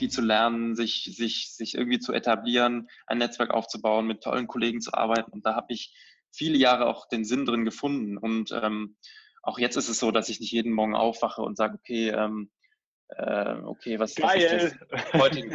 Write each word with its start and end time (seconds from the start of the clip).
viel 0.00 0.10
zu 0.10 0.22
lernen, 0.22 0.74
sich, 0.74 1.14
sich, 1.14 1.52
sich 1.54 1.74
irgendwie 1.74 1.98
zu 1.98 2.14
etablieren, 2.14 2.88
ein 3.06 3.18
Netzwerk 3.18 3.50
aufzubauen, 3.50 4.06
mit 4.06 4.22
tollen 4.22 4.46
Kollegen 4.46 4.80
zu 4.80 4.94
arbeiten. 4.94 5.30
Und 5.30 5.44
da 5.44 5.54
habe 5.54 5.74
ich 5.74 5.94
viele 6.32 6.56
Jahre 6.56 6.86
auch 6.86 7.06
den 7.06 7.26
Sinn 7.26 7.44
drin 7.44 7.66
gefunden. 7.66 8.16
Und 8.16 8.50
ähm, 8.50 8.96
auch 9.42 9.58
jetzt 9.58 9.76
ist 9.76 9.90
es 9.90 10.00
so, 10.00 10.10
dass 10.10 10.30
ich 10.30 10.40
nicht 10.40 10.52
jeden 10.52 10.72
Morgen 10.72 10.94
aufwache 10.94 11.42
und 11.42 11.58
sage, 11.58 11.74
okay, 11.74 12.08
ähm, 12.08 12.50
äh, 13.08 13.56
okay, 13.64 13.98
was, 13.98 14.16
was 14.16 14.36
ist 14.36 14.78
das 14.90 15.12
heutigen, 15.12 15.54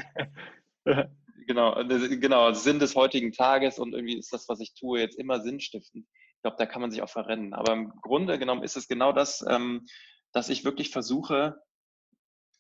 genau, 1.47 1.83
genau, 1.83 2.53
Sinn 2.53 2.77
des 2.77 2.95
heutigen 2.95 3.31
Tages 3.31 3.79
und 3.79 3.93
irgendwie 3.93 4.17
ist 4.17 4.31
das, 4.31 4.47
was 4.47 4.59
ich 4.59 4.75
tue, 4.75 4.99
jetzt 4.99 5.17
immer 5.17 5.39
sinnstiftend. 5.41 6.05
Ich 6.35 6.41
glaube, 6.43 6.57
da 6.59 6.67
kann 6.67 6.81
man 6.81 6.91
sich 6.91 7.01
auch 7.01 7.09
verrennen. 7.09 7.55
Aber 7.55 7.73
im 7.73 7.93
Grunde 8.01 8.37
genommen 8.37 8.61
ist 8.61 8.77
es 8.77 8.87
genau 8.87 9.11
das, 9.11 9.43
ähm, 9.49 9.87
dass 10.33 10.49
ich 10.49 10.65
wirklich 10.65 10.91
versuche, 10.91 11.57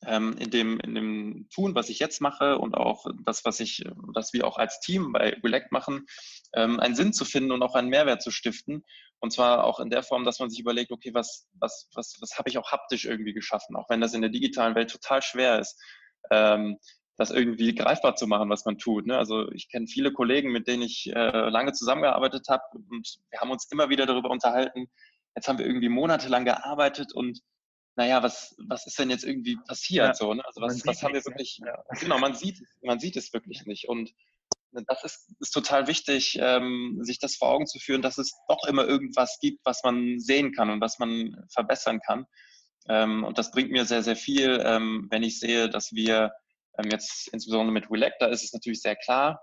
ähm, 0.07 0.35
in, 0.37 0.49
dem, 0.49 0.79
in 0.79 0.95
dem 0.95 1.49
Tun, 1.53 1.75
was 1.75 1.89
ich 1.89 1.99
jetzt 1.99 2.21
mache 2.21 2.57
und 2.57 2.75
auch 2.75 3.05
das, 3.23 3.45
was 3.45 3.59
ich, 3.59 3.83
was 3.95 4.33
wir 4.33 4.47
auch 4.47 4.57
als 4.57 4.79
Team 4.79 5.11
bei 5.11 5.37
Relect 5.43 5.71
machen, 5.71 6.05
ähm, 6.53 6.79
einen 6.79 6.95
Sinn 6.95 7.13
zu 7.13 7.25
finden 7.25 7.51
und 7.51 7.61
auch 7.63 7.75
einen 7.75 7.89
Mehrwert 7.89 8.21
zu 8.21 8.31
stiften. 8.31 8.83
Und 9.19 9.31
zwar 9.31 9.63
auch 9.63 9.79
in 9.79 9.89
der 9.89 10.03
Form, 10.03 10.23
dass 10.23 10.39
man 10.39 10.49
sich 10.49 10.59
überlegt, 10.59 10.91
okay, 10.91 11.13
was, 11.13 11.47
was, 11.53 11.89
was, 11.93 12.17
was 12.19 12.37
habe 12.37 12.49
ich 12.49 12.57
auch 12.57 12.71
haptisch 12.71 13.05
irgendwie 13.05 13.33
geschaffen, 13.33 13.75
auch 13.75 13.89
wenn 13.89 14.01
das 14.01 14.13
in 14.13 14.21
der 14.21 14.29
digitalen 14.29 14.75
Welt 14.75 14.91
total 14.91 15.21
schwer 15.21 15.59
ist. 15.59 15.81
Ähm, 16.31 16.77
das 17.17 17.31
irgendwie 17.31 17.73
greifbar 17.73 18.15
zu 18.15 18.27
machen, 18.27 18.49
was 18.49 18.65
man 18.65 18.77
tut. 18.77 19.05
Ne? 19.05 19.17
Also 19.17 19.49
ich 19.51 19.69
kenne 19.69 19.87
viele 19.87 20.11
Kollegen, 20.11 20.51
mit 20.51 20.67
denen 20.67 20.83
ich 20.83 21.09
äh, 21.13 21.49
lange 21.49 21.71
zusammengearbeitet 21.71 22.47
habe 22.49 22.63
und 22.73 23.19
wir 23.29 23.39
haben 23.39 23.51
uns 23.51 23.71
immer 23.71 23.89
wieder 23.89 24.05
darüber 24.05 24.29
unterhalten. 24.29 24.87
Jetzt 25.35 25.47
haben 25.47 25.57
wir 25.57 25.65
irgendwie 25.65 25.89
monatelang 25.89 26.45
gearbeitet 26.45 27.13
und 27.13 27.39
naja, 27.95 28.21
was, 28.21 28.55
was 28.67 28.85
ist 28.87 28.99
denn 28.99 29.09
jetzt 29.09 29.23
irgendwie 29.23 29.57
passiert? 29.67 30.07
Ja, 30.07 30.13
so, 30.13 30.33
ne? 30.33 30.45
Also 30.45 30.61
was, 30.61 30.85
was 30.85 31.01
haben 31.01 31.13
wir 31.13 31.21
ne? 31.21 31.25
wirklich, 31.25 31.61
ja. 31.65 31.83
genau, 31.99 32.19
man 32.19 32.35
sieht, 32.35 32.61
man 32.81 32.99
sieht 32.99 33.15
es 33.15 33.33
wirklich 33.33 33.65
nicht. 33.65 33.87
Und 33.87 34.13
das 34.71 35.03
ist, 35.03 35.33
ist 35.39 35.51
total 35.51 35.87
wichtig, 35.87 36.37
ähm, 36.41 36.99
sich 37.01 37.19
das 37.19 37.37
vor 37.37 37.49
Augen 37.49 37.65
zu 37.65 37.79
führen, 37.79 38.01
dass 38.01 38.17
es 38.17 38.33
doch 38.49 38.65
immer 38.67 38.85
irgendwas 38.85 39.39
gibt, 39.39 39.65
was 39.65 39.83
man 39.83 40.19
sehen 40.19 40.51
kann 40.51 40.69
und 40.69 40.81
was 40.81 40.99
man 40.99 41.45
verbessern 41.49 42.01
kann. 42.05 42.25
Ähm, 42.89 43.23
und 43.23 43.37
das 43.37 43.51
bringt 43.51 43.71
mir 43.71 43.85
sehr, 43.85 44.03
sehr 44.03 44.17
viel, 44.17 44.61
ähm, 44.65 45.07
wenn 45.09 45.23
ich 45.23 45.39
sehe, 45.39 45.69
dass 45.69 45.93
wir 45.93 46.33
ähm, 46.77 46.89
jetzt 46.91 47.29
insbesondere 47.29 47.71
mit 47.71 47.89
Relect, 47.89 48.21
da 48.21 48.27
ist 48.27 48.43
es 48.43 48.53
natürlich 48.53 48.81
sehr 48.81 48.95
klar, 48.95 49.41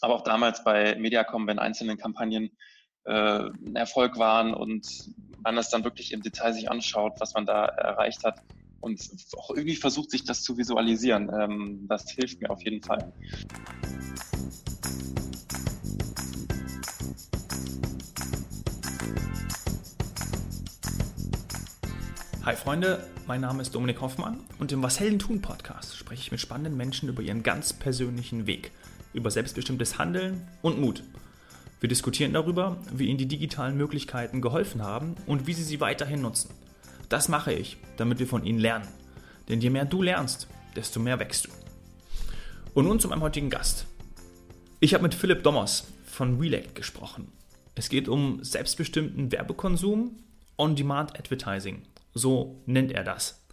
aber 0.00 0.14
auch 0.14 0.22
damals 0.22 0.62
bei 0.62 0.94
Mediacom, 0.96 1.46
wenn 1.46 1.58
einzelne 1.58 1.96
Kampagnen 1.96 2.56
äh, 3.04 3.12
ein 3.12 3.76
Erfolg 3.76 4.18
waren 4.18 4.54
und 4.54 4.86
man 5.42 5.58
es 5.58 5.68
dann 5.68 5.84
wirklich 5.84 6.12
im 6.12 6.22
Detail 6.22 6.52
sich 6.52 6.70
anschaut, 6.70 7.14
was 7.18 7.34
man 7.34 7.44
da 7.44 7.66
erreicht 7.66 8.24
hat 8.24 8.40
und 8.80 9.00
auch 9.36 9.50
irgendwie 9.50 9.76
versucht, 9.76 10.10
sich 10.10 10.24
das 10.24 10.42
zu 10.42 10.56
visualisieren. 10.56 11.30
Ähm, 11.38 11.86
das 11.88 12.10
hilft 12.10 12.40
mir 12.40 12.50
auf 12.50 12.62
jeden 12.62 12.82
Fall. 12.82 13.12
Hi 22.44 22.56
Freunde, 22.56 23.06
mein 23.26 23.40
Name 23.40 23.62
ist 23.62 23.74
Dominik 23.74 24.02
Hoffmann 24.02 24.38
und 24.58 24.70
im 24.70 24.82
Was 24.82 25.00
Helden 25.00 25.18
tun 25.18 25.40
Podcast 25.40 25.96
spreche 25.96 26.20
ich 26.20 26.30
mit 26.30 26.40
spannenden 26.40 26.76
Menschen 26.76 27.08
über 27.08 27.22
ihren 27.22 27.42
ganz 27.42 27.72
persönlichen 27.72 28.46
Weg, 28.46 28.70
über 29.14 29.30
selbstbestimmtes 29.30 29.98
Handeln 29.98 30.46
und 30.60 30.78
Mut. 30.78 31.02
Wir 31.84 31.88
diskutieren 31.90 32.32
darüber, 32.32 32.78
wie 32.94 33.08
Ihnen 33.08 33.18
die 33.18 33.28
digitalen 33.28 33.76
Möglichkeiten 33.76 34.40
geholfen 34.40 34.82
haben 34.82 35.16
und 35.26 35.46
wie 35.46 35.52
Sie 35.52 35.62
sie 35.62 35.82
weiterhin 35.82 36.22
nutzen. 36.22 36.48
Das 37.10 37.28
mache 37.28 37.52
ich, 37.52 37.76
damit 37.98 38.18
wir 38.18 38.26
von 38.26 38.46
Ihnen 38.46 38.58
lernen. 38.58 38.88
Denn 39.50 39.60
je 39.60 39.68
mehr 39.68 39.84
du 39.84 40.00
lernst, 40.00 40.48
desto 40.74 40.98
mehr 40.98 41.18
wächst 41.18 41.44
du. 41.44 41.50
Und 42.72 42.86
nun 42.86 43.00
zu 43.00 43.08
meinem 43.08 43.20
heutigen 43.20 43.50
Gast. 43.50 43.84
Ich 44.80 44.94
habe 44.94 45.02
mit 45.02 45.12
Philipp 45.12 45.42
Dommers 45.42 45.86
von 46.06 46.40
Relect 46.40 46.74
gesprochen. 46.74 47.30
Es 47.74 47.90
geht 47.90 48.08
um 48.08 48.42
selbstbestimmten 48.42 49.30
Werbekonsum, 49.30 50.16
On-Demand 50.56 51.18
Advertising. 51.18 51.82
So 52.14 52.62
nennt 52.64 52.92
er 52.92 53.04
das. 53.04 53.44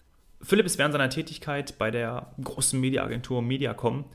Philipp 0.42 0.68
ist 0.68 0.78
während 0.78 0.94
seiner 0.94 1.10
Tätigkeit 1.10 1.78
bei 1.78 1.92
der 1.92 2.34
großen 2.42 2.80
Mediaagentur 2.80 3.42
Mediacom 3.42 4.06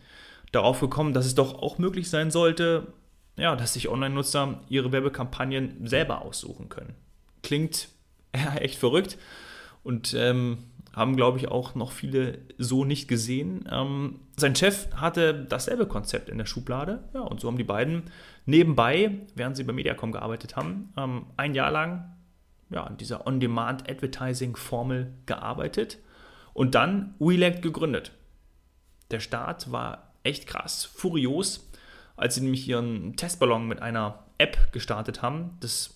darauf 0.52 0.80
gekommen, 0.80 1.12
dass 1.12 1.26
es 1.26 1.34
doch 1.34 1.60
auch 1.60 1.76
möglich 1.76 2.08
sein 2.08 2.30
sollte, 2.30 2.94
ja, 3.36 3.56
dass 3.56 3.74
sich 3.74 3.88
Online-Nutzer 3.88 4.60
ihre 4.68 4.92
Werbekampagnen 4.92 5.86
selber 5.86 6.22
aussuchen 6.22 6.68
können. 6.68 6.94
Klingt 7.42 7.88
echt 8.60 8.78
verrückt 8.78 9.18
und 9.82 10.14
ähm, 10.14 10.58
haben, 10.96 11.14
glaube 11.14 11.38
ich, 11.38 11.48
auch 11.48 11.74
noch 11.74 11.92
viele 11.92 12.38
so 12.56 12.86
nicht 12.86 13.06
gesehen. 13.06 13.68
Ähm, 13.70 14.20
sein 14.36 14.56
Chef 14.56 14.88
hatte 14.96 15.34
dasselbe 15.34 15.86
Konzept 15.86 16.30
in 16.30 16.38
der 16.38 16.46
Schublade, 16.46 17.04
ja, 17.12 17.20
und 17.20 17.40
so 17.40 17.48
haben 17.48 17.58
die 17.58 17.64
beiden 17.64 18.04
nebenbei, 18.46 19.10
während 19.34 19.56
sie 19.56 19.64
bei 19.64 19.74
Mediacom 19.74 20.10
gearbeitet 20.10 20.56
haben, 20.56 20.92
ähm, 20.96 21.26
ein 21.36 21.54
Jahr 21.54 21.70
lang 21.70 22.16
ja, 22.70 22.84
an 22.84 22.96
dieser 22.96 23.26
On-Demand-Advertising-Formel 23.26 25.12
gearbeitet 25.26 25.98
und 26.54 26.74
dann 26.74 27.14
WeLect 27.18 27.60
gegründet. 27.60 28.12
Der 29.10 29.20
Start 29.20 29.70
war 29.70 30.14
echt 30.22 30.46
krass, 30.46 30.84
furios 30.84 31.58
als 32.16 32.34
sie 32.34 32.42
nämlich 32.42 32.68
ihren 32.68 33.16
Testballon 33.16 33.66
mit 33.66 33.82
einer 33.82 34.24
App 34.38 34.72
gestartet 34.72 35.22
haben. 35.22 35.56
Das 35.60 35.94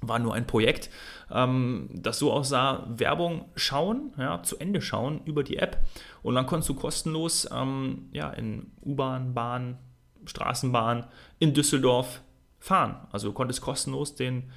war 0.00 0.18
nur 0.18 0.34
ein 0.34 0.46
Projekt, 0.46 0.90
ähm, 1.30 1.88
das 1.92 2.18
so 2.18 2.32
aussah, 2.32 2.86
Werbung 2.88 3.46
schauen, 3.56 4.12
ja, 4.18 4.42
zu 4.42 4.58
Ende 4.58 4.80
schauen 4.80 5.22
über 5.24 5.42
die 5.42 5.56
App 5.56 5.78
und 6.22 6.34
dann 6.34 6.46
konntest 6.46 6.68
du 6.68 6.74
kostenlos 6.74 7.48
ähm, 7.52 8.08
ja, 8.12 8.30
in 8.30 8.72
U-Bahn, 8.84 9.34
Bahn, 9.34 9.78
Straßenbahn 10.26 11.06
in 11.38 11.54
Düsseldorf 11.54 12.20
fahren. 12.58 13.06
Also 13.12 13.28
du 13.28 13.34
konntest 13.34 13.60
kostenlos 13.60 14.14
den 14.14 14.50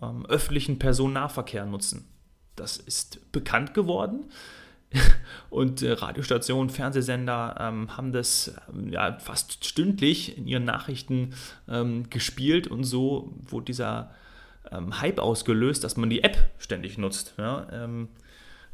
ähm, 0.00 0.26
öffentlichen 0.26 0.78
Personennahverkehr 0.78 1.64
nutzen. 1.64 2.08
Das 2.56 2.76
ist 2.76 3.32
bekannt 3.32 3.74
geworden. 3.74 4.30
Und 5.50 5.82
äh, 5.82 5.92
Radiostationen, 5.92 6.70
Fernsehsender 6.70 7.56
ähm, 7.60 7.96
haben 7.96 8.12
das 8.12 8.54
ähm, 8.72 8.90
ja, 8.90 9.18
fast 9.18 9.64
stündlich 9.64 10.38
in 10.38 10.46
ihren 10.46 10.64
Nachrichten 10.64 11.34
ähm, 11.68 12.08
gespielt 12.10 12.66
und 12.68 12.84
so 12.84 13.34
wurde 13.48 13.66
dieser 13.66 14.14
ähm, 14.70 15.00
Hype 15.00 15.18
ausgelöst, 15.18 15.84
dass 15.84 15.96
man 15.96 16.10
die 16.10 16.24
App 16.24 16.38
ständig 16.58 16.98
nutzt. 16.98 17.34
Ja? 17.38 17.66
Ähm, 17.70 18.08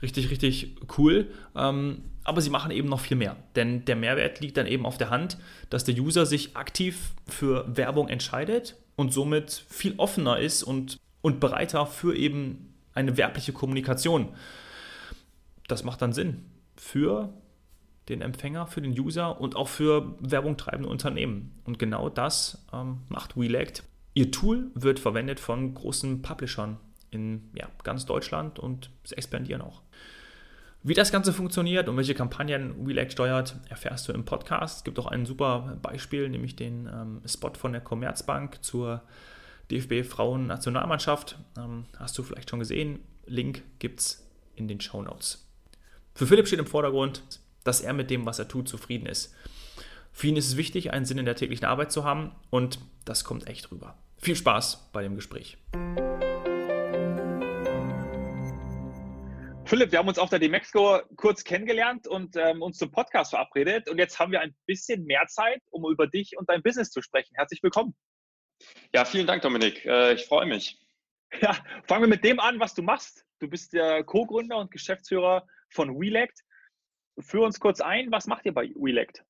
richtig, 0.03 0.31
richtig 0.31 0.77
cool. 0.99 1.29
Ähm, 1.57 2.03
aber 2.25 2.43
sie 2.43 2.51
machen 2.51 2.71
eben 2.71 2.89
noch 2.89 3.01
viel 3.01 3.17
mehr, 3.17 3.37
denn 3.57 3.87
der 3.87 3.97
Mehrwert 3.97 4.41
liegt 4.41 4.59
dann 4.59 4.67
eben 4.67 4.85
auf 4.85 4.99
der 4.99 5.09
Hand, 5.09 5.39
dass 5.71 5.85
der 5.85 5.97
User 5.97 6.27
sich 6.27 6.57
aktiv 6.57 7.13
für 7.27 7.65
Werbung 7.75 8.09
entscheidet 8.09 8.77
und 8.97 9.15
somit 9.15 9.65
viel 9.69 9.95
offener 9.97 10.39
ist 10.39 10.63
und, 10.63 10.99
und 11.23 11.41
bereiter 11.41 11.87
für 11.87 12.15
eben 12.15 12.75
eine 12.93 13.17
werbliche 13.17 13.53
Kommunikation 13.53 14.29
das 15.69 15.85
macht 15.85 16.03
dann 16.03 16.13
Sinn 16.13 16.45
für 16.77 17.33
den 18.09 18.23
Empfänger, 18.23 18.67
für 18.67 18.81
den 18.81 18.99
User 18.99 19.41
und 19.41 19.55
auch 19.55 19.69
für 19.69 20.17
Werbung 20.21 20.57
treibende 20.57 20.89
Unternehmen. 20.89 21.53
Und 21.65 21.79
genau 21.79 22.09
das 22.09 22.67
ähm, 22.73 23.03
macht 23.09 23.37
WeLect. 23.37 23.85
Ihr 24.15 24.31
Tool 24.31 24.71
wird 24.75 24.99
verwendet 24.99 25.39
von 25.41 25.75
großen 25.75 26.23
Publishern 26.23 26.79
in 27.11 27.51
ja, 27.55 27.69
ganz 27.85 28.07
Deutschland 28.07 28.59
und 28.59 28.91
sie 29.05 29.17
expandieren 29.17 29.63
auch. 29.63 29.83
Wie 30.83 30.95
das 30.95 31.13
Ganze 31.13 31.33
funktioniert 31.33 31.89
und 31.89 31.97
welche 31.97 32.15
Kampagnen 32.15 32.87
WeLect 32.87 33.13
steuert, 33.13 33.57
erfährst 33.69 34.09
du 34.09 34.13
im 34.13 34.25
Podcast. 34.25 34.79
Es 34.79 34.85
gibt 34.85 34.99
auch 34.99 35.07
ein 35.07 35.27
super 35.27 35.77
Beispiel, 35.83 36.29
nämlich 36.29 36.57
den 36.57 36.87
ähm, 36.87 37.21
Spot 37.27 37.53
von 37.55 37.73
der 37.73 37.81
Commerzbank 37.81 38.63
zur 38.63 39.03
DFB 39.71 40.05
Frauen-Nationalmannschaft. 40.09 41.39
Ähm, 41.59 41.85
hast 41.99 42.17
du 42.17 42.23
vielleicht 42.23 42.49
schon 42.49 42.61
gesehen. 42.61 43.01
Link 43.27 43.63
gibt 43.81 44.01
es 44.01 44.27
in 44.55 44.69
den 44.69 44.81
Show 44.81 45.03
Notes. 45.03 45.48
Für 46.19 46.27
Philipp 46.27 46.49
steht 46.49 46.59
im 46.59 46.67
Vordergrund, 46.67 47.23
dass 47.63 47.81
er 47.81 47.93
mit 47.93 48.11
dem, 48.11 48.27
was 48.27 48.41
er 48.41 48.49
tut, 48.49 48.69
zufrieden 48.69 49.07
ist. 49.07 49.33
Für 50.11 50.27
ihn 50.27 50.37
ist 50.37 50.49
es 50.49 50.57
wichtig, 50.57 50.93
einen 50.93 51.05
Sinn 51.05 51.19
in 51.19 51.27
der 51.27 51.37
täglichen 51.37 51.65
Arbeit 51.65 51.93
zu 51.93 52.03
haben 52.03 52.35
und 52.51 52.81
das 53.05 53.23
kommt 53.23 53.47
echt 53.47 53.71
rüber. 53.71 53.97
Viel 54.17 54.35
Spaß 54.35 54.91
bei 54.93 55.05
dem 55.05 55.15
Gespräch. 55.15 55.59
Philipp, 59.65 59.93
wir 59.93 60.01
haben 60.01 60.09
uns 60.09 60.19
auf 60.19 60.29
der 60.29 60.41
Demexco 60.41 60.99
kurz 61.15 61.45
kennengelernt 61.45 62.09
und 62.09 62.35
ähm, 62.35 62.63
uns 62.63 62.79
zum 62.79 62.91
Podcast 62.91 63.31
verabredet. 63.31 63.89
Und 63.89 63.99
jetzt 63.99 64.19
haben 64.19 64.33
wir 64.33 64.41
ein 64.41 64.57
bisschen 64.67 65.05
mehr 65.05 65.25
Zeit, 65.29 65.63
um 65.71 65.89
über 65.89 66.09
dich 66.09 66.37
und 66.37 66.49
dein 66.49 66.65
Business 66.65 66.91
zu 66.91 67.01
sprechen. 67.01 67.37
Herzlich 67.37 67.63
willkommen. 67.63 67.95
Ja, 68.93 69.05
vielen 69.05 69.29
Dank, 69.29 69.43
Dominik. 69.43 69.87
Äh, 69.87 70.15
ich 70.15 70.25
freue 70.25 70.47
mich. 70.47 70.81
Ja, 71.41 71.57
fangen 71.87 72.03
wir 72.03 72.09
mit 72.09 72.25
dem 72.25 72.41
an, 72.41 72.59
was 72.59 72.75
du 72.75 72.83
machst. 72.83 73.25
Du 73.39 73.47
bist 73.47 73.73
der 73.73 74.03
Co-Gründer 74.03 74.57
und 74.57 74.73
Geschäftsführer 74.73 75.47
von 75.71 75.99
WeLect. 75.99 76.41
Führ 77.21 77.43
uns 77.45 77.59
kurz 77.59 77.81
ein, 77.81 78.11
was 78.13 78.27
macht 78.27 78.47
ihr 78.47 78.55
bei 78.55 78.71
WeLect? 78.75 79.25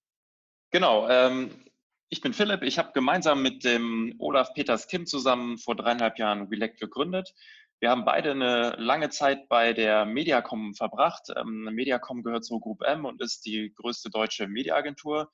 Genau, 0.70 1.08
ähm, 1.08 1.64
ich 2.10 2.20
bin 2.20 2.32
Philipp. 2.32 2.62
Ich 2.62 2.78
habe 2.78 2.92
gemeinsam 2.92 3.42
mit 3.42 3.64
dem 3.64 4.14
Olaf 4.18 4.52
Peters 4.54 4.86
Kim 4.88 5.06
zusammen 5.06 5.58
vor 5.58 5.76
dreieinhalb 5.76 6.18
Jahren 6.18 6.50
WeLect 6.50 6.80
gegründet. 6.80 7.34
Wir 7.80 7.90
haben 7.90 8.04
beide 8.04 8.32
eine 8.32 8.74
lange 8.76 9.08
Zeit 9.08 9.48
bei 9.48 9.72
der 9.72 10.04
Mediacom 10.04 10.74
verbracht. 10.74 11.28
Ähm, 11.36 11.64
Mediacom 11.72 12.22
gehört 12.22 12.44
zur 12.44 12.60
Group 12.60 12.82
M 12.82 13.04
und 13.04 13.22
ist 13.22 13.46
die 13.46 13.72
größte 13.74 14.10
deutsche 14.10 14.48
Mediaagentur. 14.48 15.30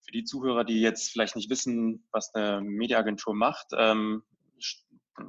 Für 0.00 0.12
die 0.12 0.24
Zuhörer, 0.24 0.64
die 0.64 0.80
jetzt 0.80 1.12
vielleicht 1.12 1.36
nicht 1.36 1.50
wissen, 1.50 2.06
was 2.10 2.34
eine 2.34 2.60
Mediaagentur 2.62 3.34
macht, 3.34 3.68
ähm, 3.76 4.22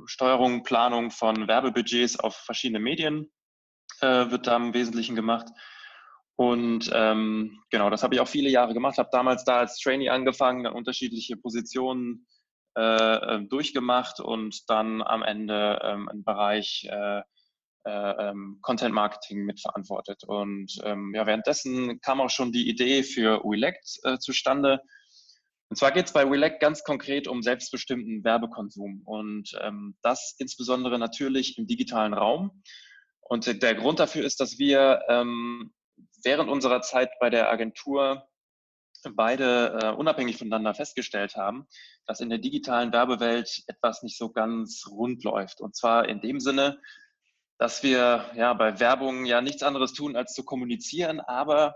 Steuerung, 0.05 0.63
Planung 0.63 1.11
von 1.11 1.47
Werbebudgets 1.47 2.19
auf 2.19 2.35
verschiedene 2.35 2.79
Medien 2.79 3.31
äh, 4.01 4.31
wird 4.31 4.47
da 4.47 4.56
im 4.56 4.74
Wesentlichen 4.74 5.15
gemacht. 5.15 5.47
Und 6.35 6.89
ähm, 6.94 7.62
genau, 7.69 7.89
das 7.89 8.03
habe 8.03 8.15
ich 8.15 8.21
auch 8.21 8.27
viele 8.27 8.50
Jahre 8.50 8.74
gemacht, 8.74 8.97
habe 8.97 9.09
damals 9.12 9.44
da 9.44 9.59
als 9.59 9.77
Trainee 9.77 10.09
angefangen, 10.09 10.63
dann 10.63 10.74
unterschiedliche 10.74 11.38
Positionen 11.38 12.25
äh, 12.75 12.81
äh, 12.81 13.47
durchgemacht 13.47 14.19
und 14.19 14.68
dann 14.68 15.03
am 15.03 15.21
Ende 15.21 15.80
ähm, 15.83 16.09
einen 16.09 16.24
Bereich 16.24 16.88
äh, 16.89 17.21
äh, 17.85 18.30
ähm, 18.30 18.59
Content 18.62 18.95
Marketing 18.95 19.45
mitverantwortet. 19.45 20.24
Und 20.24 20.80
ähm, 20.83 21.13
ja, 21.13 21.27
währenddessen 21.27 22.01
kam 22.01 22.21
auch 22.21 22.30
schon 22.30 22.51
die 22.51 22.68
Idee 22.69 23.03
für 23.03 23.41
Relect 23.44 24.00
äh, 24.03 24.18
zustande. 24.18 24.81
Und 25.69 25.77
zwar 25.77 25.91
geht 25.91 26.07
es 26.07 26.13
bei 26.13 26.24
Relect 26.24 26.62
ganz 26.62 26.83
konkret 26.83 27.27
um 27.27 27.41
selbstbestimmten 27.41 28.24
Werbekonsum 28.24 29.01
und 29.06 29.51
ähm, 29.62 29.95
das 30.01 30.35
insbesondere 30.38 30.97
natürlich 30.97 31.57
im 31.57 31.68
digitalen 31.68 32.13
Raum. 32.13 32.63
Und 33.25 33.61
der 33.61 33.75
Grund 33.75 33.99
dafür 33.99 34.25
ist, 34.25 34.39
dass 34.39 34.59
wir 34.59 35.01
ähm, 35.09 35.73
während 36.23 36.49
unserer 36.49 36.81
Zeit 36.81 37.11
bei 37.19 37.29
der 37.29 37.51
Agentur 37.51 38.27
beide 39.15 39.79
äh, 39.81 39.89
unabhängig 39.91 40.37
voneinander 40.37 40.73
festgestellt 40.73 41.35
haben, 41.35 41.67
dass 42.05 42.21
in 42.21 42.29
der 42.29 42.37
digitalen 42.37 42.93
Werbewelt 42.93 43.63
etwas 43.67 44.01
nicht 44.03 44.17
so 44.17 44.31
ganz 44.31 44.85
rund 44.89 45.23
läuft. 45.23 45.61
Und 45.61 45.75
zwar 45.75 46.07
in 46.07 46.21
dem 46.21 46.39
Sinne, 46.39 46.79
dass 47.57 47.83
wir 47.83 48.31
ja 48.35 48.53
bei 48.53 48.79
Werbung 48.79 49.25
ja 49.25 49.41
nichts 49.41 49.63
anderes 49.63 49.93
tun, 49.93 50.15
als 50.15 50.33
zu 50.33 50.43
kommunizieren, 50.43 51.19
aber 51.19 51.75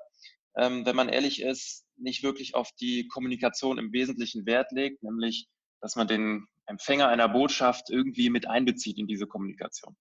ähm, 0.58 0.86
wenn 0.86 0.96
man 0.96 1.10
ehrlich 1.10 1.42
ist, 1.42 1.86
nicht 1.98 2.24
wirklich 2.24 2.56
auf 2.56 2.72
die 2.80 3.08
Kommunikation 3.08 3.78
im 3.78 3.92
Wesentlichen 3.92 4.46
Wert 4.46 4.72
legt, 4.72 5.04
nämlich 5.04 5.48
dass 5.82 5.96
man 5.96 6.08
den 6.08 6.48
Empfänger 6.68 7.08
einer 7.08 7.30
Botschaft 7.30 7.90
irgendwie 7.90 8.30
mit 8.30 8.48
einbezieht 8.48 8.98
in 8.98 9.08
diese 9.08 9.28
Kommunikation. 9.28 9.96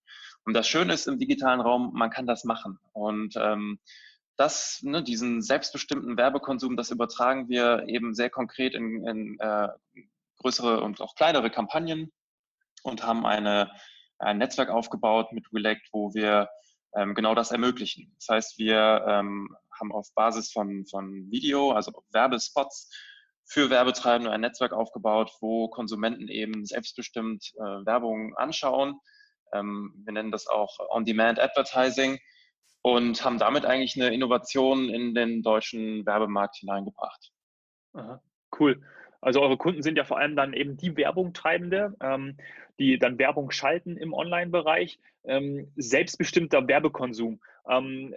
Und 0.45 0.55
das 0.55 0.69
Schöne 0.69 0.93
ist 0.93 1.07
im 1.07 1.19
digitalen 1.19 1.61
Raum, 1.61 1.93
man 1.95 2.11
kann 2.11 2.27
das 2.27 2.45
machen. 2.45 2.79
Und 2.93 3.35
ähm, 3.37 3.79
das, 4.37 4.81
ne, 4.83 5.03
diesen 5.03 5.43
selbstbestimmten 5.43 6.17
Werbekonsum, 6.17 6.77
das 6.77 6.91
übertragen 6.91 7.49
wir 7.49 7.85
eben 7.89 8.15
sehr 8.15 8.31
konkret 8.31 8.75
in, 8.75 9.07
in 9.07 9.41
äh, 9.41 9.69
größere 10.39 10.83
und 10.83 11.01
auch 11.01 11.15
kleinere 11.15 11.51
Kampagnen 11.51 12.13
und 12.83 13.03
haben 13.03 13.27
eine, 13.27 13.71
ein 14.19 14.39
Netzwerk 14.39 14.69
aufgebaut 14.69 15.33
mit 15.33 15.47
Relect, 15.53 15.89
wo 15.93 16.15
wir 16.15 16.49
ähm, 16.95 17.15
genau 17.15 17.35
das 17.35 17.51
ermöglichen. 17.51 18.15
Das 18.19 18.29
heißt, 18.29 18.59
wir 18.59 19.05
ähm, 19.09 19.57
haben 19.79 19.93
auf 19.93 20.13
Basis 20.15 20.53
von, 20.53 20.87
von 20.87 21.31
Video, 21.31 21.73
also 21.73 21.93
Werbespots, 22.11 22.91
für 23.47 23.71
Werbetreibende 23.71 24.31
ein 24.31 24.41
Netzwerk 24.41 24.73
aufgebaut, 24.73 25.33
wo 25.41 25.69
Konsumenten 25.69 26.29
eben 26.29 26.67
selbstbestimmt 26.67 27.53
äh, 27.57 27.87
Werbung 27.87 28.35
anschauen. 28.37 28.99
Ähm, 29.53 29.95
wir 30.05 30.13
nennen 30.13 30.33
das 30.33 30.49
auch 30.49 30.79
On-Demand 30.91 31.39
Advertising 31.39 32.19
und 32.83 33.25
haben 33.25 33.39
damit 33.39 33.65
eigentlich 33.65 33.97
eine 33.97 34.13
Innovation 34.13 34.89
in 34.89 35.15
den 35.15 35.43
deutschen 35.43 36.05
Werbemarkt 36.05 36.57
hineingebracht. 36.57 37.31
Aha, 37.95 38.21
cool. 38.59 38.83
Also 39.21 39.41
eure 39.41 39.57
Kunden 39.57 39.83
sind 39.83 39.97
ja 39.97 40.05
vor 40.05 40.19
allem 40.19 40.37
dann 40.37 40.53
eben 40.53 40.77
die 40.77 40.97
Werbungtreibende, 40.97 41.95
ähm, 42.01 42.37
die 42.79 42.99
dann 42.99 43.19
Werbung 43.19 43.51
schalten 43.51 43.97
im 43.97 44.13
Online-Bereich. 44.13 44.99
Ähm, 45.25 45.73
selbstbestimmter 45.77 46.67
Werbekonsum. 46.69 47.41
Ähm, 47.69 48.15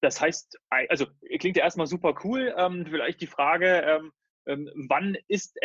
das 0.00 0.20
heißt, 0.20 0.58
also 0.88 1.06
klingt 1.40 1.56
ja 1.56 1.64
erstmal 1.64 1.86
super 1.86 2.14
cool. 2.22 2.54
Ähm, 2.56 2.86
vielleicht 2.88 3.20
die 3.20 3.26
Frage, 3.26 3.66
ähm, 3.66 4.12
wann, 4.46 5.16
ist, 5.28 5.58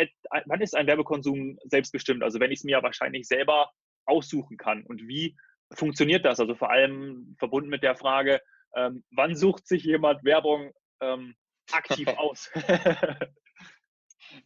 wann 0.45 0.61
ist 0.61 0.75
ein 0.75 0.87
Werbekonsum 0.87 1.59
selbstbestimmt? 1.65 2.23
Also 2.23 2.39
wenn 2.39 2.51
ich 2.51 2.59
es 2.59 2.63
mir 2.63 2.71
ja 2.71 2.83
wahrscheinlich 2.83 3.27
selber 3.27 3.71
aussuchen 4.05 4.57
kann 4.57 4.83
und 4.83 5.07
wie 5.07 5.37
funktioniert 5.73 6.25
das? 6.25 6.39
Also 6.39 6.55
vor 6.55 6.71
allem 6.71 7.35
verbunden 7.39 7.69
mit 7.69 7.83
der 7.83 7.95
Frage, 7.95 8.41
ähm, 8.75 9.03
wann 9.11 9.35
sucht 9.35 9.67
sich 9.67 9.83
jemand 9.83 10.23
Werbung 10.23 10.71
ähm, 11.01 11.35
aktiv 11.71 12.07
aus? 12.17 12.49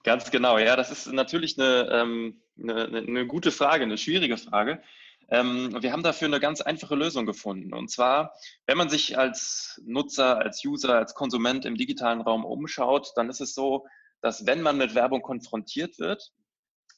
Ganz 0.03 0.31
genau, 0.31 0.57
ja, 0.57 0.75
das 0.75 0.91
ist 0.91 1.11
natürlich 1.11 1.59
eine, 1.59 1.89
ähm, 1.91 2.41
eine, 2.61 2.85
eine, 2.85 3.27
gute 3.27 3.51
Frage, 3.51 3.83
eine 3.83 3.97
schwierige 3.97 4.37
Frage. 4.37 4.81
Ähm, 5.29 5.75
wir 5.81 5.91
haben 5.91 6.03
dafür 6.03 6.27
eine 6.27 6.39
ganz 6.39 6.61
einfache 6.61 6.95
Lösung 6.95 7.25
gefunden. 7.25 7.73
Und 7.73 7.89
zwar, 7.89 8.33
wenn 8.67 8.77
man 8.77 8.89
sich 8.89 9.17
als 9.17 9.81
Nutzer, 9.85 10.39
als 10.39 10.63
User, 10.63 10.95
als 10.95 11.13
Konsument 11.13 11.65
im 11.65 11.75
digitalen 11.75 12.21
Raum 12.21 12.45
umschaut, 12.45 13.11
dann 13.15 13.29
ist 13.29 13.41
es 13.41 13.53
so, 13.55 13.85
dass 14.25 14.47
wenn 14.47 14.63
man 14.63 14.77
mit 14.77 14.95
Werbung 14.95 15.21
konfrontiert 15.21 15.99
wird, 15.99 16.31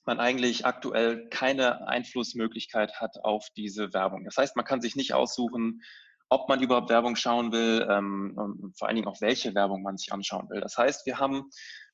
man 0.06 0.22
eigentlich 0.22 0.66
aktuell 0.66 1.28
keine 1.28 1.86
Einflussmöglichkeit 1.86 3.02
hat 3.02 3.18
auf 3.22 3.50
diese 3.58 3.94
Werbung. 3.94 4.24
Das 4.24 4.38
heißt, 4.38 4.56
man 4.56 4.64
kann 4.64 4.80
sich 4.80 4.96
nicht 4.96 5.14
aussuchen, 5.14 5.82
ob 6.30 6.48
man 6.48 6.62
überhaupt 6.62 6.90
Werbung 6.90 7.18
schauen 7.18 7.52
will 7.52 7.86
ähm, 7.90 8.32
und 8.38 8.80
vor 8.80 8.88
allen 8.88 8.96
Dingen 8.96 9.10
auch 9.10 9.20
welche 9.20 9.54
Werbung 9.56 9.84
man 9.84 9.98
sich 9.98 10.14
anschauen 10.14 10.50
will. 10.50 10.62
Das 10.62 10.78
heißt, 10.78 11.06
wir 11.06 11.20
haben 11.20 11.50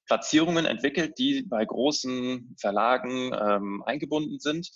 Platzierungen 0.06 0.68
entwickelt, 0.68 1.18
die 1.18 1.42
bei 1.42 1.66
großen 1.66 2.56
Verlagen 2.60 3.34
ähm, 3.34 3.82
eingebunden 3.88 4.38
sind, 4.38 4.70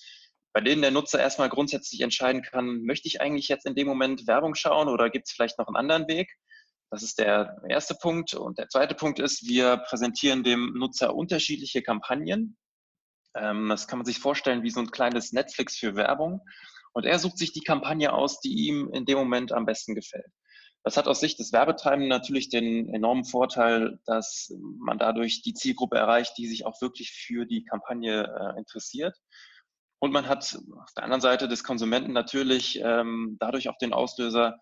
bei 0.54 0.62
denen 0.62 0.81
der 0.81 0.89
Nutzer 0.89 1.19
erstmal 1.19 1.50
grundsätzlich 1.50 2.01
entscheiden 2.01 2.42
kann, 2.42 2.81
möchte 2.81 3.07
ich 3.07 3.21
eigentlich 3.21 3.48
jetzt 3.48 3.68
in 3.68 3.75
dem 3.75 3.86
Moment 3.86 4.25
Werbung 4.25 4.56
schauen 4.56 4.88
oder 4.88 5.12
gibt 5.12 5.27
es 5.27 5.33
vielleicht 5.33 5.59
noch 5.59 5.68
einen 5.68 5.75
anderen 5.75 6.07
Weg? 6.07 6.36
Das 6.89 7.03
ist 7.03 7.19
der 7.19 7.61
erste 7.67 7.95
Punkt. 7.95 8.33
Und 8.33 8.57
der 8.57 8.69
zweite 8.69 8.95
Punkt 8.95 9.19
ist, 9.19 9.47
wir 9.47 9.77
präsentieren 9.77 10.43
dem 10.43 10.73
Nutzer 10.73 11.15
unterschiedliche 11.15 11.81
Kampagnen, 11.81 12.57
ähm, 13.37 13.69
das 13.69 13.87
kann 13.87 13.99
man 13.99 14.05
sich 14.05 14.19
vorstellen 14.19 14.63
wie 14.63 14.69
so 14.69 14.79
ein 14.79 14.91
kleines 14.91 15.31
Netflix 15.31 15.77
für 15.77 15.95
Werbung. 15.95 16.41
Und 16.93 17.05
er 17.05 17.19
sucht 17.19 17.37
sich 17.37 17.53
die 17.53 17.61
Kampagne 17.61 18.11
aus, 18.11 18.39
die 18.39 18.67
ihm 18.67 18.89
in 18.91 19.05
dem 19.05 19.17
Moment 19.17 19.51
am 19.51 19.65
besten 19.65 19.93
gefällt. 19.93 20.31
Das 20.83 20.97
hat 20.97 21.07
aus 21.07 21.19
Sicht 21.19 21.37
des 21.39 21.51
Werbetreibenden 21.51 22.09
natürlich 22.09 22.49
den 22.49 22.89
enormen 22.93 23.25
Vorteil, 23.25 23.99
dass 24.05 24.51
man 24.79 24.97
dadurch 24.97 25.41
die 25.41 25.53
Zielgruppe 25.53 25.97
erreicht, 25.97 26.37
die 26.37 26.47
sich 26.47 26.65
auch 26.65 26.81
wirklich 26.81 27.11
für 27.11 27.45
die 27.45 27.65
Kampagne 27.65 28.23
äh, 28.23 28.57
interessiert. 28.57 29.15
Und 29.99 30.11
man 30.11 30.27
hat 30.27 30.57
auf 30.79 30.93
der 30.95 31.03
anderen 31.03 31.21
Seite 31.21 31.47
des 31.47 31.63
Konsumenten 31.63 32.13
natürlich 32.13 32.79
ähm, 32.81 33.37
dadurch 33.39 33.69
auch 33.69 33.77
den 33.77 33.93
Auslöser, 33.93 34.59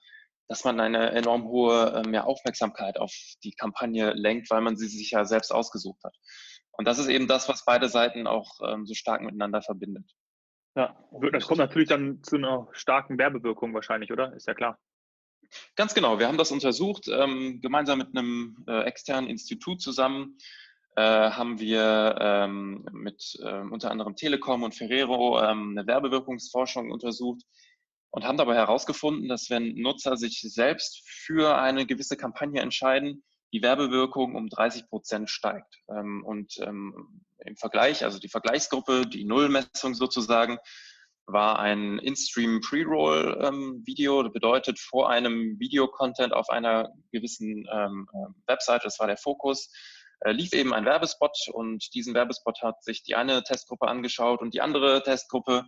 dass 0.47 0.63
man 0.63 0.79
eine 0.79 1.11
enorm 1.11 1.45
hohe 1.45 2.03
ähm, 2.05 2.13
ja, 2.13 2.23
Aufmerksamkeit 2.23 2.97
auf 2.99 3.13
die 3.43 3.53
Kampagne 3.53 4.13
lenkt, 4.13 4.49
weil 4.49 4.61
man 4.61 4.77
sie 4.77 4.87
sich 4.87 5.11
ja 5.11 5.25
selbst 5.25 5.51
ausgesucht 5.51 6.03
hat. 6.03 6.15
Und 6.71 6.87
das 6.87 6.99
ist 6.99 7.07
eben 7.07 7.27
das, 7.27 7.49
was 7.49 7.65
beide 7.65 7.89
Seiten 7.89 8.27
auch 8.27 8.59
ähm, 8.67 8.85
so 8.85 8.93
stark 8.93 9.21
miteinander 9.21 9.61
verbindet. 9.61 10.11
Ja, 10.75 10.95
das 11.31 11.47
kommt 11.47 11.59
natürlich 11.59 11.87
dann 11.87 12.21
zu 12.21 12.35
einer 12.35 12.67
starken 12.71 13.17
Werbewirkung 13.17 13.73
wahrscheinlich, 13.73 14.11
oder? 14.11 14.33
Ist 14.33 14.47
ja 14.47 14.53
klar. 14.53 14.77
Ganz 15.75 15.93
genau. 15.93 16.19
Wir 16.19 16.27
haben 16.27 16.37
das 16.37 16.51
untersucht, 16.51 17.07
ähm, 17.07 17.61
gemeinsam 17.61 17.99
mit 17.99 18.09
einem 18.09 18.65
äh, 18.67 18.81
externen 18.83 19.29
Institut 19.29 19.81
zusammen. 19.81 20.37
Äh, 20.97 21.01
haben 21.01 21.59
wir 21.59 22.17
ähm, 22.19 22.85
mit 22.91 23.37
äh, 23.41 23.59
unter 23.59 23.91
anderem 23.91 24.15
Telekom 24.15 24.63
und 24.63 24.75
Ferrero 24.75 25.41
ähm, 25.41 25.75
eine 25.77 25.87
Werbewirkungsforschung 25.87 26.91
untersucht 26.91 27.43
und 28.15 28.23
haben 28.23 28.37
dabei 28.37 28.55
herausgefunden, 28.55 29.27
dass 29.27 29.49
wenn 29.49 29.75
Nutzer 29.75 30.15
sich 30.15 30.39
selbst 30.39 31.01
für 31.05 31.57
eine 31.57 31.85
gewisse 31.85 32.15
Kampagne 32.15 32.61
entscheiden, 32.61 33.25
die 33.51 33.61
Werbewirkung 33.61 34.35
um 34.35 34.47
30 34.47 34.87
Prozent 34.87 35.29
steigt. 35.29 35.81
Ähm, 35.89 36.23
und 36.25 36.57
ähm, 36.61 37.21
im 37.39 37.57
Vergleich, 37.57 38.05
also 38.05 38.17
die 38.17 38.29
Vergleichsgruppe, 38.29 39.05
die 39.05 39.25
Nullmessung 39.25 39.95
sozusagen, 39.95 40.59
war 41.25 41.59
ein 41.59 41.99
In-Stream 41.99 42.61
Pre-Roll-Video. 42.61 44.23
Das 44.23 44.31
bedeutet, 44.31 44.79
vor 44.79 45.09
einem 45.09 45.59
Videocontent 45.59 46.31
auf 46.31 46.49
einer 46.49 46.93
gewissen 47.11 47.67
ähm, 47.69 48.07
Website, 48.47 48.85
das 48.85 48.97
war 48.97 49.07
der 49.07 49.17
Fokus, 49.17 49.69
äh, 50.21 50.31
lief 50.31 50.53
eben 50.53 50.73
ein 50.73 50.85
Werbespot 50.85 51.49
und 51.51 51.93
diesen 51.93 52.13
Werbespot 52.13 52.61
hat 52.61 52.81
sich 52.81 53.03
die 53.03 53.15
eine 53.15 53.43
Testgruppe 53.43 53.89
angeschaut 53.89 54.39
und 54.39 54.53
die 54.53 54.61
andere 54.61 55.03
Testgruppe 55.03 55.65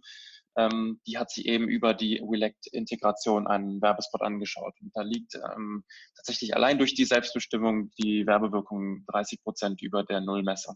ähm, 0.57 0.99
die 1.05 1.17
hat 1.17 1.29
sich 1.29 1.45
eben 1.45 1.67
über 1.67 1.93
die 1.93 2.17
Relect-Integration 2.17 3.47
einen 3.47 3.81
Werbespot 3.81 4.23
angeschaut. 4.23 4.73
Und 4.81 4.91
da 4.95 5.03
liegt 5.03 5.35
ähm, 5.35 5.83
tatsächlich 6.15 6.55
allein 6.55 6.79
durch 6.79 6.95
die 6.95 7.05
Selbstbestimmung 7.05 7.91
die 7.97 8.25
Werbewirkung 8.25 9.05
30 9.07 9.43
Prozent 9.43 9.81
über 9.81 10.03
der 10.03 10.19
Nullmessung. 10.19 10.75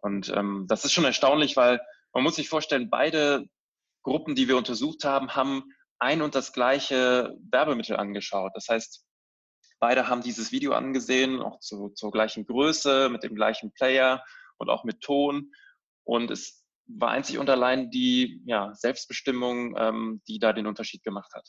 Und 0.00 0.32
ähm, 0.34 0.64
das 0.66 0.84
ist 0.84 0.92
schon 0.92 1.04
erstaunlich, 1.04 1.56
weil 1.56 1.80
man 2.14 2.24
muss 2.24 2.36
sich 2.36 2.48
vorstellen, 2.48 2.90
beide 2.90 3.46
Gruppen, 4.02 4.34
die 4.34 4.48
wir 4.48 4.56
untersucht 4.56 5.04
haben, 5.04 5.36
haben 5.36 5.64
ein 5.98 6.22
und 6.22 6.34
das 6.34 6.52
gleiche 6.52 7.36
Werbemittel 7.50 7.96
angeschaut. 7.96 8.52
Das 8.54 8.68
heißt, 8.68 9.04
beide 9.78 10.08
haben 10.08 10.22
dieses 10.22 10.52
Video 10.52 10.72
angesehen, 10.72 11.40
auch 11.40 11.60
zu, 11.60 11.90
zur 11.90 12.10
gleichen 12.10 12.46
Größe, 12.46 13.10
mit 13.10 13.22
dem 13.22 13.34
gleichen 13.34 13.72
Player 13.72 14.24
und 14.56 14.70
auch 14.70 14.84
mit 14.84 15.00
Ton. 15.02 15.52
Und 16.04 16.30
es 16.30 16.61
war 16.86 17.10
einzig 17.10 17.38
und 17.38 17.48
allein 17.48 17.90
die 17.90 18.42
ja, 18.44 18.74
Selbstbestimmung, 18.74 19.74
ähm, 19.78 20.22
die 20.28 20.38
da 20.38 20.52
den 20.52 20.66
Unterschied 20.66 21.02
gemacht 21.02 21.32
hat. 21.34 21.48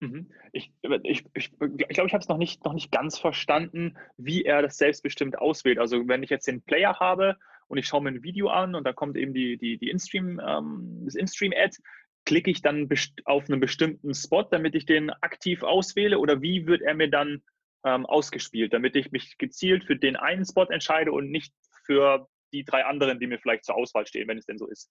Mhm. 0.00 0.32
Ich, 0.52 0.72
ich, 0.82 1.24
ich, 1.34 1.52
ich 1.52 1.88
glaube, 1.88 2.08
ich 2.08 2.14
habe 2.14 2.22
es 2.22 2.28
noch 2.28 2.38
nicht, 2.38 2.64
noch 2.64 2.72
nicht 2.72 2.90
ganz 2.90 3.18
verstanden, 3.18 3.96
wie 4.16 4.44
er 4.44 4.60
das 4.62 4.76
selbstbestimmt 4.76 5.38
auswählt. 5.38 5.78
Also 5.78 6.08
wenn 6.08 6.22
ich 6.22 6.30
jetzt 6.30 6.48
den 6.48 6.62
Player 6.62 6.98
habe 6.98 7.36
und 7.68 7.78
ich 7.78 7.86
schaue 7.86 8.02
mir 8.02 8.10
ein 8.10 8.22
Video 8.24 8.48
an 8.48 8.74
und 8.74 8.84
da 8.84 8.92
kommt 8.92 9.16
eben 9.16 9.32
die, 9.32 9.56
die, 9.56 9.78
die 9.78 9.90
InStream, 9.90 10.40
ähm, 10.44 11.02
das 11.04 11.14
InStream-Ad, 11.14 11.76
klicke 12.24 12.50
ich 12.50 12.62
dann 12.62 12.88
auf 13.24 13.48
einen 13.48 13.60
bestimmten 13.60 14.14
Spot, 14.14 14.42
damit 14.42 14.74
ich 14.74 14.86
den 14.86 15.10
aktiv 15.10 15.62
auswähle 15.62 16.18
oder 16.18 16.40
wie 16.42 16.66
wird 16.66 16.82
er 16.82 16.94
mir 16.94 17.10
dann 17.10 17.42
ähm, 17.84 18.06
ausgespielt, 18.06 18.72
damit 18.72 18.96
ich 18.96 19.10
mich 19.12 19.38
gezielt 19.38 19.84
für 19.84 19.96
den 19.96 20.16
einen 20.16 20.44
Spot 20.44 20.64
entscheide 20.64 21.12
und 21.12 21.30
nicht 21.30 21.52
für 21.84 22.28
die 22.52 22.64
drei 22.64 22.84
anderen, 22.84 23.18
die 23.18 23.26
mir 23.26 23.38
vielleicht 23.38 23.64
zur 23.64 23.76
Auswahl 23.76 24.06
stehen, 24.06 24.28
wenn 24.28 24.38
es 24.38 24.46
denn 24.46 24.58
so 24.58 24.66
ist. 24.66 24.90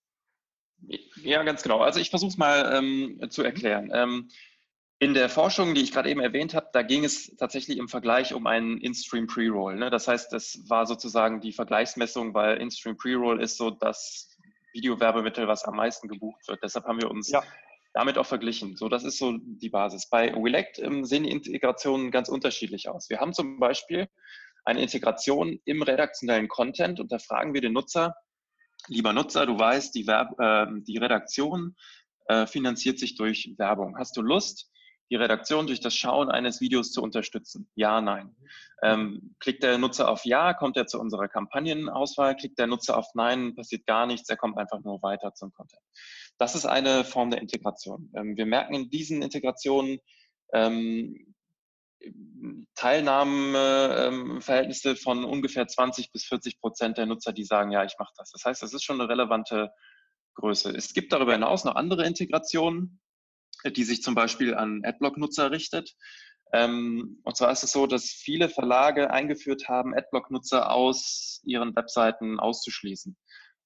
Ja, 1.24 1.44
ganz 1.44 1.62
genau. 1.64 1.80
Also 1.80 2.00
ich 2.00 2.10
versuche 2.10 2.32
es 2.32 2.38
mal 2.38 2.76
ähm, 2.76 3.20
zu 3.30 3.44
erklären. 3.44 3.92
Ähm, 3.94 4.30
in 5.02 5.16
der 5.16 5.30
Forschung, 5.30 5.74
die 5.74 5.82
ich 5.82 5.92
gerade 5.92 6.10
eben 6.10 6.20
erwähnt 6.20 6.54
habe, 6.54 6.70
da 6.74 6.84
ging 6.84 7.04
es 7.04 7.36
tatsächlich 7.36 7.80
im 7.80 7.88
Vergleich 7.88 8.36
um 8.36 8.46
einen 8.46 8.78
In-Stream 8.78 9.26
Pre-Roll. 9.26 9.76
Ne? 9.76 9.90
Das 9.90 10.08
heißt, 10.08 10.32
das 10.32 10.60
war 10.68 10.86
sozusagen 10.86 11.42
die 11.42 11.54
Vergleichsmessung, 11.54 12.36
weil 12.36 12.58
In-Stream 12.58 12.98
Pre-Roll 12.98 13.42
ist 13.42 13.58
so 13.58 13.72
das 13.72 14.38
Videowerbemittel, 14.74 15.48
was 15.48 15.64
am 15.64 15.76
meisten 15.76 16.08
gebucht 16.08 16.48
wird. 16.48 16.60
Deshalb 16.64 16.86
haben 16.86 17.02
wir 17.02 17.10
uns 17.10 17.30
ja. 17.30 17.44
damit 17.94 18.20
auch 18.20 18.28
verglichen. 18.28 18.76
So, 18.76 18.90
das 18.90 19.04
ist 19.04 19.18
so 19.18 19.40
die 19.42 19.70
Basis. 19.70 20.08
Bei 20.08 20.36
Willect 20.36 20.78
ähm, 20.78 21.04
sehen 21.04 21.24
die 21.24 21.32
Integrationen 21.32 22.12
ganz 22.12 22.30
unterschiedlich 22.30 22.88
aus. 22.88 23.10
Wir 23.10 23.20
haben 23.20 23.34
zum 23.34 23.60
Beispiel 23.60 24.08
eine 24.64 24.82
Integration 24.82 25.60
im 25.66 25.82
redaktionellen 25.82 26.48
Content 26.48 27.00
und 27.00 27.12
da 27.12 27.20
fragen 27.20 27.54
wir 27.54 27.62
den 27.62 27.74
Nutzer, 27.74 28.16
lieber 28.88 29.14
Nutzer, 29.14 29.46
du 29.46 29.58
weißt, 29.58 29.94
die, 29.96 30.08
Werb 30.08 30.40
äh, 30.40 30.68
die 30.82 30.98
Redaktion 30.98 31.76
äh, 32.28 32.46
finanziert 32.46 33.00
sich 33.00 33.16
durch 33.16 33.54
Werbung. 33.58 33.98
Hast 33.98 34.16
du 34.18 34.22
Lust, 34.22 34.70
die 35.10 35.18
Redaktion 35.18 35.68
durch 35.68 35.82
das 35.82 35.96
Schauen 35.96 36.32
eines 36.32 36.62
Videos 36.62 36.92
zu 36.92 37.02
unterstützen? 37.02 37.70
Ja, 37.76 38.00
nein. 38.00 38.36
Ähm, 38.82 39.36
klickt 39.40 39.64
der 39.64 39.78
Nutzer 39.78 40.10
auf 40.10 40.26
Ja, 40.26 40.54
kommt 40.54 40.78
er 40.78 40.88
zu 40.88 41.00
unserer 41.00 41.28
Kampagnenauswahl. 41.28 42.36
Klickt 42.36 42.58
der 42.58 42.68
Nutzer 42.68 42.98
auf 42.98 43.08
Nein, 43.14 43.54
passiert 43.56 43.86
gar 43.86 44.06
nichts, 44.06 44.30
er 44.30 44.38
kommt 44.38 44.58
einfach 44.58 44.80
nur 44.84 45.02
weiter 45.02 45.34
zum 45.34 45.52
Content. 45.52 45.82
Das 46.38 46.56
ist 46.56 46.66
eine 46.66 47.04
Form 47.04 47.30
der 47.30 47.42
Integration. 47.42 48.12
Ähm, 48.16 48.38
wir 48.38 48.46
merken 48.46 48.74
in 48.74 48.90
diesen 48.90 49.22
Integrationen 49.22 50.00
ähm, 50.54 51.31
Teilnahmeverhältnisse 52.76 54.96
von 54.96 55.24
ungefähr 55.24 55.68
20 55.68 56.12
bis 56.12 56.26
40 56.26 56.60
Prozent 56.60 56.98
der 56.98 57.06
Nutzer, 57.06 57.34
die 57.34 57.44
sagen, 57.44 57.72
ja, 57.72 57.84
ich 57.84 57.96
mache 58.00 58.14
das. 58.18 58.32
Das 58.32 58.44
heißt, 58.46 58.64
das 58.64 58.74
ist 58.74 58.84
schon 58.84 59.00
eine 59.00 59.10
relevante 59.10 59.72
Größe. 60.36 60.72
Es 60.72 60.94
gibt 60.94 61.14
darüber 61.14 61.34
hinaus 61.34 61.64
noch 61.64 61.76
andere 61.76 62.06
Integrationen, 62.06 63.00
die 63.66 63.84
sich 63.84 64.02
zum 64.02 64.16
Beispiel 64.16 64.56
an 64.56 64.82
Adblock-Nutzer 64.84 65.52
richtet. 65.52 65.96
Ähm, 66.54 67.20
und 67.24 67.38
zwar 67.38 67.52
ist 67.52 67.64
es 67.64 67.72
so, 67.72 67.88
dass 67.88 68.06
viele 68.06 68.50
Verlage 68.50 69.12
eingeführt 69.12 69.70
haben, 69.70 69.96
Adblock-Nutzer 69.96 70.72
aus 70.72 71.42
ihren 71.44 71.76
Webseiten 71.76 72.40
auszuschließen. 72.40 73.16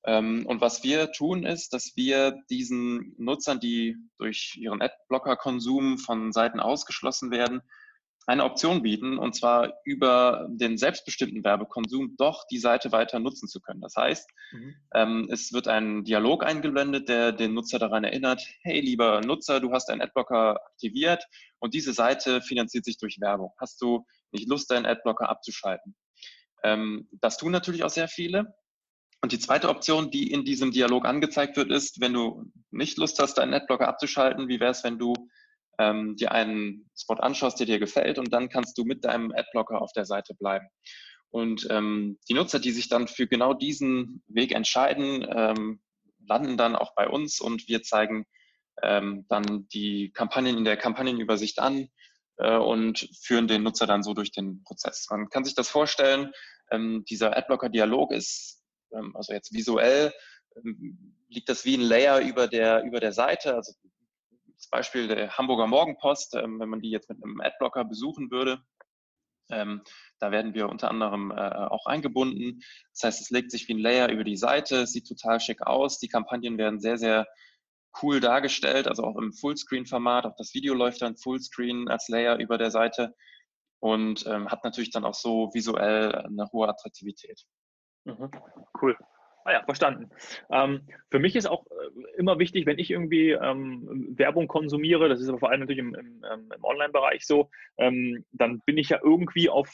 Ähm, 0.06 0.46
und 0.46 0.62
was 0.62 0.84
wir 0.84 1.12
tun, 1.12 1.46
ist, 1.46 1.74
dass 1.74 1.94
wir 1.96 2.40
diesen 2.50 3.16
Nutzern, 3.18 3.60
die 3.60 3.98
durch 4.18 4.56
ihren 4.58 4.82
Adblocker-Konsum 4.82 5.98
von 5.98 6.32
Seiten 6.32 6.60
ausgeschlossen 6.60 7.32
werden, 7.32 7.62
eine 8.28 8.44
Option 8.44 8.82
bieten, 8.82 9.18
und 9.18 9.36
zwar 9.36 9.74
über 9.84 10.48
den 10.50 10.78
selbstbestimmten 10.78 11.44
Werbekonsum 11.44 12.16
doch 12.18 12.46
die 12.50 12.58
Seite 12.58 12.92
weiter 12.92 13.20
nutzen 13.20 13.48
zu 13.48 13.62
können. 13.62 13.82
Das 13.82 13.96
heißt, 13.96 14.28
mhm. 14.52 14.76
ähm, 14.96 15.28
es 15.32 15.54
wird 15.54 15.68
ein 15.68 16.04
Dialog 16.04 16.44
eingeblendet, 16.44 17.08
der 17.08 17.32
den 17.32 17.54
Nutzer 17.54 17.78
daran 17.78 18.04
erinnert, 18.04 18.42
hey 18.62 18.80
lieber 18.80 19.22
Nutzer, 19.22 19.60
du 19.60 19.72
hast 19.72 19.90
einen 19.90 20.02
Adblocker 20.02 20.60
aktiviert 20.66 21.24
und 21.60 21.74
diese 21.74 21.94
Seite 21.94 22.42
finanziert 22.42 22.86
sich 22.86 22.98
durch 22.98 23.20
Werbung. 23.22 23.52
Hast 23.60 23.80
du 23.82 24.06
nicht 24.32 24.50
Lust, 24.50 24.72
deinen 24.72 24.88
Adblocker 24.88 25.30
abzuschalten? 25.30 25.96
Ähm, 26.64 27.08
das 27.12 27.38
tun 27.38 27.52
natürlich 27.52 27.84
auch 27.84 27.90
sehr 27.90 28.08
viele. 28.08 28.56
Und 29.22 29.32
die 29.32 29.40
zweite 29.40 29.70
Option, 29.70 30.12
die 30.12 30.32
in 30.32 30.46
diesem 30.46 30.72
Dialog 30.72 31.06
angezeigt 31.06 31.58
wird, 31.58 31.72
ist, 31.72 32.02
wenn 32.02 32.14
du 32.14 32.52
nicht 32.72 32.98
Lust 32.98 33.20
hast, 33.20 33.38
deinen 33.38 33.54
Adblocker 33.54 33.88
abzuschalten, 33.88 34.48
wie 34.48 34.60
wäre 34.60 34.72
es, 34.72 34.84
wenn 34.84 35.00
du 35.00 35.14
ähm, 35.80 36.16
dir 36.16 36.32
einen 36.32 36.90
Spot 36.98 37.16
anschaust, 37.16 37.60
der 37.60 37.66
dir 37.66 37.80
gefällt 37.80 38.20
und 38.20 38.32
dann 38.34 38.50
kannst 38.50 38.78
du 38.78 38.84
mit 38.84 39.04
deinem 39.06 39.32
Adblocker 39.32 39.82
auf 39.82 39.92
der 39.94 40.06
Seite 40.06 40.34
bleiben. 40.36 40.68
Und 41.30 41.68
ähm, 41.70 42.18
die 42.30 42.34
Nutzer, 42.34 42.60
die 42.60 42.72
sich 42.72 42.88
dann 42.88 43.08
für 43.08 43.28
genau 43.28 43.54
diesen 43.54 44.24
Weg 44.28 44.54
entscheiden, 44.54 45.26
ähm, 45.30 45.82
landen 46.28 46.58
dann 46.58 46.76
auch 46.76 46.96
bei 46.96 47.08
uns 47.08 47.42
und 47.42 47.68
wir 47.68 47.84
zeigen 47.84 48.26
ähm, 48.82 49.26
dann 49.30 49.68
die 49.74 50.12
Kampagnen 50.14 50.58
in 50.58 50.66
der 50.66 50.78
Kampagnenübersicht 50.78 51.60
an 51.60 51.88
äh, 52.38 52.58
und 52.58 53.10
führen 53.22 53.48
den 53.48 53.64
Nutzer 53.64 53.88
dann 53.88 54.04
so 54.04 54.14
durch 54.14 54.32
den 54.32 54.64
Prozess. 54.64 55.08
Man 55.10 55.30
kann 55.30 55.46
sich 55.46 55.56
das 55.56 55.70
vorstellen, 55.70 56.32
ähm, 56.72 57.04
dieser 57.10 57.38
Adblocker-Dialog 57.38 58.12
ist 58.12 58.66
ähm, 58.96 59.16
also 59.16 59.34
jetzt 59.34 59.54
visuell 59.54 60.14
ähm, 60.56 61.16
liegt 61.30 61.50
das 61.50 61.66
wie 61.66 61.76
ein 61.76 61.82
Layer 61.82 62.20
über 62.22 62.48
der, 62.48 62.84
über 62.84 63.00
der 63.00 63.14
Seite. 63.14 63.56
Also 63.56 63.74
das 64.56 64.70
Beispiel 64.70 65.08
der 65.08 65.38
Hamburger 65.38 65.68
Morgenpost, 65.68 66.36
ähm, 66.36 66.60
wenn 66.60 66.70
man 66.70 66.82
die 66.82 66.90
jetzt 66.90 67.10
mit 67.10 67.24
einem 67.24 67.42
Adblocker 67.42 67.86
besuchen 67.86 68.32
würde, 68.32 68.62
ähm, 69.52 69.82
da 70.20 70.32
werden 70.32 70.54
wir 70.54 70.70
unter 70.70 70.90
anderem 70.90 71.32
äh, 71.32 71.36
auch 71.36 71.86
eingebunden. 71.86 72.62
Das 72.94 73.04
heißt, 73.04 73.22
es 73.22 73.30
legt 73.30 73.52
sich 73.52 73.68
wie 73.68 73.74
ein 73.74 73.80
Layer 73.80 74.10
über 74.10 74.24
die 74.24 74.38
Seite, 74.38 74.82
es 74.82 74.92
sieht 74.92 75.08
total 75.08 75.40
schick 75.40 75.62
aus. 75.62 76.00
Die 76.00 76.08
Kampagnen 76.08 76.58
werden 76.58 76.80
sehr, 76.80 76.98
sehr 76.98 77.28
cool 78.02 78.20
dargestellt, 78.20 78.88
also 78.88 79.04
auch 79.04 79.18
im 79.18 79.32
Fullscreen-Format. 79.34 80.26
Auch 80.26 80.36
das 80.38 80.54
Video 80.54 80.74
läuft 80.74 81.02
dann 81.02 81.18
Fullscreen 81.18 81.88
als 81.88 82.08
Layer 82.10 82.38
über 82.38 82.58
der 82.58 82.72
Seite 82.72 83.16
und 83.80 84.26
ähm, 84.26 84.50
hat 84.50 84.64
natürlich 84.64 84.92
dann 84.92 85.06
auch 85.06 85.14
so 85.14 85.52
visuell 85.54 86.14
eine 86.16 86.50
hohe 86.52 86.68
Attraktivität. 86.68 87.44
Mhm. 88.06 88.32
Cool. 88.82 88.98
Ah 89.46 89.54
ja, 89.54 89.64
verstanden. 89.64 90.10
Ähm, 90.50 90.88
für 91.12 91.20
mich 91.20 91.36
ist 91.36 91.46
auch 91.46 91.66
äh, 91.68 92.18
immer 92.18 92.40
wichtig, 92.40 92.66
wenn 92.66 92.80
ich 92.80 92.90
irgendwie 92.90 93.30
ähm, 93.30 94.16
Werbung 94.18 94.48
konsumiere, 94.48 95.08
das 95.08 95.22
ist 95.22 95.30
aber 95.30 95.38
vor 95.38 95.52
allem 95.52 95.60
natürlich 95.60 95.80
im, 95.80 95.94
im, 95.94 96.26
ähm, 96.32 96.52
im 96.54 96.64
Online-Bereich 96.64 97.28
so, 97.28 97.52
ähm, 97.78 98.26
dann 98.32 98.62
bin 98.62 98.80
ich 98.80 98.90
ja 98.90 99.00
irgendwie 99.04 99.50
auf 99.50 99.70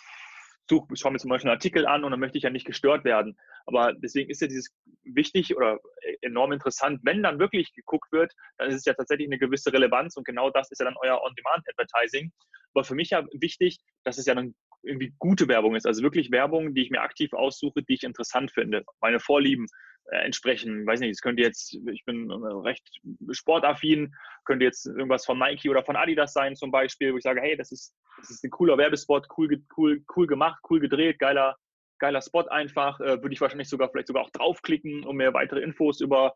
suche, 0.70 0.96
schaue 0.96 1.12
mir 1.12 1.20
zum 1.20 1.30
Beispiel 1.30 1.50
einen 1.50 1.58
Artikel 1.58 1.86
an 1.86 2.04
und 2.04 2.12
dann 2.12 2.20
möchte 2.20 2.38
ich 2.38 2.44
ja 2.44 2.50
nicht 2.50 2.66
gestört 2.66 3.04
werden. 3.04 3.38
Aber 3.66 3.94
deswegen 3.94 4.30
ist 4.30 4.42
ja 4.42 4.48
dieses 4.48 4.74
wichtig 5.04 5.56
oder 5.56 5.80
enorm 6.22 6.52
interessant, 6.52 7.00
wenn 7.04 7.24
dann 7.24 7.40
wirklich 7.40 7.74
geguckt 7.74 8.12
wird, 8.12 8.34
dann 8.58 8.70
ist 8.70 8.76
es 8.76 8.86
ja 8.86 8.94
tatsächlich 8.94 9.28
eine 9.28 9.40
gewisse 9.40 9.72
Relevanz 9.72 10.16
und 10.18 10.26
genau 10.26 10.50
das 10.50 10.72
ist 10.72 10.80
ja 10.80 10.86
dann 10.86 10.96
euer 11.02 11.22
On-Demand-Advertising. 11.22 12.32
Aber 12.74 12.84
für 12.84 12.96
mich 12.96 13.10
ja 13.10 13.26
wichtig, 13.34 13.80
dass 14.04 14.18
es 14.18 14.26
ja 14.26 14.36
dann 14.36 14.56
irgendwie 14.84 15.14
gute 15.20 15.48
Werbung 15.48 15.76
ist, 15.76 15.86
also 15.86 16.02
wirklich 16.04 16.32
Werbung, 16.32 16.74
die 16.74 16.84
ich 16.84 16.90
mir 16.90 17.02
aktiv 17.02 17.34
aussuche, 17.34 17.84
die 17.84 17.94
ich 17.94 18.04
interessant 18.04 18.52
finde, 18.52 18.84
meine 19.00 19.20
Vorlieben 19.20 19.68
äh, 20.12 20.26
entsprechen. 20.26 20.86
Weiß 20.86 21.00
nicht, 21.00 21.12
es 21.12 21.22
könnte 21.22 21.42
jetzt, 21.44 21.78
ich 21.92 22.04
bin 22.06 22.30
äh, 22.30 22.34
recht 22.34 22.84
sportaffin, 23.32 24.14
könnte 24.46 24.66
jetzt 24.66 24.86
irgendwas 24.86 25.26
von 25.26 25.38
Nike 25.38 25.70
oder 25.70 25.84
von 25.84 25.96
Adidas 25.96 26.34
sein 26.34 26.56
zum 26.56 26.72
Beispiel, 26.72 27.14
wo 27.14 27.18
ich 27.18 27.24
sage, 27.24 27.42
hey, 27.42 27.56
das 27.56 27.72
ist, 27.72 27.94
das 28.18 28.30
ist 28.32 28.44
ein 28.44 28.50
cooler 28.50 28.78
Werbespot, 28.78 29.28
cool, 29.38 29.64
cool, 29.78 30.04
cool 30.16 30.28
gemacht, 30.28 30.60
cool 30.70 30.80
gedreht, 30.80 31.20
geiler, 31.20 31.56
geiler 32.00 32.22
Spot 32.22 32.48
einfach, 32.48 33.00
äh, 33.00 33.22
würde 33.22 33.34
ich 33.34 33.42
wahrscheinlich 33.42 33.70
sogar 33.70 33.90
vielleicht 33.90 34.08
sogar 34.08 34.24
auch 34.24 34.32
draufklicken, 34.32 35.06
um 35.06 35.18
mir 35.18 35.34
weitere 35.34 35.62
Infos 35.62 36.02
über 36.02 36.34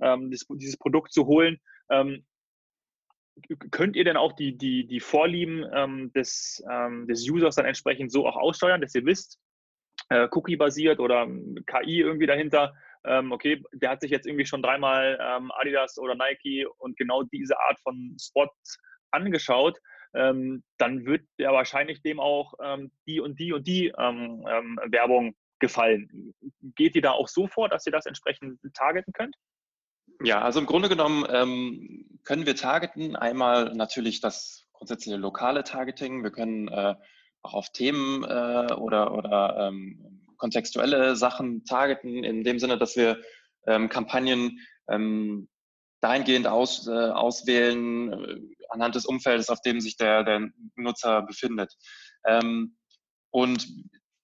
ähm, 0.00 0.30
dieses, 0.30 0.46
dieses, 0.48 0.78
Produkt 0.78 1.12
zu 1.12 1.26
holen. 1.26 1.60
Ähm, 1.90 2.24
könnt 3.70 3.96
ihr 3.96 4.04
denn 4.04 4.16
auch 4.16 4.32
die, 4.32 4.56
die, 4.56 4.86
die 4.86 5.00
Vorlieben 5.00 5.64
ähm, 5.74 6.12
des, 6.12 6.62
ähm, 6.70 7.06
des 7.06 7.28
Users 7.28 7.56
dann 7.56 7.66
entsprechend 7.66 8.12
so 8.12 8.26
auch 8.26 8.36
aussteuern, 8.36 8.80
dass 8.80 8.94
ihr 8.94 9.04
wisst, 9.04 9.38
äh, 10.10 10.28
Cookie-basiert 10.30 11.00
oder 11.00 11.22
ähm, 11.22 11.58
KI 11.66 12.00
irgendwie 12.00 12.26
dahinter, 12.26 12.74
ähm, 13.04 13.32
okay, 13.32 13.62
der 13.72 13.90
hat 13.90 14.00
sich 14.00 14.10
jetzt 14.10 14.26
irgendwie 14.26 14.46
schon 14.46 14.62
dreimal 14.62 15.18
ähm, 15.20 15.50
Adidas 15.52 15.98
oder 15.98 16.14
Nike 16.14 16.66
und 16.78 16.96
genau 16.96 17.22
diese 17.22 17.58
Art 17.58 17.80
von 17.80 18.16
Spot 18.20 18.48
angeschaut, 19.10 19.78
ähm, 20.14 20.62
dann 20.78 21.06
wird 21.06 21.22
ja 21.38 21.52
wahrscheinlich 21.52 22.02
dem 22.02 22.20
auch 22.20 22.52
die 23.06 23.20
und 23.20 23.38
die 23.40 23.52
und 23.52 23.66
die 23.66 23.90
Werbung 23.94 25.34
gefallen. 25.58 26.34
Geht 26.76 26.96
ihr 26.96 27.02
da 27.02 27.12
auch 27.12 27.28
so 27.28 27.46
vor, 27.46 27.68
dass 27.68 27.86
ihr 27.86 27.92
das 27.92 28.04
entsprechend 28.04 28.60
targeten 28.74 29.12
könnt? 29.12 29.34
Ja, 30.24 30.40
also 30.40 30.60
im 30.60 30.66
Grunde 30.66 30.88
genommen 30.88 31.24
ähm, 31.28 32.18
können 32.24 32.46
wir 32.46 32.54
targeten. 32.54 33.16
Einmal 33.16 33.74
natürlich 33.74 34.20
das 34.20 34.66
grundsätzliche 34.72 35.16
lokale 35.16 35.64
Targeting. 35.64 36.22
Wir 36.22 36.30
können 36.30 36.68
äh, 36.68 36.94
auch 37.42 37.54
auf 37.54 37.70
Themen 37.70 38.24
äh, 38.24 38.72
oder, 38.74 39.14
oder 39.14 39.68
ähm, 39.68 40.22
kontextuelle 40.36 41.16
Sachen 41.16 41.64
targeten, 41.64 42.24
in 42.24 42.44
dem 42.44 42.58
Sinne, 42.58 42.78
dass 42.78 42.96
wir 42.96 43.20
ähm, 43.66 43.88
Kampagnen 43.88 44.58
ähm, 44.88 45.48
dahingehend 46.00 46.46
aus, 46.46 46.86
äh, 46.86 46.90
auswählen, 46.90 48.12
äh, 48.12 48.40
anhand 48.70 48.94
des 48.94 49.06
Umfeldes, 49.06 49.50
auf 49.50 49.60
dem 49.60 49.80
sich 49.80 49.96
der, 49.96 50.24
der 50.24 50.50
Nutzer 50.76 51.22
befindet. 51.22 51.74
Ähm, 52.26 52.76
und 53.30 53.66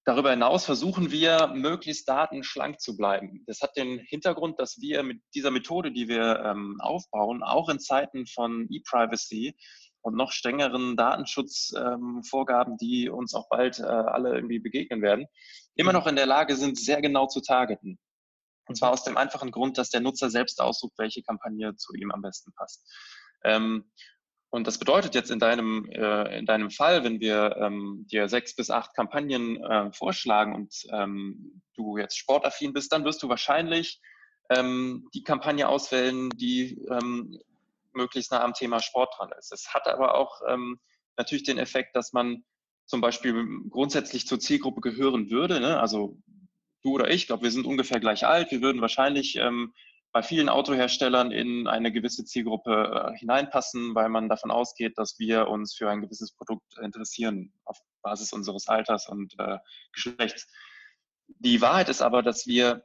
Darüber 0.08 0.30
hinaus 0.30 0.64
versuchen 0.64 1.10
wir, 1.10 1.48
möglichst 1.48 2.08
datenschlank 2.08 2.80
zu 2.80 2.96
bleiben. 2.96 3.44
Das 3.46 3.60
hat 3.60 3.76
den 3.76 3.98
Hintergrund, 3.98 4.58
dass 4.58 4.80
wir 4.80 5.02
mit 5.02 5.20
dieser 5.34 5.50
Methode, 5.50 5.92
die 5.92 6.08
wir 6.08 6.44
ähm, 6.46 6.80
aufbauen, 6.80 7.42
auch 7.42 7.68
in 7.68 7.78
Zeiten 7.78 8.26
von 8.26 8.66
E-Privacy 8.70 9.54
und 10.00 10.16
noch 10.16 10.32
strengeren 10.32 10.96
Datenschutzvorgaben, 10.96 12.72
ähm, 12.72 12.78
die 12.78 13.10
uns 13.10 13.34
auch 13.34 13.50
bald 13.50 13.80
äh, 13.80 13.82
alle 13.82 14.34
irgendwie 14.34 14.60
begegnen 14.60 15.02
werden, 15.02 15.26
immer 15.74 15.92
noch 15.92 16.06
in 16.06 16.16
der 16.16 16.24
Lage 16.24 16.56
sind, 16.56 16.78
sehr 16.78 17.02
genau 17.02 17.26
zu 17.26 17.42
targeten. 17.42 17.98
Und 18.66 18.76
zwar 18.76 18.92
aus 18.92 19.04
dem 19.04 19.18
einfachen 19.18 19.50
Grund, 19.50 19.76
dass 19.76 19.90
der 19.90 20.00
Nutzer 20.00 20.30
selbst 20.30 20.62
aussucht, 20.62 20.94
welche 20.96 21.22
Kampagne 21.22 21.76
zu 21.76 21.92
ihm 21.92 22.12
am 22.12 22.22
besten 22.22 22.54
passt. 22.54 22.82
Ähm, 23.44 23.92
und 24.50 24.66
das 24.66 24.78
bedeutet 24.78 25.14
jetzt 25.14 25.30
in 25.30 25.38
deinem, 25.38 25.86
äh, 25.90 26.38
in 26.38 26.46
deinem 26.46 26.70
Fall, 26.70 27.04
wenn 27.04 27.20
wir 27.20 27.56
ähm, 27.58 28.06
dir 28.10 28.28
sechs 28.28 28.56
bis 28.56 28.70
acht 28.70 28.94
Kampagnen 28.94 29.62
äh, 29.62 29.92
vorschlagen 29.92 30.54
und 30.54 30.86
ähm, 30.90 31.62
du 31.74 31.98
jetzt 31.98 32.16
sportaffin 32.16 32.72
bist, 32.72 32.92
dann 32.92 33.04
wirst 33.04 33.22
du 33.22 33.28
wahrscheinlich 33.28 34.00
ähm, 34.50 35.08
die 35.12 35.22
Kampagne 35.22 35.68
auswählen, 35.68 36.30
die 36.30 36.80
ähm, 36.90 37.38
möglichst 37.92 38.32
nah 38.32 38.42
am 38.42 38.54
Thema 38.54 38.80
Sport 38.80 39.14
dran 39.18 39.30
ist. 39.38 39.52
Es 39.52 39.74
hat 39.74 39.86
aber 39.86 40.14
auch 40.14 40.40
ähm, 40.48 40.80
natürlich 41.18 41.44
den 41.44 41.58
Effekt, 41.58 41.94
dass 41.94 42.14
man 42.14 42.44
zum 42.86 43.02
Beispiel 43.02 43.46
grundsätzlich 43.68 44.26
zur 44.26 44.40
Zielgruppe 44.40 44.80
gehören 44.80 45.30
würde. 45.30 45.60
Ne? 45.60 45.78
Also 45.78 46.16
du 46.82 46.94
oder 46.94 47.10
ich, 47.10 47.26
glaube, 47.26 47.42
wir 47.42 47.50
sind 47.50 47.66
ungefähr 47.66 48.00
gleich 48.00 48.26
alt. 48.26 48.50
Wir 48.50 48.62
würden 48.62 48.80
wahrscheinlich 48.80 49.36
ähm, 49.36 49.74
bei 50.12 50.22
vielen 50.22 50.48
Autoherstellern 50.48 51.30
in 51.30 51.66
eine 51.66 51.92
gewisse 51.92 52.24
Zielgruppe 52.24 53.12
äh, 53.12 53.18
hineinpassen, 53.18 53.94
weil 53.94 54.08
man 54.08 54.28
davon 54.28 54.50
ausgeht, 54.50 54.96
dass 54.96 55.18
wir 55.18 55.48
uns 55.48 55.74
für 55.74 55.90
ein 55.90 56.00
gewisses 56.00 56.32
Produkt 56.32 56.78
interessieren 56.78 57.52
auf 57.64 57.78
Basis 58.02 58.32
unseres 58.32 58.68
Alters 58.68 59.08
und 59.08 59.34
äh, 59.38 59.58
Geschlechts. 59.92 60.50
Die 61.26 61.60
Wahrheit 61.60 61.88
ist 61.88 62.00
aber, 62.00 62.22
dass 62.22 62.46
wir 62.46 62.84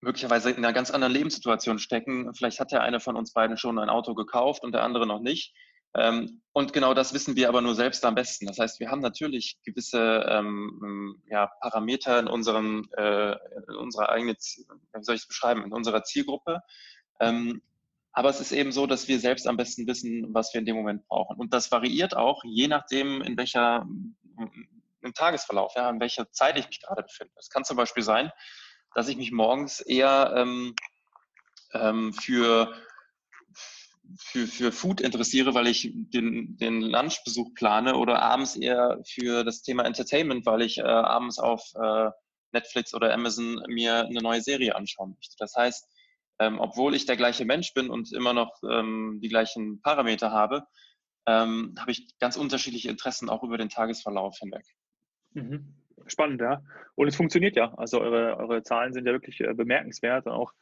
möglicherweise 0.00 0.50
in 0.50 0.58
einer 0.58 0.74
ganz 0.74 0.90
anderen 0.90 1.12
Lebenssituation 1.12 1.78
stecken. 1.78 2.34
Vielleicht 2.34 2.60
hat 2.60 2.70
ja 2.70 2.80
einer 2.80 3.00
von 3.00 3.16
uns 3.16 3.32
beiden 3.32 3.56
schon 3.56 3.78
ein 3.78 3.88
Auto 3.88 4.14
gekauft 4.14 4.62
und 4.62 4.72
der 4.72 4.82
andere 4.82 5.06
noch 5.06 5.20
nicht. 5.20 5.54
Ähm, 5.96 6.42
und 6.52 6.72
genau 6.72 6.94
das 6.94 7.14
wissen 7.14 7.36
wir 7.36 7.48
aber 7.48 7.62
nur 7.62 7.74
selbst 7.74 8.04
am 8.04 8.14
besten. 8.14 8.46
Das 8.46 8.58
heißt, 8.58 8.80
wir 8.80 8.90
haben 8.90 9.00
natürlich 9.00 9.58
gewisse 9.64 10.26
ähm, 10.28 11.22
ja, 11.28 11.50
Parameter 11.60 12.18
in, 12.18 12.28
unserem, 12.28 12.88
äh, 12.96 13.32
in 13.32 13.74
unserer 13.76 14.10
eigenen, 14.10 14.36
wie 14.36 15.02
soll 15.02 15.14
ich 15.14 15.22
es 15.22 15.28
beschreiben, 15.28 15.64
in 15.64 15.72
unserer 15.72 16.02
Zielgruppe. 16.04 16.60
Ähm, 17.20 17.62
aber 18.12 18.30
es 18.30 18.40
ist 18.40 18.52
eben 18.52 18.72
so, 18.72 18.86
dass 18.86 19.08
wir 19.08 19.18
selbst 19.18 19.46
am 19.46 19.56
besten 19.56 19.86
wissen, 19.86 20.32
was 20.32 20.52
wir 20.54 20.60
in 20.60 20.66
dem 20.66 20.76
Moment 20.76 21.06
brauchen. 21.08 21.36
Und 21.38 21.52
das 21.52 21.70
variiert 21.70 22.16
auch, 22.16 22.42
je 22.44 22.68
nachdem, 22.68 23.20
in 23.20 23.36
welcher, 23.36 23.86
im 25.02 25.14
Tagesverlauf, 25.14 25.74
ja, 25.76 25.90
in 25.90 26.00
welcher 26.00 26.30
Zeit 26.30 26.58
ich 26.58 26.66
mich 26.66 26.80
gerade 26.80 27.02
befinde. 27.02 27.32
Es 27.36 27.50
kann 27.50 27.64
zum 27.64 27.76
Beispiel 27.76 28.02
sein, 28.02 28.32
dass 28.94 29.08
ich 29.08 29.18
mich 29.18 29.32
morgens 29.32 29.80
eher 29.80 30.32
ähm, 30.34 30.74
ähm, 31.74 32.14
für 32.14 32.72
für, 34.18 34.46
für 34.46 34.72
Food 34.72 35.00
interessiere, 35.00 35.54
weil 35.54 35.66
ich 35.66 35.90
den, 35.92 36.56
den 36.56 36.80
Lunchbesuch 36.80 37.54
plane 37.54 37.96
oder 37.96 38.22
abends 38.22 38.56
eher 38.56 39.00
für 39.04 39.44
das 39.44 39.62
Thema 39.62 39.84
Entertainment, 39.84 40.46
weil 40.46 40.62
ich 40.62 40.78
äh, 40.78 40.82
abends 40.82 41.38
auf 41.38 41.62
äh, 41.74 42.10
Netflix 42.52 42.94
oder 42.94 43.12
Amazon 43.12 43.62
mir 43.68 44.06
eine 44.06 44.20
neue 44.20 44.40
Serie 44.40 44.76
anschauen 44.76 45.14
möchte. 45.14 45.36
Das 45.38 45.54
heißt, 45.54 45.88
ähm, 46.38 46.58
obwohl 46.60 46.94
ich 46.94 47.06
der 47.06 47.16
gleiche 47.16 47.44
Mensch 47.44 47.72
bin 47.74 47.90
und 47.90 48.12
immer 48.12 48.32
noch 48.32 48.62
ähm, 48.62 49.18
die 49.22 49.28
gleichen 49.28 49.80
Parameter 49.80 50.30
habe, 50.30 50.64
ähm, 51.26 51.74
habe 51.78 51.90
ich 51.90 52.18
ganz 52.18 52.36
unterschiedliche 52.36 52.88
Interessen 52.88 53.28
auch 53.28 53.42
über 53.42 53.58
den 53.58 53.68
Tagesverlauf 53.68 54.38
hinweg. 54.38 54.64
Mhm. 55.32 55.74
Spannend, 56.06 56.40
ja. 56.40 56.62
Und 56.94 57.08
es 57.08 57.16
funktioniert 57.16 57.56
ja. 57.56 57.74
Also 57.74 58.00
eure, 58.00 58.36
eure 58.36 58.62
Zahlen 58.62 58.92
sind 58.92 59.06
ja 59.06 59.12
wirklich 59.12 59.40
äh, 59.40 59.54
bemerkenswert 59.54 60.26
und 60.26 60.32
auch 60.32 60.52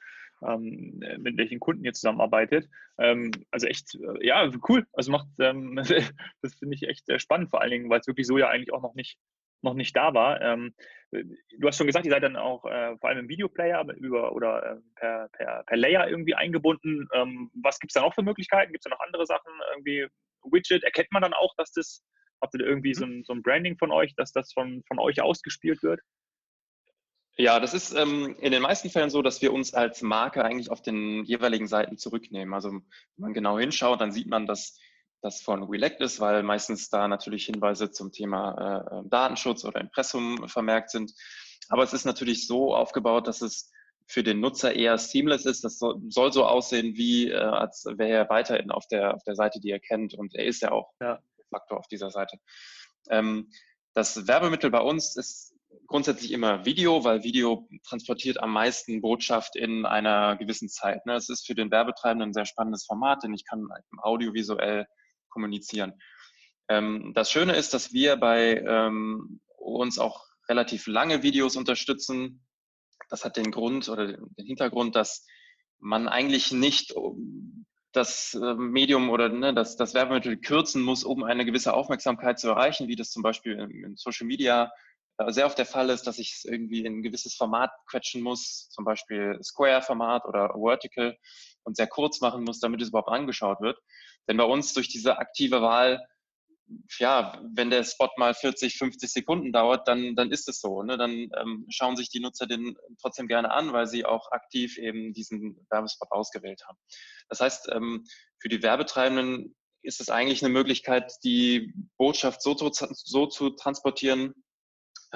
ähm, 0.46 1.02
mit 1.18 1.36
welchen 1.36 1.60
Kunden 1.60 1.84
ihr 1.84 1.92
zusammenarbeitet. 1.92 2.68
Ähm, 2.98 3.30
also 3.50 3.66
echt, 3.66 3.94
äh, 3.94 4.26
ja, 4.26 4.50
cool. 4.68 4.86
Also 4.92 5.12
macht, 5.12 5.28
ähm, 5.38 5.76
das 6.42 6.54
finde 6.54 6.74
ich 6.74 6.88
echt 6.88 7.08
äh, 7.08 7.18
spannend, 7.18 7.50
vor 7.50 7.60
allen 7.60 7.70
Dingen, 7.70 7.90
weil 7.90 8.00
es 8.00 8.06
wirklich 8.06 8.26
so 8.26 8.38
ja 8.38 8.48
eigentlich 8.48 8.72
auch 8.72 8.82
noch 8.82 8.94
nicht 8.94 9.18
noch 9.64 9.74
nicht 9.74 9.96
da 9.96 10.14
war. 10.14 10.40
Ähm, 10.40 10.74
du 11.10 11.66
hast 11.66 11.78
schon 11.78 11.86
gesagt, 11.86 12.04
ihr 12.04 12.12
seid 12.12 12.22
dann 12.22 12.36
auch 12.36 12.64
äh, 12.66 12.96
vor 12.98 13.08
allem 13.08 13.20
im 13.20 13.28
Videoplayer 13.28 13.84
über 13.96 14.32
oder 14.32 14.62
äh, 14.62 14.76
per, 14.94 15.28
per, 15.32 15.64
per 15.64 15.76
Layer 15.76 16.08
irgendwie 16.08 16.34
eingebunden. 16.34 17.08
Ähm, 17.12 17.50
was 17.54 17.80
gibt 17.80 17.90
es 17.90 17.94
da 17.94 18.02
noch 18.02 18.14
für 18.14 18.22
Möglichkeiten? 18.22 18.72
Gibt 18.72 18.84
es 18.84 18.90
da 18.90 18.94
noch 18.94 19.04
andere 19.04 19.26
Sachen? 19.26 19.50
Irgendwie 19.72 20.06
Widget? 20.44 20.84
Erkennt 20.84 21.10
man 21.10 21.22
dann 21.22 21.32
auch, 21.32 21.54
dass 21.56 21.72
das, 21.72 22.04
habt 22.40 22.54
ihr 22.54 22.64
irgendwie 22.64 22.94
so 22.94 23.04
ein, 23.04 23.24
so 23.24 23.32
ein 23.32 23.42
Branding 23.42 23.76
von 23.76 23.90
euch, 23.90 24.14
dass 24.16 24.32
das 24.32 24.52
von, 24.52 24.82
von 24.86 24.98
euch 24.98 25.20
ausgespielt 25.20 25.82
wird? 25.82 26.00
Ja, 27.36 27.58
das 27.58 27.74
ist 27.74 27.92
ähm, 27.94 28.36
in 28.40 28.52
den 28.52 28.62
meisten 28.62 28.90
Fällen 28.90 29.10
so, 29.10 29.20
dass 29.20 29.42
wir 29.42 29.52
uns 29.52 29.74
als 29.74 30.02
Marke 30.02 30.44
eigentlich 30.44 30.70
auf 30.70 30.82
den 30.82 31.24
jeweiligen 31.24 31.66
Seiten 31.66 31.98
zurücknehmen. 31.98 32.54
Also 32.54 32.70
wenn 32.70 32.82
man 33.16 33.34
genau 33.34 33.58
hinschaut, 33.58 34.00
dann 34.00 34.12
sieht 34.12 34.28
man, 34.28 34.46
dass 34.46 34.78
das 35.20 35.40
von 35.40 35.64
Relect 35.64 36.00
ist, 36.00 36.20
weil 36.20 36.42
meistens 36.42 36.90
da 36.90 37.08
natürlich 37.08 37.46
Hinweise 37.46 37.90
zum 37.90 38.12
Thema 38.12 39.02
äh, 39.04 39.08
Datenschutz 39.08 39.64
oder 39.64 39.80
Impressum 39.80 40.48
vermerkt 40.48 40.90
sind. 40.90 41.12
Aber 41.70 41.82
es 41.82 41.92
ist 41.92 42.04
natürlich 42.04 42.46
so 42.46 42.74
aufgebaut, 42.74 43.26
dass 43.26 43.40
es 43.40 43.72
für 44.06 44.22
den 44.22 44.40
Nutzer 44.40 44.74
eher 44.74 44.98
seamless 44.98 45.46
ist. 45.46 45.64
Das 45.64 45.78
soll, 45.78 46.00
soll 46.08 46.30
so 46.30 46.44
aussehen, 46.44 46.94
wie 46.94 47.30
äh, 47.30 47.36
als 47.36 47.84
wäre 47.86 48.10
er 48.10 48.28
weiterhin 48.28 48.70
auf 48.70 48.86
der, 48.86 49.14
auf 49.14 49.24
der 49.24 49.34
Seite, 49.34 49.60
die 49.60 49.70
er 49.70 49.80
kennt. 49.80 50.14
Und 50.14 50.34
er 50.34 50.44
ist 50.44 50.62
ja 50.62 50.72
auch 50.72 50.92
ja. 51.00 51.20
Faktor 51.50 51.78
auf 51.78 51.88
dieser 51.88 52.10
Seite. 52.10 52.38
Ähm, 53.08 53.50
das 53.94 54.26
Werbemittel 54.26 54.70
bei 54.70 54.80
uns 54.80 55.16
ist 55.16 55.53
grundsätzlich 55.86 56.32
immer 56.32 56.64
Video, 56.64 57.04
weil 57.04 57.22
Video 57.22 57.68
transportiert 57.86 58.40
am 58.40 58.52
meisten 58.52 59.00
Botschaft 59.00 59.56
in 59.56 59.86
einer 59.86 60.36
gewissen 60.36 60.68
Zeit. 60.68 61.04
Ne? 61.06 61.14
Es 61.14 61.28
ist 61.28 61.46
für 61.46 61.54
den 61.54 61.70
Werbetreibenden 61.70 62.30
ein 62.30 62.34
sehr 62.34 62.46
spannendes 62.46 62.84
Format, 62.84 63.22
denn 63.22 63.34
ich 63.34 63.44
kann 63.44 63.68
audiovisuell 63.98 64.86
kommunizieren. 65.28 65.94
Ähm, 66.68 67.12
das 67.14 67.30
Schöne 67.30 67.54
ist, 67.56 67.74
dass 67.74 67.92
wir 67.92 68.16
bei 68.16 68.62
ähm, 68.66 69.40
uns 69.58 69.98
auch 69.98 70.24
relativ 70.48 70.86
lange 70.86 71.22
Videos 71.22 71.56
unterstützen. 71.56 72.44
Das 73.08 73.24
hat 73.24 73.36
den 73.36 73.50
Grund 73.50 73.88
oder 73.88 74.06
den 74.06 74.46
Hintergrund, 74.46 74.96
dass 74.96 75.26
man 75.78 76.08
eigentlich 76.08 76.52
nicht 76.52 76.94
das 77.92 78.34
äh, 78.34 78.54
Medium 78.54 79.10
oder 79.10 79.28
ne, 79.28 79.54
das, 79.54 79.76
das 79.76 79.94
Werbemittel 79.94 80.36
kürzen 80.36 80.82
muss, 80.82 81.04
um 81.04 81.22
eine 81.22 81.44
gewisse 81.44 81.74
Aufmerksamkeit 81.74 82.38
zu 82.38 82.48
erreichen, 82.48 82.88
wie 82.88 82.96
das 82.96 83.10
zum 83.10 83.22
Beispiel 83.22 83.52
in 83.52 83.96
Social 83.96 84.26
Media 84.26 84.72
sehr 85.28 85.46
oft 85.46 85.58
der 85.58 85.66
Fall 85.66 85.90
ist, 85.90 86.06
dass 86.06 86.18
ich 86.18 86.34
es 86.34 86.44
irgendwie 86.44 86.84
in 86.84 86.98
ein 86.98 87.02
gewisses 87.02 87.34
Format 87.34 87.70
quetschen 87.86 88.22
muss, 88.22 88.68
zum 88.70 88.84
Beispiel 88.84 89.38
Square-Format 89.42 90.24
oder 90.24 90.54
Vertical 90.56 91.16
und 91.62 91.76
sehr 91.76 91.86
kurz 91.86 92.20
machen 92.20 92.44
muss, 92.44 92.60
damit 92.60 92.82
es 92.82 92.88
überhaupt 92.88 93.10
angeschaut 93.10 93.60
wird. 93.60 93.78
Denn 94.28 94.36
bei 94.36 94.44
uns 94.44 94.74
durch 94.74 94.88
diese 94.88 95.18
aktive 95.18 95.62
Wahl, 95.62 96.04
ja, 96.98 97.40
wenn 97.54 97.70
der 97.70 97.84
Spot 97.84 98.08
mal 98.16 98.34
40, 98.34 98.76
50 98.76 99.12
Sekunden 99.12 99.52
dauert, 99.52 99.86
dann, 99.86 100.16
dann 100.16 100.30
ist 100.30 100.48
es 100.48 100.60
so. 100.60 100.82
Ne? 100.82 100.96
Dann 100.96 101.30
ähm, 101.36 101.66
schauen 101.68 101.96
sich 101.96 102.08
die 102.08 102.20
Nutzer 102.20 102.46
den 102.46 102.76
trotzdem 103.00 103.28
gerne 103.28 103.50
an, 103.50 103.72
weil 103.72 103.86
sie 103.86 104.04
auch 104.04 104.32
aktiv 104.32 104.78
eben 104.78 105.12
diesen 105.12 105.66
Werbespot 105.70 106.10
ausgewählt 106.10 106.62
haben. 106.66 106.78
Das 107.28 107.40
heißt, 107.40 107.68
ähm, 107.72 108.04
für 108.38 108.48
die 108.48 108.62
Werbetreibenden 108.62 109.54
ist 109.82 110.00
es 110.00 110.08
eigentlich 110.08 110.42
eine 110.42 110.52
Möglichkeit, 110.52 111.12
die 111.22 111.74
Botschaft 111.98 112.42
so 112.42 112.54
zu, 112.54 112.70
so 112.70 113.26
zu 113.26 113.50
transportieren, 113.50 114.34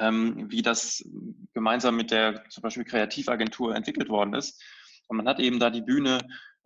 wie 0.01 0.63
das 0.63 1.05
gemeinsam 1.55 1.97
mit 1.97 2.11
der 2.11 2.49
zum 2.51 2.63
Beispiel 2.63 2.85
Kreativagentur 2.85 3.75
entwickelt 3.75 4.09
worden 4.09 4.35
ist. 4.35 4.63
Und 5.09 5.17
man 5.17 5.29
hat 5.29 5.41
eben 5.41 5.59
da 5.59 5.71
die 5.71 5.83
Bühne, 5.83 6.19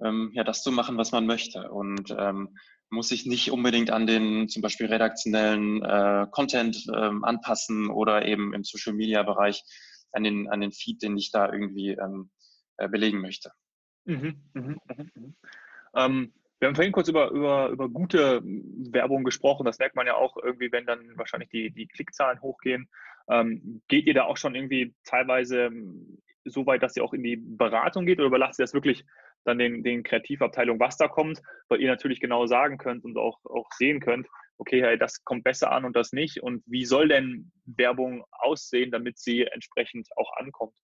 ähm, 0.04 0.30
ja, 0.34 0.44
das 0.44 0.62
zu 0.62 0.72
machen, 0.72 0.96
was 0.96 1.12
man 1.12 1.26
möchte. 1.26 1.70
Und 1.70 2.14
ähm, 2.16 2.56
muss 2.90 3.08
sich 3.08 3.24
nicht 3.24 3.50
unbedingt 3.50 3.90
an 3.90 4.06
den 4.06 4.48
zum 4.48 4.62
Beispiel 4.62 4.86
redaktionellen 4.86 5.82
äh, 5.82 6.26
Content 6.30 6.86
ähm, 6.94 7.24
anpassen 7.24 7.88
oder 7.88 8.26
eben 8.26 8.52
im 8.52 8.64
Social 8.64 8.92
Media 8.92 9.22
Bereich 9.22 9.64
an 10.12 10.24
den, 10.24 10.48
an 10.48 10.60
den 10.60 10.72
Feed, 10.72 11.02
den 11.02 11.16
ich 11.16 11.30
da 11.30 11.50
irgendwie 11.50 11.92
ähm, 11.92 12.30
äh, 12.76 12.88
belegen 12.88 13.20
möchte. 13.20 13.52
Mhm, 14.04 14.42
mh, 14.52 14.76
mh, 14.86 15.04
mh. 15.14 15.32
Ähm, 15.94 16.32
wir 16.58 16.68
haben 16.68 16.76
vorhin 16.76 16.92
kurz 16.92 17.08
über, 17.08 17.30
über, 17.30 17.70
über 17.70 17.88
gute 17.88 18.40
Werbung 18.44 19.24
gesprochen. 19.24 19.64
Das 19.64 19.78
merkt 19.78 19.96
man 19.96 20.06
ja 20.06 20.14
auch 20.14 20.36
irgendwie, 20.36 20.70
wenn 20.70 20.86
dann 20.86 21.16
wahrscheinlich 21.16 21.50
die, 21.50 21.72
die 21.72 21.88
Klickzahlen 21.88 22.40
hochgehen. 22.40 22.88
Ähm, 23.28 23.82
geht 23.88 24.06
ihr 24.06 24.14
da 24.14 24.24
auch 24.24 24.36
schon 24.36 24.54
irgendwie 24.54 24.94
teilweise 25.04 25.66
ähm, 25.66 26.18
so 26.44 26.66
weit, 26.66 26.82
dass 26.82 26.96
ihr 26.96 27.04
auch 27.04 27.12
in 27.12 27.22
die 27.22 27.36
Beratung 27.36 28.06
geht 28.06 28.18
oder 28.18 28.26
überlasst 28.26 28.58
ihr 28.58 28.64
das 28.64 28.74
wirklich 28.74 29.04
dann 29.44 29.58
den, 29.58 29.82
den 29.82 30.02
Kreativabteilungen, 30.02 30.80
was 30.80 30.96
da 30.96 31.08
kommt, 31.08 31.40
weil 31.68 31.80
ihr 31.80 31.90
natürlich 31.90 32.20
genau 32.20 32.46
sagen 32.46 32.78
könnt 32.78 33.04
und 33.04 33.16
auch, 33.16 33.38
auch 33.44 33.68
sehen 33.72 34.00
könnt, 34.00 34.28
okay, 34.58 34.80
hey, 34.80 34.98
das 34.98 35.24
kommt 35.24 35.44
besser 35.44 35.72
an 35.72 35.84
und 35.84 35.96
das 35.96 36.12
nicht. 36.12 36.42
Und 36.42 36.62
wie 36.66 36.84
soll 36.84 37.08
denn 37.08 37.50
Werbung 37.64 38.24
aussehen, 38.30 38.90
damit 38.90 39.18
sie 39.18 39.42
entsprechend 39.42 40.08
auch 40.16 40.30
ankommt? 40.36 40.74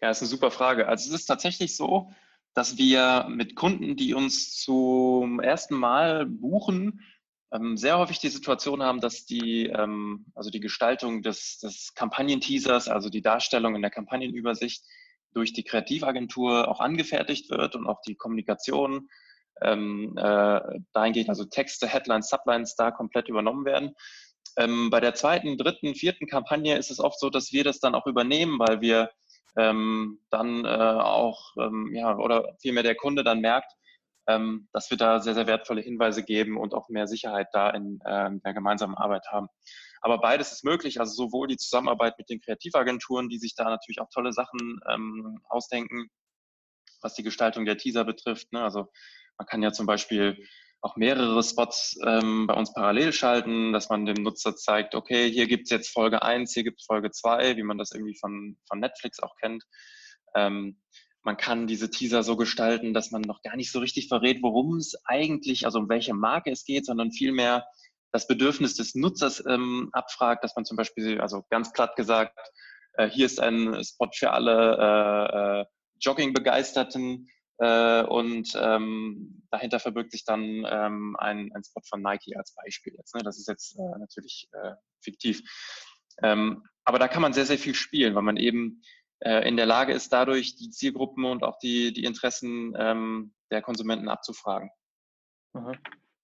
Ja, 0.00 0.10
ist 0.10 0.22
eine 0.22 0.28
super 0.28 0.50
Frage. 0.50 0.88
Also 0.88 1.12
es 1.12 1.20
ist 1.20 1.26
tatsächlich 1.26 1.76
so, 1.76 2.10
dass 2.54 2.78
wir 2.78 3.26
mit 3.28 3.54
Kunden, 3.54 3.96
die 3.96 4.14
uns 4.14 4.56
zum 4.56 5.40
ersten 5.40 5.76
Mal 5.76 6.26
buchen, 6.26 7.02
sehr 7.74 7.98
häufig 7.98 8.18
die 8.18 8.28
Situation 8.28 8.82
haben, 8.82 9.00
dass 9.00 9.24
die, 9.24 9.66
ähm, 9.66 10.26
also 10.34 10.50
die 10.50 10.60
Gestaltung 10.60 11.22
des, 11.22 11.58
des 11.58 11.94
Kampagnenteasers, 11.94 12.88
also 12.88 13.08
die 13.08 13.22
Darstellung 13.22 13.74
in 13.74 13.82
der 13.82 13.90
Kampagnenübersicht 13.90 14.84
durch 15.32 15.52
die 15.52 15.64
Kreativagentur 15.64 16.68
auch 16.68 16.80
angefertigt 16.80 17.50
wird 17.50 17.74
und 17.74 17.86
auch 17.86 18.00
die 18.02 18.16
Kommunikation 18.16 19.08
ähm, 19.62 20.14
äh, 20.16 20.60
dahingehend, 20.92 21.28
also 21.28 21.44
Texte, 21.44 21.88
Headlines, 21.88 22.28
Sublines 22.28 22.76
da 22.76 22.90
komplett 22.90 23.28
übernommen 23.28 23.64
werden. 23.64 23.94
Ähm, 24.56 24.90
bei 24.90 25.00
der 25.00 25.14
zweiten, 25.14 25.56
dritten, 25.56 25.94
vierten 25.94 26.26
Kampagne 26.26 26.76
ist 26.76 26.90
es 26.90 27.00
oft 27.00 27.18
so, 27.18 27.30
dass 27.30 27.52
wir 27.52 27.64
das 27.64 27.80
dann 27.80 27.94
auch 27.94 28.06
übernehmen, 28.06 28.58
weil 28.58 28.80
wir 28.80 29.10
ähm, 29.56 30.20
dann 30.30 30.64
äh, 30.64 30.68
auch, 30.68 31.56
ähm, 31.58 31.94
ja, 31.94 32.16
oder 32.16 32.56
vielmehr 32.60 32.82
der 32.82 32.94
Kunde 32.94 33.24
dann 33.24 33.40
merkt, 33.40 33.72
ähm, 34.28 34.68
dass 34.72 34.90
wir 34.90 34.98
da 34.98 35.20
sehr, 35.20 35.34
sehr 35.34 35.46
wertvolle 35.46 35.80
Hinweise 35.80 36.22
geben 36.22 36.58
und 36.58 36.74
auch 36.74 36.88
mehr 36.88 37.06
Sicherheit 37.06 37.48
da 37.52 37.70
in 37.70 37.98
äh, 38.04 38.30
der 38.44 38.54
gemeinsamen 38.54 38.94
Arbeit 38.94 39.26
haben. 39.32 39.48
Aber 40.00 40.18
beides 40.18 40.52
ist 40.52 40.64
möglich, 40.64 41.00
also 41.00 41.12
sowohl 41.12 41.48
die 41.48 41.56
Zusammenarbeit 41.56 42.18
mit 42.18 42.28
den 42.30 42.40
Kreativagenturen, 42.40 43.28
die 43.28 43.38
sich 43.38 43.54
da 43.56 43.64
natürlich 43.64 44.00
auch 44.00 44.10
tolle 44.12 44.32
Sachen 44.32 44.80
ähm, 44.88 45.40
ausdenken, 45.48 46.08
was 47.00 47.14
die 47.14 47.22
Gestaltung 47.24 47.64
der 47.64 47.78
Teaser 47.78 48.04
betrifft. 48.04 48.52
Ne? 48.52 48.62
Also 48.62 48.86
man 49.38 49.46
kann 49.46 49.62
ja 49.62 49.72
zum 49.72 49.86
Beispiel 49.86 50.36
auch 50.80 50.96
mehrere 50.96 51.42
Spots 51.42 51.98
ähm, 52.06 52.46
bei 52.46 52.54
uns 52.54 52.72
parallel 52.72 53.12
schalten, 53.12 53.72
dass 53.72 53.88
man 53.88 54.06
dem 54.06 54.22
Nutzer 54.22 54.54
zeigt, 54.54 54.94
okay, 54.94 55.28
hier 55.30 55.48
gibt's 55.48 55.70
jetzt 55.70 55.92
Folge 55.92 56.22
1, 56.22 56.52
hier 56.52 56.62
gibt's 56.62 56.84
Folge 56.84 57.10
2, 57.10 57.56
wie 57.56 57.64
man 57.64 57.78
das 57.78 57.90
irgendwie 57.92 58.16
von, 58.16 58.56
von 58.68 58.78
Netflix 58.78 59.18
auch 59.20 59.34
kennt. 59.40 59.64
Ähm, 60.36 60.80
man 61.28 61.36
kann 61.36 61.66
diese 61.66 61.90
Teaser 61.90 62.22
so 62.22 62.36
gestalten, 62.36 62.94
dass 62.94 63.10
man 63.10 63.20
noch 63.20 63.42
gar 63.42 63.54
nicht 63.54 63.70
so 63.70 63.80
richtig 63.80 64.08
verrät, 64.08 64.38
worum 64.40 64.78
es 64.78 64.94
eigentlich, 65.04 65.66
also 65.66 65.78
um 65.78 65.90
welche 65.90 66.14
Marke 66.14 66.50
es 66.50 66.64
geht, 66.64 66.86
sondern 66.86 67.12
vielmehr 67.12 67.66
das 68.12 68.26
Bedürfnis 68.26 68.76
des 68.76 68.94
Nutzers 68.94 69.44
ähm, 69.46 69.90
abfragt, 69.92 70.42
dass 70.42 70.56
man 70.56 70.64
zum 70.64 70.78
Beispiel, 70.78 71.20
also 71.20 71.44
ganz 71.50 71.74
platt 71.74 71.96
gesagt, 71.96 72.34
äh, 72.94 73.10
hier 73.10 73.26
ist 73.26 73.40
ein 73.40 73.84
Spot 73.84 74.08
für 74.10 74.30
alle 74.30 74.78
äh, 74.80 75.60
äh, 75.60 75.64
Jogging-Begeisterten 76.00 77.28
äh, 77.58 78.04
und 78.04 78.48
ähm, 78.58 79.42
dahinter 79.50 79.80
verbirgt 79.80 80.12
sich 80.12 80.24
dann 80.24 80.66
ähm, 80.66 81.14
ein, 81.18 81.52
ein 81.54 81.62
Spot 81.62 81.82
von 81.86 82.00
Nike 82.00 82.36
als 82.38 82.54
Beispiel 82.54 82.94
jetzt. 82.96 83.14
Ne? 83.14 83.20
Das 83.22 83.38
ist 83.38 83.48
jetzt 83.48 83.78
äh, 83.78 83.98
natürlich 83.98 84.48
äh, 84.52 84.72
fiktiv. 85.04 85.42
Ähm, 86.22 86.62
aber 86.86 86.98
da 86.98 87.06
kann 87.06 87.20
man 87.20 87.34
sehr, 87.34 87.44
sehr 87.44 87.58
viel 87.58 87.74
spielen, 87.74 88.14
weil 88.14 88.22
man 88.22 88.38
eben 88.38 88.80
in 89.20 89.56
der 89.56 89.66
Lage 89.66 89.92
ist, 89.92 90.12
dadurch 90.12 90.54
die 90.54 90.70
Zielgruppen 90.70 91.24
und 91.24 91.42
auch 91.42 91.58
die, 91.58 91.92
die 91.92 92.04
Interessen 92.04 92.74
ähm, 92.78 93.34
der 93.50 93.62
Konsumenten 93.62 94.08
abzufragen. 94.08 94.70
Aha. 95.54 95.72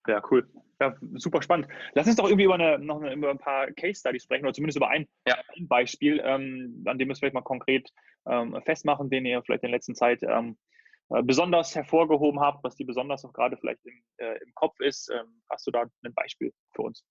Ja, 0.06 0.22
cool. 0.30 0.48
Ja, 0.80 0.94
super 1.14 1.40
spannend. 1.40 1.68
Lass 1.94 2.06
uns 2.06 2.16
doch 2.16 2.26
irgendwie 2.26 2.44
über, 2.44 2.54
eine, 2.54 2.78
noch 2.78 3.00
eine, 3.00 3.14
über 3.14 3.30
ein 3.30 3.38
paar 3.38 3.70
Case 3.72 4.00
Studies 4.00 4.24
sprechen 4.24 4.44
oder 4.44 4.52
zumindest 4.52 4.76
über 4.76 4.88
ein, 4.88 5.08
ja. 5.26 5.36
ein 5.56 5.66
Beispiel, 5.66 6.20
ähm, 6.24 6.84
an 6.86 6.98
dem 6.98 7.08
wir 7.08 7.12
es 7.12 7.20
vielleicht 7.20 7.34
mal 7.34 7.42
konkret 7.42 7.90
ähm, 8.26 8.60
festmachen, 8.64 9.08
den 9.08 9.24
ihr 9.24 9.42
vielleicht 9.42 9.62
in 9.62 9.70
der 9.70 9.76
letzten 9.76 9.94
Zeit 9.94 10.22
ähm, 10.22 10.58
äh, 11.10 11.22
besonders 11.22 11.74
hervorgehoben 11.74 12.40
habt, 12.40 12.64
was 12.64 12.76
die 12.76 12.84
besonders 12.84 13.24
auch 13.24 13.32
gerade 13.32 13.56
vielleicht 13.56 13.84
im, 13.86 14.02
äh, 14.18 14.36
im 14.44 14.52
Kopf 14.54 14.78
ist. 14.80 15.10
Ähm, 15.10 15.42
hast 15.48 15.66
du 15.66 15.70
da 15.70 15.82
ein 15.82 16.14
Beispiel 16.14 16.52
für 16.74 16.82
uns? 16.82 17.04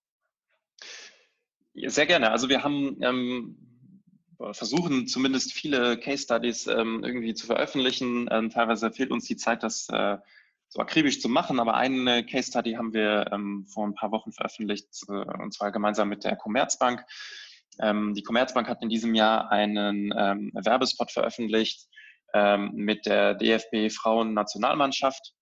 Sehr 1.75 2.05
gerne. 2.05 2.31
Also 2.31 2.49
wir 2.49 2.63
haben 2.63 3.01
ähm, 3.01 3.72
versuchen 4.51 5.07
zumindest 5.07 5.53
viele 5.53 5.97
Case 5.97 6.23
Studies 6.23 6.67
ähm, 6.67 7.03
irgendwie 7.03 7.33
zu 7.33 7.45
veröffentlichen. 7.45 8.27
Ähm, 8.31 8.49
teilweise 8.49 8.91
fehlt 8.91 9.11
uns 9.11 9.25
die 9.25 9.37
Zeit, 9.37 9.63
das 9.63 9.87
äh, 9.89 10.17
so 10.69 10.81
akribisch 10.81 11.21
zu 11.21 11.29
machen, 11.29 11.59
aber 11.59 11.75
eine 11.75 12.25
Case 12.25 12.49
Study 12.49 12.73
haben 12.73 12.93
wir 12.93 13.29
ähm, 13.31 13.65
vor 13.67 13.85
ein 13.85 13.93
paar 13.93 14.11
Wochen 14.11 14.31
veröffentlicht, 14.31 14.87
äh, 15.07 15.11
und 15.11 15.53
zwar 15.53 15.71
gemeinsam 15.71 16.09
mit 16.09 16.23
der 16.23 16.35
Commerzbank. 16.35 17.05
Ähm, 17.79 18.13
die 18.15 18.23
Commerzbank 18.23 18.67
hat 18.67 18.81
in 18.81 18.89
diesem 18.89 19.15
Jahr 19.15 19.51
einen 19.51 20.13
ähm, 20.17 20.51
Werbespot 20.53 21.11
veröffentlicht 21.11 21.87
ähm, 22.33 22.71
mit 22.73 23.05
der 23.05 23.35
DFB 23.35 23.91
Frauen-Nationalmannschaft. 23.91 25.33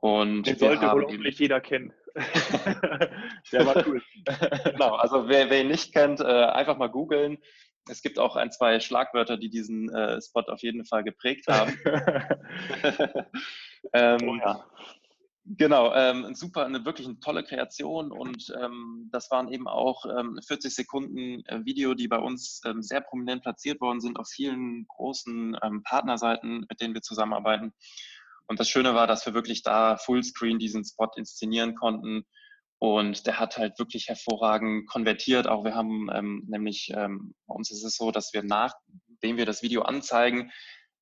Und 0.00 0.44
Den 0.48 0.58
sollte 0.58 0.90
wohl 0.90 1.04
hoffentlich 1.04 1.38
jeder 1.38 1.60
kennen. 1.60 1.92
der 3.52 3.66
war 3.66 3.86
cool. 3.86 4.02
genau, 4.64 4.96
also 4.96 5.28
wer, 5.28 5.48
wer 5.48 5.62
ihn 5.62 5.68
nicht 5.68 5.92
kennt, 5.92 6.20
äh, 6.20 6.24
einfach 6.24 6.76
mal 6.76 6.88
googeln. 6.88 7.38
Es 7.88 8.02
gibt 8.02 8.18
auch 8.18 8.36
ein, 8.36 8.52
zwei 8.52 8.78
Schlagwörter, 8.80 9.36
die 9.36 9.50
diesen 9.50 9.92
äh, 9.92 10.20
Spot 10.22 10.42
auf 10.42 10.62
jeden 10.62 10.84
Fall 10.84 11.02
geprägt 11.02 11.46
haben. 11.48 11.72
ähm, 13.92 14.28
oh 14.28 14.36
ja. 14.36 14.64
Genau, 15.44 15.92
ähm, 15.92 16.36
super, 16.36 16.66
eine 16.66 16.84
wirklich 16.84 17.06
eine 17.08 17.18
tolle 17.18 17.42
Kreation 17.42 18.12
und 18.12 18.54
ähm, 18.62 19.08
das 19.10 19.28
waren 19.32 19.52
eben 19.52 19.66
auch 19.66 20.06
ähm, 20.06 20.38
40 20.46 20.72
Sekunden 20.72 21.44
äh, 21.46 21.64
Video, 21.64 21.94
die 21.94 22.06
bei 22.06 22.18
uns 22.18 22.60
ähm, 22.64 22.80
sehr 22.80 23.00
prominent 23.00 23.42
platziert 23.42 23.80
worden 23.80 24.00
sind 24.00 24.20
auf 24.20 24.28
vielen 24.28 24.86
großen 24.86 25.58
ähm, 25.60 25.82
Partnerseiten, 25.82 26.64
mit 26.68 26.80
denen 26.80 26.94
wir 26.94 27.02
zusammenarbeiten. 27.02 27.72
Und 28.46 28.60
das 28.60 28.68
Schöne 28.68 28.94
war, 28.94 29.08
dass 29.08 29.26
wir 29.26 29.34
wirklich 29.34 29.64
da 29.64 29.96
Fullscreen 29.96 30.60
diesen 30.60 30.84
Spot 30.84 31.10
inszenieren 31.16 31.74
konnten 31.74 32.24
und 32.82 33.28
der 33.28 33.38
hat 33.38 33.58
halt 33.58 33.78
wirklich 33.78 34.08
hervorragend 34.08 34.88
konvertiert. 34.88 35.46
Auch 35.46 35.62
wir 35.62 35.76
haben 35.76 36.08
ähm, 36.12 36.42
nämlich, 36.48 36.90
ähm, 36.92 37.32
bei 37.46 37.54
uns 37.54 37.70
ist 37.70 37.84
es 37.84 37.94
so, 37.94 38.10
dass 38.10 38.32
wir 38.32 38.42
nachdem 38.42 39.36
wir 39.36 39.46
das 39.46 39.62
Video 39.62 39.82
anzeigen, 39.82 40.50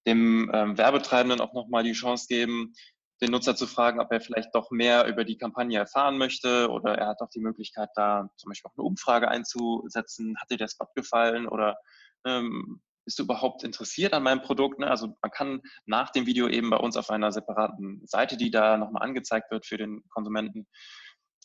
dem 0.07 0.51
ähm, 0.53 0.77
Werbetreibenden 0.77 1.41
auch 1.41 1.55
nochmal 1.55 1.83
die 1.83 1.95
Chance 1.95 2.27
geben, 2.29 2.75
den 3.23 3.31
Nutzer 3.31 3.57
zu 3.57 3.67
fragen, 3.67 3.99
ob 3.99 4.13
er 4.13 4.21
vielleicht 4.21 4.55
doch 4.55 4.71
mehr 4.71 5.07
über 5.07 5.25
die 5.25 5.39
Kampagne 5.39 5.79
erfahren 5.79 6.19
möchte 6.19 6.69
oder 6.69 6.99
er 6.99 7.07
hat 7.07 7.23
auch 7.23 7.31
die 7.31 7.41
Möglichkeit, 7.41 7.89
da 7.95 8.29
zum 8.37 8.51
Beispiel 8.51 8.69
auch 8.71 8.77
eine 8.77 8.87
Umfrage 8.87 9.29
einzusetzen. 9.29 10.37
Hat 10.39 10.51
dir 10.51 10.59
der 10.59 10.69
Spot 10.69 10.89
gefallen 10.95 11.49
oder 11.49 11.79
ähm, 12.27 12.83
bist 13.07 13.19
du 13.19 13.23
überhaupt 13.23 13.65
interessiert 13.65 14.13
an 14.13 14.23
meinem 14.23 14.43
Produkt? 14.43 14.81
Ne? 14.81 14.87
Also 14.87 15.17
man 15.23 15.31
kann 15.31 15.63
nach 15.87 16.11
dem 16.11 16.27
Video 16.27 16.47
eben 16.47 16.69
bei 16.69 16.77
uns 16.77 16.99
auf 16.99 17.09
einer 17.09 17.33
separaten 17.33 18.03
Seite, 18.07 18.37
die 18.37 18.51
da 18.51 18.77
nochmal 18.77 19.03
angezeigt 19.03 19.51
wird 19.51 19.65
für 19.65 19.79
den 19.79 20.07
Konsumenten, 20.11 20.67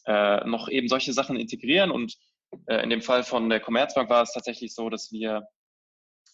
äh, 0.05 0.45
noch 0.45 0.69
eben 0.69 0.87
solche 0.87 1.13
Sachen 1.13 1.37
integrieren. 1.37 1.91
Und 1.91 2.15
äh, 2.67 2.83
in 2.83 2.89
dem 2.89 3.01
Fall 3.01 3.23
von 3.23 3.49
der 3.49 3.59
Commerzbank 3.59 4.09
war 4.09 4.23
es 4.23 4.33
tatsächlich 4.33 4.73
so, 4.73 4.89
dass 4.89 5.11
wir 5.11 5.47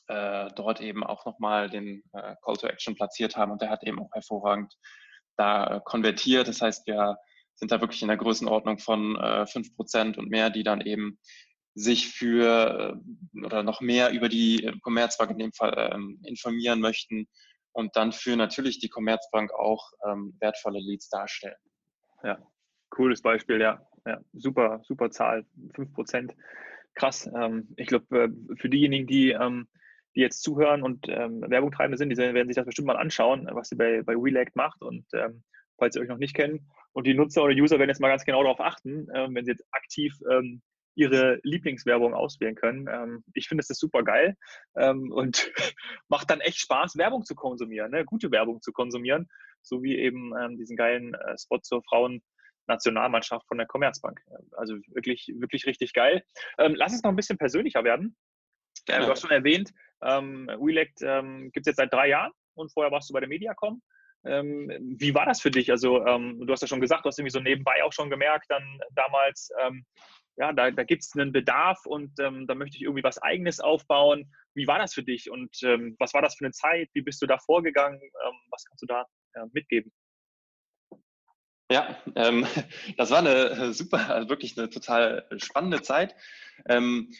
äh, 0.07 0.49
dort 0.55 0.81
eben 0.81 1.03
auch 1.03 1.25
nochmal 1.25 1.69
den 1.69 2.03
äh, 2.13 2.36
Call 2.43 2.57
to 2.57 2.67
Action 2.67 2.95
platziert 2.95 3.36
haben 3.36 3.51
und 3.51 3.62
der 3.62 3.69
hat 3.69 3.84
eben 3.84 3.99
auch 3.99 4.12
hervorragend 4.13 4.73
da 5.38 5.77
äh, 5.77 5.81
konvertiert. 5.84 6.47
Das 6.47 6.62
heißt, 6.62 6.86
wir 6.88 7.17
sind 7.55 7.71
da 7.71 7.79
wirklich 7.79 8.01
in 8.01 8.07
der 8.07 8.17
Größenordnung 8.17 8.79
von 8.79 9.15
äh, 9.15 9.45
fünf 9.45 9.67
äh, 9.67 9.75
Prozent 9.75 10.17
und 10.17 10.29
mehr, 10.29 10.49
die 10.49 10.63
dann 10.63 10.81
eben 10.81 11.19
sich 11.73 12.10
für 12.10 12.99
äh, 13.36 13.45
oder 13.45 13.63
noch 13.63 13.79
mehr 13.81 14.12
über 14.12 14.27
die 14.27 14.69
Commerzbank 14.81 15.31
in 15.31 15.39
dem 15.39 15.53
Fall 15.53 15.91
ähm, 15.93 16.21
informieren 16.25 16.81
möchten 16.81 17.27
und 17.71 17.95
dann 17.95 18.12
für 18.12 18.36
natürlich 18.36 18.79
die 18.79 18.89
Commerzbank 18.89 19.53
auch 19.53 19.91
ähm, 20.05 20.36
wertvolle 20.39 20.79
Leads 20.79 21.10
darstellen. 21.10 21.55
Ja, 22.23 22.38
cooles 22.91 23.21
Beispiel, 23.23 23.60
ja. 23.60 23.82
ja 24.06 24.21
super, 24.34 24.82
super 24.84 25.10
Zahl, 25.10 25.45
fünf 25.73 25.91
Prozent. 25.93 26.36
Krass. 26.93 27.30
Ähm, 27.36 27.69
ich 27.77 27.88
glaube, 27.88 28.32
für 28.58 28.69
diejenigen, 28.69 29.08
die 29.08 29.32
ähm, 29.32 29.67
die 30.15 30.21
jetzt 30.21 30.43
zuhören 30.43 30.84
und 30.84 31.08
ähm, 31.10 31.41
Werbung 31.47 31.71
treibende 31.71 31.97
sind, 31.97 32.10
die 32.10 32.17
werden 32.17 32.47
sich 32.47 32.56
das 32.56 32.65
bestimmt 32.65 32.88
mal 32.88 32.97
anschauen, 32.97 33.47
was 33.51 33.69
sie 33.69 33.75
bei, 33.75 34.01
bei 34.04 34.13
Relact 34.15 34.56
macht. 34.56 34.82
Und 34.82 35.06
ähm, 35.13 35.43
falls 35.77 35.95
ihr 35.95 36.01
euch 36.01 36.10
noch 36.10 36.17
nicht 36.17 36.36
kennt, 36.36 36.62
und 36.93 37.08
die 37.08 37.13
Nutzer 37.13 37.43
oder 37.43 37.54
User 37.54 37.80
werden 37.80 37.89
jetzt 37.89 38.01
mal 38.01 38.10
ganz 38.10 38.25
genau 38.25 38.43
darauf 38.43 38.60
achten, 38.60 39.08
ähm, 39.13 39.34
wenn 39.34 39.45
sie 39.45 39.51
jetzt 39.51 39.65
aktiv 39.71 40.13
ähm, 40.30 40.62
ihre 40.95 41.39
Lieblingswerbung 41.43 42.13
auswählen 42.13 42.54
können. 42.54 43.23
Ich 43.34 43.47
finde, 43.47 43.62
das 43.62 43.69
ist 43.69 43.80
super 43.80 44.04
geil 44.04 44.36
und 44.73 45.49
macht 46.10 46.30
dann 46.30 46.41
echt 46.41 46.60
Spaß, 46.60 46.97
Werbung 46.97 47.23
zu 47.23 47.34
konsumieren, 47.34 47.91
ne? 47.91 48.04
gute 48.04 48.30
Werbung 48.30 48.62
zu 48.62 48.73
konsumieren, 48.73 49.30
so 49.62 49.82
wie 49.82 49.97
eben 49.97 50.34
diesen 50.58 50.75
geilen 50.75 51.13
äh, 51.13 51.38
Spot 51.38 51.60
zur 51.60 51.82
Frauen. 51.84 52.21
Nationalmannschaft 52.67 53.47
von 53.47 53.58
der 53.58 53.67
Commerzbank. 53.67 54.21
Also 54.54 54.76
wirklich, 54.88 55.32
wirklich 55.36 55.65
richtig 55.65 55.93
geil. 55.93 56.24
lass 56.58 56.93
es 56.93 57.04
noch 57.04 57.10
ein 57.10 57.15
bisschen 57.15 57.38
persönlicher 57.38 57.84
werden. 57.84 58.15
Gerne. 58.86 59.06
Du 59.06 59.12
hast 59.12 59.21
schon 59.21 59.32
erwähnt, 59.32 59.71
ähm, 60.04 60.50
Relect 60.50 61.02
ähm, 61.02 61.52
gibt 61.52 61.67
es 61.67 61.71
jetzt 61.71 61.78
seit 61.78 61.93
drei 61.93 62.10
Jahren 62.10 62.32
und 62.56 62.71
vorher 62.74 62.91
warst 62.91 63.10
du 63.10 63.13
bei 63.13 63.19
der 63.19 63.30
Mediacom. 63.30 63.82
Ähm, 64.24 64.71
wie 65.00 65.13
war 65.15 65.26
das 65.26 65.41
für 65.41 65.52
dich? 65.52 65.71
Also, 65.71 66.06
ähm, 66.06 66.45
du 66.45 66.52
hast 66.52 66.62
ja 66.62 66.67
schon 66.67 66.82
gesagt, 66.82 67.06
du 67.06 67.08
hast 67.08 67.17
irgendwie 67.17 67.32
so 67.32 67.39
nebenbei 67.39 67.84
auch 67.84 67.93
schon 67.93 68.10
gemerkt, 68.10 68.45
dann 68.50 68.80
damals, 68.91 69.50
ähm, 69.60 69.86
ja, 70.38 70.54
da, 70.54 70.71
da 70.71 70.84
gibt 70.84 71.04
es 71.04 71.12
einen 71.15 71.32
Bedarf 71.32 71.86
und 71.86 72.12
ähm, 72.19 72.47
da 72.47 72.56
möchte 72.56 72.78
ich 72.78 72.84
irgendwie 72.84 73.04
was 73.04 73.21
Eigenes 73.21 73.60
aufbauen. 73.60 74.32
Wie 74.54 74.67
war 74.67 74.80
das 74.80 74.93
für 74.93 75.04
dich 75.04 75.30
und 75.30 75.56
ähm, 75.63 75.95
was 76.00 76.13
war 76.13 76.21
das 76.21 76.36
für 76.36 76.45
eine 76.45 76.52
Zeit? 76.52 76.89
Wie 76.93 77.02
bist 77.02 77.21
du 77.21 77.26
da 77.26 77.38
vorgegangen? 77.38 78.00
Ähm, 78.02 78.36
was 78.52 78.63
kannst 78.65 78.84
du 78.84 78.88
da 78.88 79.06
ja, 79.36 79.45
mitgeben? 79.54 79.91
Ja, 81.71 81.97
ähm, 82.15 82.45
das 82.97 83.12
war 83.12 83.19
eine 83.19 83.73
super, 83.73 84.10
also 84.10 84.29
wirklich 84.29 84.57
eine 84.57 84.69
total 84.69 85.25
spannende 85.38 85.81
Zeit. 85.81 86.15
Ähm, 86.67 87.13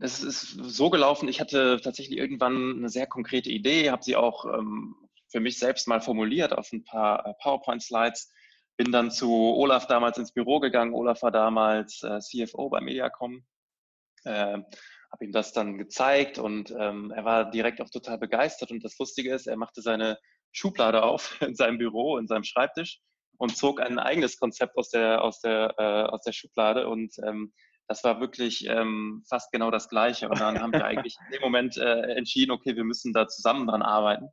es 0.00 0.22
ist 0.22 0.40
so 0.40 0.88
gelaufen, 0.88 1.28
ich 1.28 1.40
hatte 1.40 1.78
tatsächlich 1.82 2.18
irgendwann 2.18 2.78
eine 2.78 2.88
sehr 2.88 3.06
konkrete 3.06 3.50
Idee, 3.50 3.90
habe 3.90 4.02
sie 4.02 4.16
auch 4.16 4.46
ähm, 4.46 4.94
für 5.28 5.40
mich 5.40 5.58
selbst 5.58 5.86
mal 5.86 6.00
formuliert 6.00 6.56
auf 6.56 6.72
ein 6.72 6.84
paar 6.84 7.26
äh, 7.26 7.34
PowerPoint-Slides 7.42 8.32
bin 8.78 8.92
dann 8.92 9.10
zu 9.10 9.30
Olaf 9.30 9.86
damals 9.88 10.18
ins 10.18 10.32
Büro 10.32 10.60
gegangen. 10.60 10.94
Olaf 10.94 11.22
war 11.22 11.32
damals 11.32 12.02
äh, 12.04 12.20
CFO 12.20 12.70
bei 12.70 12.80
Mediacom. 12.80 13.44
Äh, 14.24 14.58
habe 15.10 15.24
ihm 15.24 15.32
das 15.32 15.52
dann 15.52 15.78
gezeigt 15.78 16.38
und 16.38 16.70
ähm, 16.78 17.10
er 17.10 17.24
war 17.24 17.50
direkt 17.50 17.80
auch 17.80 17.90
total 17.90 18.18
begeistert. 18.18 18.70
Und 18.70 18.84
das 18.84 18.96
Lustige 18.98 19.34
ist, 19.34 19.48
er 19.48 19.56
machte 19.56 19.82
seine 19.82 20.18
Schublade 20.52 21.02
auf 21.02 21.38
in 21.42 21.56
seinem 21.56 21.78
Büro, 21.78 22.18
in 22.18 22.28
seinem 22.28 22.44
Schreibtisch 22.44 23.00
und 23.38 23.56
zog 23.56 23.80
ein 23.80 23.98
eigenes 23.98 24.38
Konzept 24.38 24.76
aus 24.76 24.90
der, 24.90 25.22
aus 25.22 25.40
der, 25.40 25.74
äh, 25.78 26.12
aus 26.12 26.22
der 26.22 26.32
Schublade. 26.32 26.88
Und 26.88 27.14
ähm, 27.24 27.52
das 27.86 28.04
war 28.04 28.20
wirklich 28.20 28.66
ähm, 28.68 29.24
fast 29.28 29.50
genau 29.52 29.70
das 29.70 29.88
Gleiche. 29.88 30.28
Und 30.28 30.40
dann 30.40 30.60
haben 30.60 30.72
wir 30.72 30.84
eigentlich 30.84 31.16
in 31.24 31.32
dem 31.32 31.42
Moment 31.42 31.76
äh, 31.76 32.16
entschieden, 32.16 32.50
okay, 32.50 32.76
wir 32.76 32.84
müssen 32.84 33.12
da 33.12 33.26
zusammen 33.28 33.66
dran 33.66 33.82
arbeiten. 33.82 34.28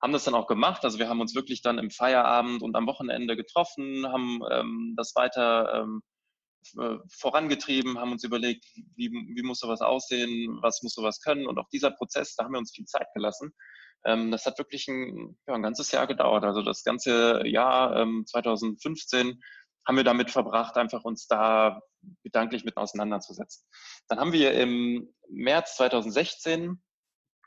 Haben 0.00 0.12
das 0.12 0.24
dann 0.24 0.34
auch 0.34 0.46
gemacht. 0.46 0.84
Also 0.84 0.98
wir 0.98 1.08
haben 1.08 1.20
uns 1.20 1.34
wirklich 1.34 1.62
dann 1.62 1.78
im 1.78 1.90
Feierabend 1.90 2.62
und 2.62 2.76
am 2.76 2.86
Wochenende 2.86 3.36
getroffen, 3.36 4.06
haben 4.06 4.40
ähm, 4.52 4.94
das 4.96 5.14
weiter 5.16 5.82
ähm, 5.82 6.02
äh, 6.02 6.13
vorangetrieben, 7.08 7.98
haben 7.98 8.12
uns 8.12 8.24
überlegt, 8.24 8.64
wie, 8.96 9.10
wie 9.10 9.42
muss 9.42 9.60
sowas 9.60 9.80
aussehen, 9.80 10.58
was 10.62 10.82
muss 10.82 10.94
sowas 10.94 11.20
können. 11.20 11.46
Und 11.46 11.58
auch 11.58 11.68
dieser 11.68 11.90
Prozess, 11.90 12.34
da 12.34 12.44
haben 12.44 12.52
wir 12.52 12.58
uns 12.58 12.72
viel 12.74 12.86
Zeit 12.86 13.06
gelassen. 13.14 13.54
Ähm, 14.04 14.30
das 14.30 14.46
hat 14.46 14.58
wirklich 14.58 14.88
ein, 14.88 15.36
ja, 15.46 15.54
ein 15.54 15.62
ganzes 15.62 15.90
Jahr 15.92 16.06
gedauert. 16.06 16.44
Also 16.44 16.62
das 16.62 16.84
ganze 16.84 17.46
Jahr 17.46 17.96
ähm, 17.96 18.24
2015 18.26 19.40
haben 19.86 19.96
wir 19.96 20.04
damit 20.04 20.30
verbracht, 20.30 20.76
einfach 20.76 21.04
uns 21.04 21.26
da 21.26 21.80
gedanklich 22.22 22.64
mit 22.64 22.76
auseinanderzusetzen. 22.76 23.66
Dann 24.08 24.18
haben 24.18 24.32
wir 24.32 24.52
im 24.54 25.08
März 25.28 25.76
2016 25.76 26.82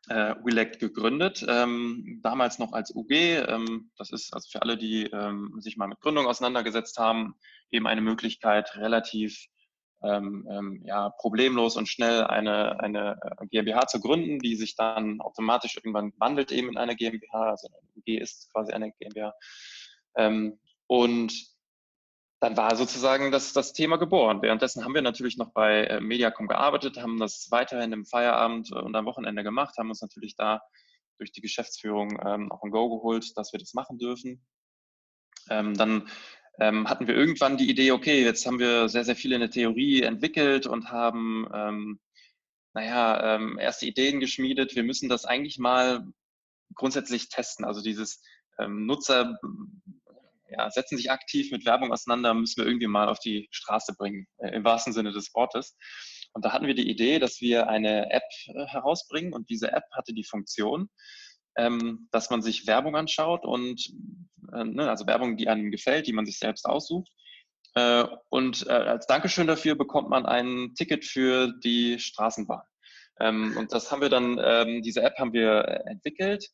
äh, 0.10 0.34
Relect 0.46 0.80
gegründet, 0.80 1.46
ähm, 1.48 2.20
damals 2.24 2.60
noch 2.60 2.74
als 2.74 2.94
UG. 2.96 3.12
Ähm, 3.12 3.92
das 3.98 4.12
ist 4.12 4.34
also 4.34 4.50
für 4.50 4.62
alle, 4.62 4.78
die 4.78 5.04
ähm, 5.06 5.56
sich 5.60 5.78
mal 5.78 5.88
mit 5.88 6.00
Gründung 6.00 6.28
auseinandergesetzt 6.28 6.98
haben, 6.98 7.36
eben 7.72 7.88
eine 7.88 8.02
Möglichkeit, 8.02 8.76
relativ 8.78 9.48
ähm, 10.04 10.48
ähm, 10.50 10.84
ja, 10.86 11.10
problemlos 11.10 11.76
und 11.76 11.88
schnell 11.88 12.24
eine, 12.24 12.80
eine 12.80 13.20
äh, 13.22 13.48
GmbH 13.48 13.88
zu 13.88 14.00
gründen, 14.00 14.40
die 14.40 14.56
sich 14.56 14.76
dann 14.76 15.22
automatisch 15.22 15.76
irgendwann 15.76 16.14
wandelt 16.18 16.52
eben 16.52 16.70
in 16.70 16.78
eine 16.78 16.96
GmbH. 16.96 17.52
Also 17.52 17.68
eine 17.68 17.90
UG 17.96 18.22
ist 18.22 18.52
quasi 18.54 18.72
eine 18.74 18.92
GmbH. 18.92 19.34
Ähm, 20.16 20.60
und 20.88 21.34
dann 22.40 22.56
war 22.56 22.76
sozusagen 22.76 23.32
das, 23.32 23.54
das 23.54 23.74
Thema 23.74 23.98
geboren. 23.98 24.42
Währenddessen 24.42 24.84
haben 24.84 24.94
wir 24.94 25.02
natürlich 25.02 25.38
noch 25.38 25.52
bei 25.54 25.86
äh, 25.86 26.02
Mediacom 26.02 26.48
gearbeitet, 26.48 27.02
haben 27.02 27.20
das 27.20 27.48
weiterhin 27.50 27.92
im 27.94 28.06
Feierabend 28.06 28.72
und 28.72 28.96
am 28.96 29.06
Wochenende 29.06 29.44
gemacht, 29.44 29.78
haben 29.78 29.90
uns 29.90 30.02
natürlich 30.02 30.36
da 30.36 30.62
durch 31.18 31.32
die 31.32 31.42
Geschäftsführung 31.42 32.20
ähm, 32.24 32.52
auch 32.52 32.62
ein 32.64 32.70
Go 32.70 32.90
geholt, 32.90 33.36
dass 33.38 33.54
wir 33.54 33.60
das 33.60 33.74
machen 33.74 33.98
dürfen. 33.98 34.46
Ähm, 35.50 35.76
dann 35.76 36.10
ähm, 36.60 36.88
hatten 36.88 37.08
wir 37.08 37.16
irgendwann 37.16 37.58
die 37.58 37.70
Idee, 37.70 37.92
okay, 37.92 38.24
jetzt 38.24 38.46
haben 38.46 38.60
wir 38.60 38.88
sehr, 38.90 39.04
sehr 39.04 39.16
viel 39.16 39.32
in 39.32 39.40
der 39.40 39.50
Theorie 39.50 40.04
entwickelt 40.04 40.68
und 40.68 40.92
haben, 40.92 41.48
ähm, 41.54 42.00
naja, 42.74 43.36
ähm, 43.36 43.58
erste 43.58 43.88
Ideen 43.88 44.20
geschmiedet. 44.20 44.76
Wir 44.76 44.84
müssen 44.84 45.10
das 45.10 45.26
eigentlich 45.26 45.58
mal 45.58 46.06
grundsätzlich 46.76 47.30
testen. 47.30 47.66
Also 47.66 47.82
dieses 47.82 48.22
ähm, 48.60 48.86
Nutzer 48.86 49.40
ja, 50.50 50.70
setzen 50.70 50.98
sich 50.98 51.12
aktiv 51.12 51.52
mit 51.52 51.66
Werbung 51.66 51.92
auseinander, 51.92 52.34
müssen 52.34 52.62
wir 52.62 52.68
irgendwie 52.68 52.88
mal 52.88 53.10
auf 53.10 53.20
die 53.20 53.48
Straße 53.52 53.94
bringen, 53.98 54.28
äh, 54.38 54.50
im 54.50 54.64
wahrsten 54.64 54.94
Sinne 54.94 55.12
des 55.12 55.34
Wortes. 55.34 55.76
Und 56.34 56.46
da 56.46 56.54
hatten 56.54 56.68
wir 56.68 56.76
die 56.76 56.90
Idee, 56.90 57.20
dass 57.20 57.42
wir 57.42 57.68
eine 57.68 58.12
App 58.12 58.24
äh, 58.48 58.66
herausbringen 58.68 59.34
und 59.34 59.50
diese 59.50 59.72
App 59.72 59.86
hatte 59.94 60.14
die 60.14 60.24
Funktion, 60.24 60.90
ähm, 61.58 62.08
dass 62.12 62.30
man 62.30 62.42
sich 62.42 62.68
Werbung 62.68 62.96
anschaut 62.96 63.46
und 63.46 63.82
äh, 64.54 64.64
ne, 64.64 64.90
also 64.90 65.08
Werbung, 65.08 65.38
die 65.38 65.50
einem 65.50 65.72
gefällt, 65.72 66.08
die 66.08 66.14
man 66.14 66.26
sich 66.26 66.40
selbst 66.40 66.66
aussucht. 66.66 67.10
Und 68.30 68.68
als 68.68 69.06
Dankeschön 69.06 69.46
dafür 69.46 69.76
bekommt 69.76 70.10
man 70.10 70.26
ein 70.26 70.74
Ticket 70.74 71.06
für 71.06 71.54
die 71.64 72.00
Straßenbahn. 72.00 72.64
Ähm, 73.20 73.56
und 73.58 73.72
das 73.72 73.92
haben 73.92 74.02
wir 74.02 74.10
dann, 74.10 74.40
ähm, 74.44 74.82
diese 74.82 75.02
App 75.04 75.18
haben 75.18 75.34
wir 75.34 75.84
entwickelt 75.86 76.50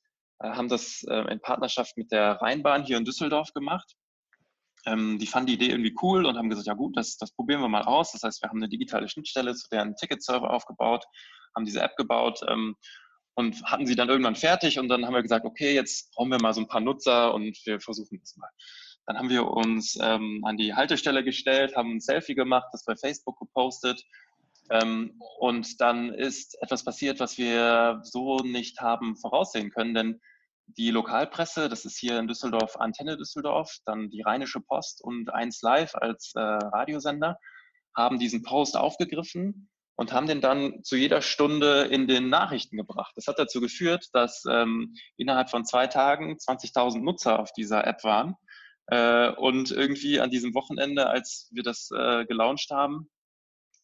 haben 0.49 0.69
das 0.69 1.03
äh, 1.03 1.31
in 1.31 1.39
Partnerschaft 1.39 1.97
mit 1.97 2.11
der 2.11 2.41
Rheinbahn 2.41 2.83
hier 2.83 2.97
in 2.97 3.05
Düsseldorf 3.05 3.53
gemacht. 3.53 3.95
Ähm, 4.85 5.17
die 5.17 5.27
fanden 5.27 5.47
die 5.47 5.53
Idee 5.53 5.69
irgendwie 5.69 5.95
cool 6.01 6.25
und 6.25 6.37
haben 6.37 6.49
gesagt, 6.49 6.67
ja 6.67 6.73
gut, 6.73 6.97
das, 6.97 7.17
das 7.17 7.31
probieren 7.31 7.61
wir 7.61 7.69
mal 7.69 7.83
aus. 7.83 8.11
Das 8.11 8.23
heißt, 8.23 8.41
wir 8.41 8.49
haben 8.49 8.59
eine 8.59 8.69
digitale 8.69 9.07
Schnittstelle 9.07 9.55
zu 9.55 9.67
deren 9.69 9.95
Ticketserver 9.95 10.51
aufgebaut, 10.51 11.05
haben 11.55 11.65
diese 11.65 11.81
App 11.81 11.95
gebaut 11.95 12.41
ähm, 12.49 12.75
und 13.35 13.63
hatten 13.63 13.85
sie 13.85 13.95
dann 13.95 14.09
irgendwann 14.09 14.35
fertig 14.35 14.79
und 14.79 14.89
dann 14.89 15.05
haben 15.05 15.13
wir 15.13 15.21
gesagt, 15.21 15.45
okay, 15.45 15.73
jetzt 15.73 16.11
brauchen 16.13 16.31
wir 16.31 16.41
mal 16.41 16.53
so 16.53 16.61
ein 16.61 16.67
paar 16.67 16.81
Nutzer 16.81 17.33
und 17.33 17.57
wir 17.65 17.79
versuchen 17.79 18.19
das 18.19 18.35
mal. 18.35 18.49
Dann 19.05 19.17
haben 19.17 19.29
wir 19.29 19.47
uns 19.47 19.97
ähm, 20.01 20.41
an 20.45 20.57
die 20.57 20.73
Haltestelle 20.73 21.23
gestellt, 21.23 21.75
haben 21.75 21.95
ein 21.95 21.99
Selfie 22.01 22.35
gemacht, 22.35 22.67
das 22.71 22.85
bei 22.85 22.95
Facebook 22.95 23.39
gepostet 23.39 24.03
ähm, 24.69 25.19
und 25.39 25.81
dann 25.81 26.13
ist 26.13 26.61
etwas 26.61 26.83
passiert, 26.83 27.19
was 27.19 27.37
wir 27.37 27.99
so 28.03 28.37
nicht 28.39 28.79
haben 28.81 29.15
voraussehen 29.15 29.71
können, 29.71 29.93
denn 29.93 30.21
die 30.67 30.91
Lokalpresse, 30.91 31.69
das 31.69 31.85
ist 31.85 31.97
hier 31.97 32.17
in 32.19 32.27
Düsseldorf 32.27 32.77
Antenne 32.77 33.17
Düsseldorf, 33.17 33.77
dann 33.85 34.09
die 34.09 34.21
Rheinische 34.21 34.59
Post 34.59 35.03
und 35.03 35.33
1 35.33 35.61
Live 35.61 35.95
als 35.95 36.31
äh, 36.35 36.39
Radiosender, 36.39 37.37
haben 37.95 38.19
diesen 38.19 38.43
Post 38.43 38.75
aufgegriffen 38.75 39.69
und 39.95 40.11
haben 40.11 40.27
den 40.27 40.41
dann 40.41 40.83
zu 40.83 40.95
jeder 40.95 41.21
Stunde 41.21 41.83
in 41.83 42.07
den 42.07 42.29
Nachrichten 42.29 42.77
gebracht. 42.77 43.13
Das 43.15 43.27
hat 43.27 43.37
dazu 43.37 43.61
geführt, 43.61 44.07
dass 44.13 44.43
ähm, 44.49 44.95
innerhalb 45.17 45.49
von 45.49 45.65
zwei 45.65 45.87
Tagen 45.87 46.37
20.000 46.37 47.03
Nutzer 47.03 47.39
auf 47.39 47.51
dieser 47.51 47.85
App 47.85 48.03
waren. 48.03 48.35
Äh, 48.87 49.29
und 49.31 49.71
irgendwie 49.71 50.19
an 50.19 50.31
diesem 50.31 50.53
Wochenende, 50.55 51.07
als 51.07 51.49
wir 51.51 51.63
das 51.63 51.89
äh, 51.95 52.25
gelauncht 52.25 52.71
haben, 52.71 53.09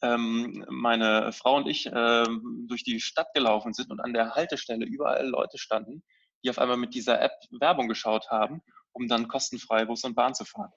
ähm, 0.02 0.66
meine 0.70 1.32
Frau 1.32 1.58
und 1.58 1.68
ich 1.68 1.90
ähm, 1.94 2.66
durch 2.68 2.84
die 2.84 3.00
Stadt 3.00 3.34
gelaufen 3.34 3.74
sind 3.74 3.92
und 3.92 4.00
an 4.00 4.14
der 4.14 4.32
Haltestelle 4.32 4.86
überall 4.86 5.28
Leute 5.28 5.58
standen, 5.58 6.04
die 6.44 6.50
auf 6.50 6.60
einmal 6.60 6.78
mit 6.78 6.94
dieser 6.94 7.22
App 7.22 7.34
Werbung 7.52 7.88
geschaut 7.88 8.30
haben, 8.30 8.62
um 8.92 9.08
dann 9.08 9.28
kostenfrei 9.28 9.86
Bus 9.86 10.04
und 10.04 10.16
Bahn 10.16 10.34
zu 10.34 10.46
fahren. 10.46 10.72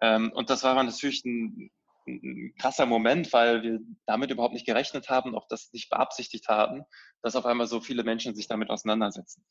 Ähm, 0.00 0.32
und 0.32 0.50
das 0.50 0.62
war 0.62 0.82
natürlich 0.82 1.24
ein, 1.24 1.70
ein, 2.06 2.54
krasser 2.58 2.86
Moment, 2.86 3.32
weil 3.32 3.62
wir 3.62 3.80
damit 4.06 4.30
überhaupt 4.30 4.54
nicht 4.54 4.66
gerechnet 4.66 5.10
haben, 5.10 5.34
auch 5.34 5.46
das 5.48 5.72
nicht 5.72 5.90
beabsichtigt 5.90 6.48
haben, 6.48 6.84
dass 7.22 7.36
auf 7.36 7.46
einmal 7.46 7.66
so 7.66 7.80
viele 7.80 8.04
Menschen 8.04 8.34
sich 8.34 8.46
damit 8.46 8.70
auseinandersetzen. 8.70 9.44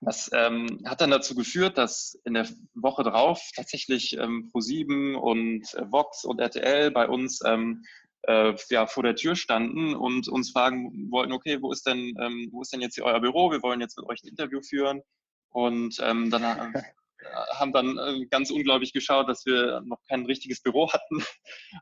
Das 0.00 0.30
ähm, 0.32 0.82
hat 0.84 1.00
dann 1.00 1.10
dazu 1.10 1.34
geführt, 1.34 1.78
dass 1.78 2.20
in 2.24 2.34
der 2.34 2.48
Woche 2.74 3.04
drauf 3.04 3.50
tatsächlich 3.54 4.18
ähm, 4.18 4.50
Pro7 4.52 5.14
und 5.14 5.74
äh, 5.74 5.90
Vox 5.90 6.24
und 6.24 6.40
RTL 6.40 6.90
bei 6.90 7.08
uns 7.08 7.40
ähm, 7.44 7.84
äh, 8.26 8.54
ja, 8.70 8.86
vor 8.86 9.02
der 9.02 9.16
Tür 9.16 9.36
standen 9.36 9.94
und 9.94 10.28
uns 10.28 10.50
fragen 10.50 11.10
wollten, 11.10 11.32
okay, 11.32 11.60
wo 11.60 11.72
ist 11.72 11.86
denn, 11.86 12.14
ähm, 12.20 12.48
wo 12.52 12.62
ist 12.62 12.72
denn 12.72 12.80
jetzt 12.80 12.94
hier 12.94 13.04
euer 13.04 13.20
Büro? 13.20 13.50
Wir 13.50 13.62
wollen 13.62 13.80
jetzt 13.80 13.98
mit 13.98 14.08
euch 14.08 14.22
ein 14.22 14.28
Interview 14.28 14.60
führen. 14.60 15.02
Und 15.50 15.98
ähm, 16.00 16.30
dann 16.30 16.42
haben 17.52 17.72
dann 17.72 17.98
äh, 17.98 18.26
ganz 18.26 18.50
unglaublich 18.50 18.92
geschaut, 18.92 19.28
dass 19.28 19.46
wir 19.46 19.80
noch 19.82 20.00
kein 20.08 20.26
richtiges 20.26 20.60
Büro 20.62 20.88
hatten, 20.92 21.24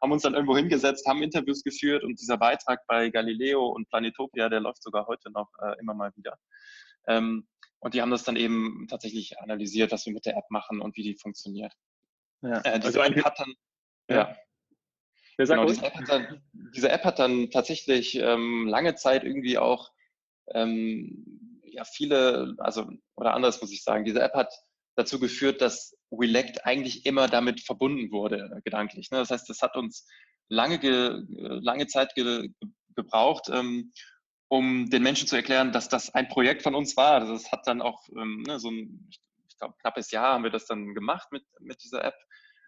haben 0.00 0.12
uns 0.12 0.22
dann 0.22 0.34
irgendwo 0.34 0.56
hingesetzt, 0.56 1.06
haben 1.06 1.22
Interviews 1.22 1.62
geführt 1.62 2.04
und 2.04 2.20
dieser 2.20 2.38
Beitrag 2.38 2.80
bei 2.86 3.08
Galileo 3.10 3.66
und 3.66 3.88
Planetopia, 3.88 4.48
der 4.48 4.60
läuft 4.60 4.82
sogar 4.82 5.06
heute 5.06 5.30
noch 5.30 5.48
äh, 5.60 5.78
immer 5.80 5.94
mal 5.94 6.12
wieder. 6.16 6.36
Ähm, 7.06 7.48
und 7.80 7.94
die 7.94 8.02
haben 8.02 8.10
das 8.10 8.22
dann 8.22 8.36
eben 8.36 8.86
tatsächlich 8.88 9.38
analysiert, 9.40 9.90
was 9.90 10.06
wir 10.06 10.12
mit 10.12 10.24
der 10.24 10.36
App 10.36 10.48
machen 10.50 10.80
und 10.80 10.96
wie 10.96 11.02
die 11.02 11.16
funktioniert. 11.16 11.72
Ja. 12.42 12.60
Äh, 12.64 12.80
also 12.82 13.02
hat 13.02 13.38
dann, 13.38 13.54
ja. 14.08 14.36
Ja. 15.38 15.44
Genau, 15.44 15.66
diese 15.66 15.84
App, 15.84 15.94
dann, 16.06 16.42
diese, 16.74 16.90
App 16.90 17.04
hat 17.04 17.18
dann, 17.18 17.50
tatsächlich 17.50 18.16
ähm, 18.16 18.66
lange 18.68 18.94
Zeit 18.94 19.24
irgendwie 19.24 19.58
auch 19.58 19.90
ähm, 20.54 21.60
ja, 21.64 21.84
viele, 21.84 22.54
also 22.58 22.86
oder 23.16 23.34
anders 23.34 23.60
muss 23.60 23.72
ich 23.72 23.82
sagen, 23.82 24.04
diese 24.04 24.20
App 24.20 24.34
hat 24.34 24.52
dazu 24.96 25.18
geführt, 25.18 25.60
dass 25.60 25.96
Relect 26.12 26.66
eigentlich 26.66 27.06
immer 27.06 27.28
damit 27.28 27.62
verbunden 27.62 28.10
wurde, 28.12 28.50
äh, 28.54 28.60
gedanklich. 28.62 29.10
Ne? 29.10 29.18
Das 29.18 29.30
heißt, 29.30 29.48
das 29.48 29.62
hat 29.62 29.76
uns 29.76 30.06
lange, 30.48 30.78
ge, 30.78 31.22
lange 31.28 31.86
Zeit 31.86 32.14
ge, 32.14 32.50
gebraucht, 32.94 33.48
ähm, 33.50 33.92
um 34.48 34.90
den 34.90 35.02
Menschen 35.02 35.26
zu 35.26 35.36
erklären, 35.36 35.72
dass 35.72 35.88
das 35.88 36.14
ein 36.14 36.28
Projekt 36.28 36.62
von 36.62 36.74
uns 36.74 36.96
war. 36.96 37.20
Das 37.20 37.50
hat 37.50 37.66
dann 37.66 37.80
auch 37.80 38.06
ähm, 38.10 38.42
ne, 38.46 38.60
so 38.60 38.70
ein, 38.70 39.08
ich 39.48 39.58
glaube, 39.58 39.74
knappes 39.80 40.10
Jahr 40.10 40.34
haben 40.34 40.44
wir 40.44 40.50
das 40.50 40.66
dann 40.66 40.94
gemacht 40.94 41.32
mit, 41.32 41.44
mit 41.60 41.82
dieser 41.82 42.04
App. 42.04 42.16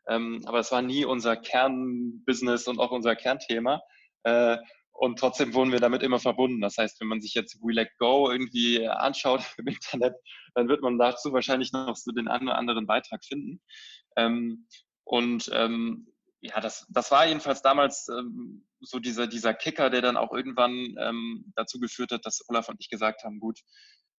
Ähm, 0.08 0.42
aber 0.46 0.58
es 0.58 0.70
war 0.72 0.82
nie 0.82 1.04
unser 1.04 1.36
Kernbusiness 1.36 2.68
und 2.68 2.78
auch 2.78 2.90
unser 2.90 3.16
Kernthema. 3.16 3.82
Äh, 4.24 4.58
und 4.92 5.18
trotzdem 5.18 5.54
wurden 5.54 5.72
wir 5.72 5.80
damit 5.80 6.02
immer 6.02 6.20
verbunden. 6.20 6.60
Das 6.60 6.78
heißt, 6.78 7.00
wenn 7.00 7.08
man 7.08 7.20
sich 7.20 7.34
jetzt 7.34 7.60
We 7.62 7.72
Let 7.72 7.90
Go 7.98 8.30
irgendwie 8.30 8.86
anschaut 8.86 9.42
im 9.58 9.66
Internet, 9.66 10.14
dann 10.54 10.68
wird 10.68 10.82
man 10.82 10.98
dazu 10.98 11.32
wahrscheinlich 11.32 11.72
noch 11.72 11.96
so 11.96 12.12
den 12.12 12.28
einen 12.28 12.48
oder 12.48 12.58
anderen 12.58 12.86
Beitrag 12.86 13.24
finden. 13.24 13.60
Ähm, 14.16 14.66
und 15.04 15.50
ähm, 15.52 16.06
ja, 16.40 16.60
das, 16.60 16.86
das 16.90 17.10
war 17.10 17.26
jedenfalls 17.26 17.62
damals 17.62 18.08
ähm, 18.08 18.66
so 18.80 18.98
dieser, 18.98 19.26
dieser 19.26 19.54
Kicker, 19.54 19.90
der 19.90 20.02
dann 20.02 20.16
auch 20.16 20.32
irgendwann 20.32 20.94
ähm, 20.98 21.52
dazu 21.56 21.80
geführt 21.80 22.12
hat, 22.12 22.24
dass 22.26 22.44
Olaf 22.48 22.68
und 22.68 22.76
ich 22.80 22.90
gesagt 22.90 23.24
haben, 23.24 23.40
gut, 23.40 23.60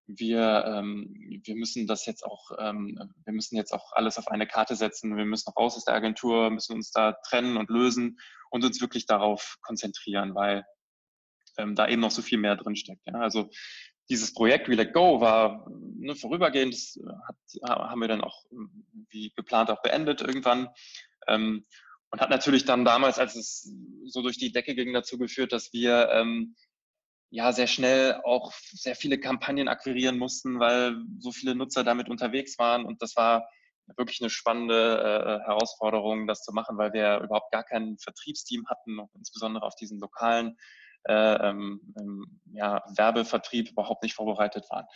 wir, 0.08 0.66
ähm, 0.68 1.42
wir 1.44 1.56
müssen 1.56 1.88
das 1.88 2.06
jetzt 2.06 2.24
auch, 2.24 2.52
ähm, 2.60 3.00
wir 3.26 3.34
müssen 3.34 3.56
jetzt 3.56 3.74
auch 3.74 3.92
alles 3.94 4.18
auf 4.18 4.28
eine 4.28 4.48
Karte 4.48 4.76
setzen, 4.76 5.18
wir 5.18 5.26
müssen 5.26 5.52
raus 5.52 5.76
aus 5.76 5.86
der 5.86 5.96
Agentur, 5.96 6.50
müssen 6.50 6.74
uns 6.74 6.92
da 6.92 7.14
trennen 7.28 7.58
und 7.58 7.70
lösen 7.70 8.20
und 8.50 8.64
uns 8.64 8.82
wirklich 8.82 9.06
darauf 9.06 9.58
konzentrieren, 9.62 10.36
weil 10.36 10.66
ähm, 11.58 11.76
da 11.76 11.88
eben 11.88 12.02
noch 12.02 12.12
so 12.12 12.22
viel 12.22 12.38
mehr 12.38 12.56
drinsteckt. 12.56 13.02
Ja? 13.08 13.16
Also 13.16 13.50
dieses 14.10 14.34
Projekt 14.34 14.70
We 14.70 14.76
Let 14.76 14.94
Go 14.94 15.20
war 15.20 15.68
ne, 15.72 16.16
vorübergehend, 16.16 16.74
das 16.74 17.00
hat, 17.28 17.80
haben 17.90 18.02
wir 18.02 18.08
dann 18.08 18.22
auch 18.22 18.44
wie 19.10 19.32
geplant 19.36 19.72
auch 19.72 19.82
beendet 19.82 20.22
irgendwann. 20.22 20.70
Ähm, 21.28 21.66
und 22.12 22.22
hat 22.22 22.30
natürlich 22.30 22.66
dann 22.66 22.86
damals, 22.86 23.20
als 23.20 23.36
es 23.36 23.74
so 24.06 24.22
durch 24.22 24.38
die 24.38 24.52
Decke 24.52 24.76
ging, 24.76 24.94
dazu 24.94 25.18
geführt, 25.18 25.52
dass 25.52 25.74
wir 25.74 26.10
ähm, 26.12 26.56
ja 27.36 27.52
sehr 27.52 27.68
schnell 27.68 28.22
auch 28.24 28.54
sehr 28.72 28.96
viele 28.96 29.20
Kampagnen 29.20 29.68
akquirieren 29.68 30.18
mussten, 30.18 30.60
weil 30.60 30.96
so 31.20 31.32
viele 31.32 31.54
Nutzer 31.54 31.84
damit 31.84 32.10
unterwegs 32.10 32.58
waren. 32.58 32.86
Und 32.86 33.02
das 33.02 33.16
war 33.18 33.50
wirklich 33.98 34.22
eine 34.22 34.30
spannende 34.30 35.42
äh, 35.44 35.46
Herausforderung, 35.46 36.28
das 36.28 36.44
zu 36.44 36.54
machen, 36.54 36.78
weil 36.78 36.94
wir 36.94 37.20
überhaupt 37.20 37.52
gar 37.52 37.64
kein 37.64 37.98
Vertriebsteam 38.00 38.66
hatten, 38.68 39.00
insbesondere 39.16 39.66
auf 39.66 39.76
diesen 39.76 40.00
lokalen 40.00 40.58
äh, 41.08 41.14
ähm, 41.14 41.82
ähm, 42.00 42.42
ja, 42.54 42.82
Werbevertrieb 42.96 43.70
überhaupt 43.70 44.04
nicht 44.04 44.16
vorbereitet 44.16 44.66
waren. 44.70 44.88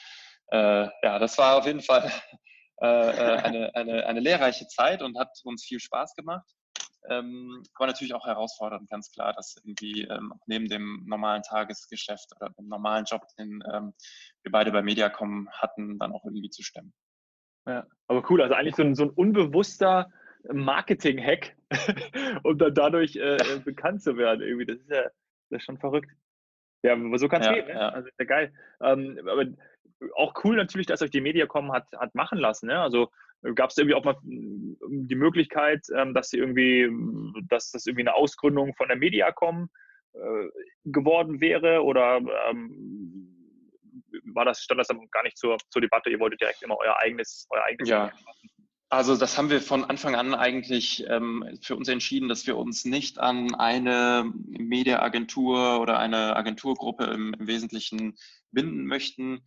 Äh, 0.51 0.89
ja, 1.03 1.19
das 1.19 1.37
war 1.37 1.57
auf 1.57 1.65
jeden 1.65 1.81
Fall 1.81 2.09
äh, 2.81 2.87
äh, 2.87 3.37
eine, 3.43 3.75
eine, 3.75 4.07
eine 4.07 4.19
lehrreiche 4.21 4.65
Zeit 4.67 5.01
und 5.01 5.19
hat 5.19 5.37
uns 5.43 5.65
viel 5.65 5.79
Spaß 5.79 6.15
gemacht. 6.15 6.47
Ähm, 7.09 7.63
aber 7.73 7.87
natürlich 7.87 8.13
auch 8.13 8.25
herausfordernd, 8.25 8.89
ganz 8.89 9.11
klar, 9.11 9.33
dass 9.33 9.55
irgendwie 9.57 10.03
ähm, 10.03 10.33
neben 10.45 10.67
dem 10.67 11.03
normalen 11.07 11.43
Tagesgeschäft 11.43 12.29
oder 12.35 12.51
dem 12.51 12.67
normalen 12.67 13.05
Job, 13.05 13.23
den 13.37 13.63
ähm, 13.73 13.93
wir 14.43 14.51
beide 14.51 14.71
bei 14.71 14.81
Mediacom 14.81 15.49
hatten, 15.51 15.97
dann 15.99 16.11
auch 16.13 16.23
irgendwie 16.23 16.49
zu 16.49 16.63
stemmen. 16.63 16.93
Ja, 17.67 17.85
aber 18.07 18.29
cool, 18.29 18.41
also 18.41 18.53
eigentlich 18.55 18.75
so 18.75 18.83
ein, 18.83 18.95
so 18.95 19.03
ein 19.03 19.09
unbewusster 19.09 20.09
Marketing-Hack, 20.51 21.55
um 22.43 22.57
dann 22.57 22.73
dadurch 22.73 23.15
äh, 23.15 23.35
äh, 23.35 23.59
bekannt 23.59 24.01
zu 24.01 24.17
werden. 24.17 24.41
Irgendwie, 24.41 24.65
das 24.65 24.77
ist 24.77 24.89
ja 24.89 25.03
das 25.49 25.59
ist 25.59 25.65
schon 25.65 25.77
verrückt. 25.77 26.11
Ja, 26.83 26.93
aber 26.93 27.17
so 27.17 27.27
kann 27.27 27.41
es 27.41 27.47
ja, 27.47 27.53
gehen. 27.53 27.67
Ne? 27.67 27.73
Ja. 27.73 27.89
Also 27.89 28.07
ist 28.07 28.19
ja 28.19 28.25
geil. 28.25 28.53
Ähm, 28.81 29.19
aber 29.27 29.45
auch 30.15 30.33
cool 30.43 30.55
natürlich, 30.55 30.87
dass 30.87 31.01
euch 31.01 31.11
die 31.11 31.21
Mediacom 31.21 31.71
hat, 31.71 31.87
hat 31.97 32.15
machen 32.15 32.37
lassen. 32.37 32.67
Ne? 32.67 32.79
Also 32.79 33.11
gab 33.55 33.69
es 33.69 33.77
irgendwie 33.77 33.95
auch 33.95 34.03
mal 34.03 34.15
hm, 34.21 34.77
die 35.07 35.15
Möglichkeit, 35.15 35.85
ähm, 35.95 36.13
dass 36.13 36.29
sie 36.29 36.37
irgendwie, 36.37 36.89
dass 37.49 37.71
das 37.71 37.85
irgendwie 37.85 38.03
eine 38.03 38.15
Ausgründung 38.15 38.73
von 38.75 38.87
der 38.87 38.97
Mediacom 38.97 39.69
äh, 40.13 40.47
geworden 40.85 41.41
wäre 41.41 41.83
oder 41.83 42.19
ähm, 42.49 43.35
war 44.33 44.45
das, 44.45 44.61
stand 44.61 44.79
das 44.79 44.87
dann 44.87 45.07
gar 45.11 45.23
nicht 45.23 45.37
zur, 45.37 45.57
zur 45.69 45.81
Debatte, 45.81 46.09
ihr 46.09 46.19
wolltet 46.19 46.41
direkt 46.41 46.61
immer 46.63 46.77
euer 46.77 46.97
eigenes, 46.97 47.47
euer 47.49 47.63
eigenes 47.63 47.89
ja. 47.89 48.05
machen? 48.05 48.39
Also 48.91 49.15
das 49.15 49.37
haben 49.37 49.51
wir 49.51 49.61
von 49.61 49.85
Anfang 49.85 50.15
an 50.15 50.33
eigentlich 50.33 51.05
ähm, 51.07 51.59
für 51.61 51.75
uns 51.75 51.87
entschieden, 51.89 52.27
dass 52.27 52.47
wir 52.47 52.57
uns 52.57 52.85
nicht 52.85 53.19
an 53.19 53.53
eine 53.53 54.33
Mediaagentur 54.47 55.79
oder 55.79 55.99
eine 55.99 56.35
Agenturgruppe 56.35 57.03
im, 57.05 57.35
im, 57.35 57.45
Wesentlichen 57.45 58.17
binden 58.51 58.85
möchten. 58.85 59.41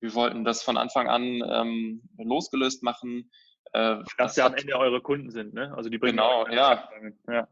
Wir 0.00 0.14
wollten 0.14 0.44
das 0.44 0.62
von 0.62 0.76
Anfang 0.76 1.08
an 1.08 1.42
ähm, 1.46 2.02
losgelöst 2.18 2.82
machen. 2.82 3.30
Äh, 3.72 3.96
dass 3.96 4.16
das 4.16 4.36
ja 4.36 4.46
am 4.46 4.54
Ende 4.54 4.76
eure 4.78 5.00
Kunden 5.00 5.30
sind, 5.30 5.54
ne? 5.54 5.72
Also 5.76 5.90
die 5.90 5.98
bringen 5.98 6.16
genau, 6.16 6.46
ja. 6.48 6.88
ja. 7.28 7.48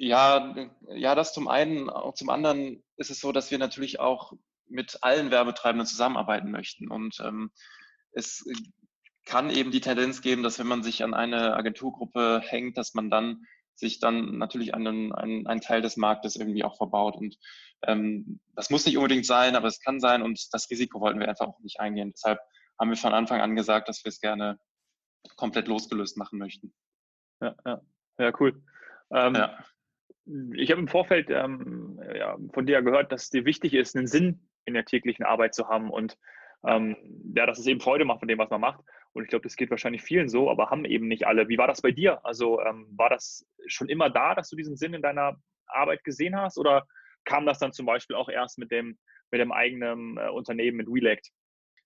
Ja, 0.00 0.54
ja, 0.94 1.14
das 1.16 1.32
zum 1.32 1.48
einen. 1.48 1.90
Auch 1.90 2.14
zum 2.14 2.30
anderen 2.30 2.84
ist 2.96 3.10
es 3.10 3.18
so, 3.18 3.32
dass 3.32 3.50
wir 3.50 3.58
natürlich 3.58 3.98
auch 3.98 4.32
mit 4.68 4.98
allen 5.02 5.32
Werbetreibenden 5.32 5.86
zusammenarbeiten 5.86 6.52
möchten. 6.52 6.88
Und 6.88 7.18
ähm, 7.20 7.50
es 8.12 8.44
kann 9.26 9.50
eben 9.50 9.72
die 9.72 9.80
Tendenz 9.80 10.22
geben, 10.22 10.42
dass 10.42 10.58
wenn 10.58 10.68
man 10.68 10.84
sich 10.84 11.02
an 11.02 11.14
eine 11.14 11.54
Agenturgruppe 11.56 12.40
hängt, 12.44 12.78
dass 12.78 12.94
man 12.94 13.10
dann 13.10 13.44
sich 13.78 14.00
dann 14.00 14.38
natürlich 14.38 14.74
einen, 14.74 15.12
einen, 15.12 15.46
einen 15.46 15.60
Teil 15.60 15.82
des 15.82 15.96
Marktes 15.96 16.36
irgendwie 16.36 16.64
auch 16.64 16.76
verbaut. 16.76 17.16
Und 17.16 17.38
ähm, 17.82 18.40
das 18.54 18.70
muss 18.70 18.86
nicht 18.86 18.96
unbedingt 18.96 19.26
sein, 19.26 19.56
aber 19.56 19.68
es 19.68 19.80
kann 19.80 20.00
sein 20.00 20.22
und 20.22 20.52
das 20.52 20.70
Risiko 20.70 21.00
wollten 21.00 21.20
wir 21.20 21.28
einfach 21.28 21.46
auch 21.46 21.60
nicht 21.60 21.80
eingehen. 21.80 22.10
Deshalb 22.12 22.40
haben 22.78 22.90
wir 22.90 22.96
von 22.96 23.14
Anfang 23.14 23.40
an 23.40 23.56
gesagt, 23.56 23.88
dass 23.88 24.04
wir 24.04 24.10
es 24.10 24.20
gerne 24.20 24.58
komplett 25.36 25.68
losgelöst 25.68 26.16
machen 26.16 26.38
möchten. 26.38 26.74
Ja, 27.40 27.54
ja, 27.64 27.80
ja 28.18 28.32
cool. 28.40 28.62
Ähm, 29.10 29.34
ja. 29.34 29.58
Ich 30.54 30.70
habe 30.70 30.80
im 30.80 30.88
Vorfeld 30.88 31.30
ähm, 31.30 32.00
ja, 32.14 32.36
von 32.52 32.66
dir 32.66 32.82
gehört, 32.82 33.12
dass 33.12 33.24
es 33.24 33.30
dir 33.30 33.44
wichtig 33.44 33.72
ist, 33.72 33.96
einen 33.96 34.06
Sinn 34.06 34.48
in 34.66 34.74
der 34.74 34.84
täglichen 34.84 35.24
Arbeit 35.24 35.54
zu 35.54 35.68
haben 35.68 35.90
und 35.90 36.18
ähm, 36.66 36.96
ja, 37.34 37.46
dass 37.46 37.58
es 37.58 37.66
eben 37.66 37.80
Freude 37.80 38.04
macht 38.04 38.18
von 38.18 38.28
dem, 38.28 38.38
was 38.38 38.50
man 38.50 38.60
macht. 38.60 38.80
Und 39.12 39.24
ich 39.24 39.30
glaube, 39.30 39.42
das 39.42 39.56
geht 39.56 39.70
wahrscheinlich 39.70 40.02
vielen 40.02 40.28
so, 40.28 40.50
aber 40.50 40.70
haben 40.70 40.84
eben 40.84 41.08
nicht 41.08 41.26
alle. 41.26 41.48
Wie 41.48 41.58
war 41.58 41.66
das 41.66 41.82
bei 41.82 41.90
dir? 41.90 42.24
Also 42.24 42.60
ähm, 42.60 42.86
war 42.96 43.10
das 43.10 43.46
schon 43.66 43.88
immer 43.88 44.10
da, 44.10 44.34
dass 44.34 44.48
du 44.48 44.56
diesen 44.56 44.76
Sinn 44.76 44.94
in 44.94 45.02
deiner 45.02 45.40
Arbeit 45.66 46.04
gesehen 46.04 46.36
hast? 46.36 46.58
Oder 46.58 46.86
kam 47.24 47.46
das 47.46 47.58
dann 47.58 47.72
zum 47.72 47.86
Beispiel 47.86 48.16
auch 48.16 48.28
erst 48.28 48.58
mit 48.58 48.70
dem, 48.70 48.98
mit 49.30 49.40
dem 49.40 49.52
eigenen 49.52 50.18
äh, 50.18 50.28
Unternehmen, 50.28 50.76
mit 50.78 50.88
Relect? 50.88 51.30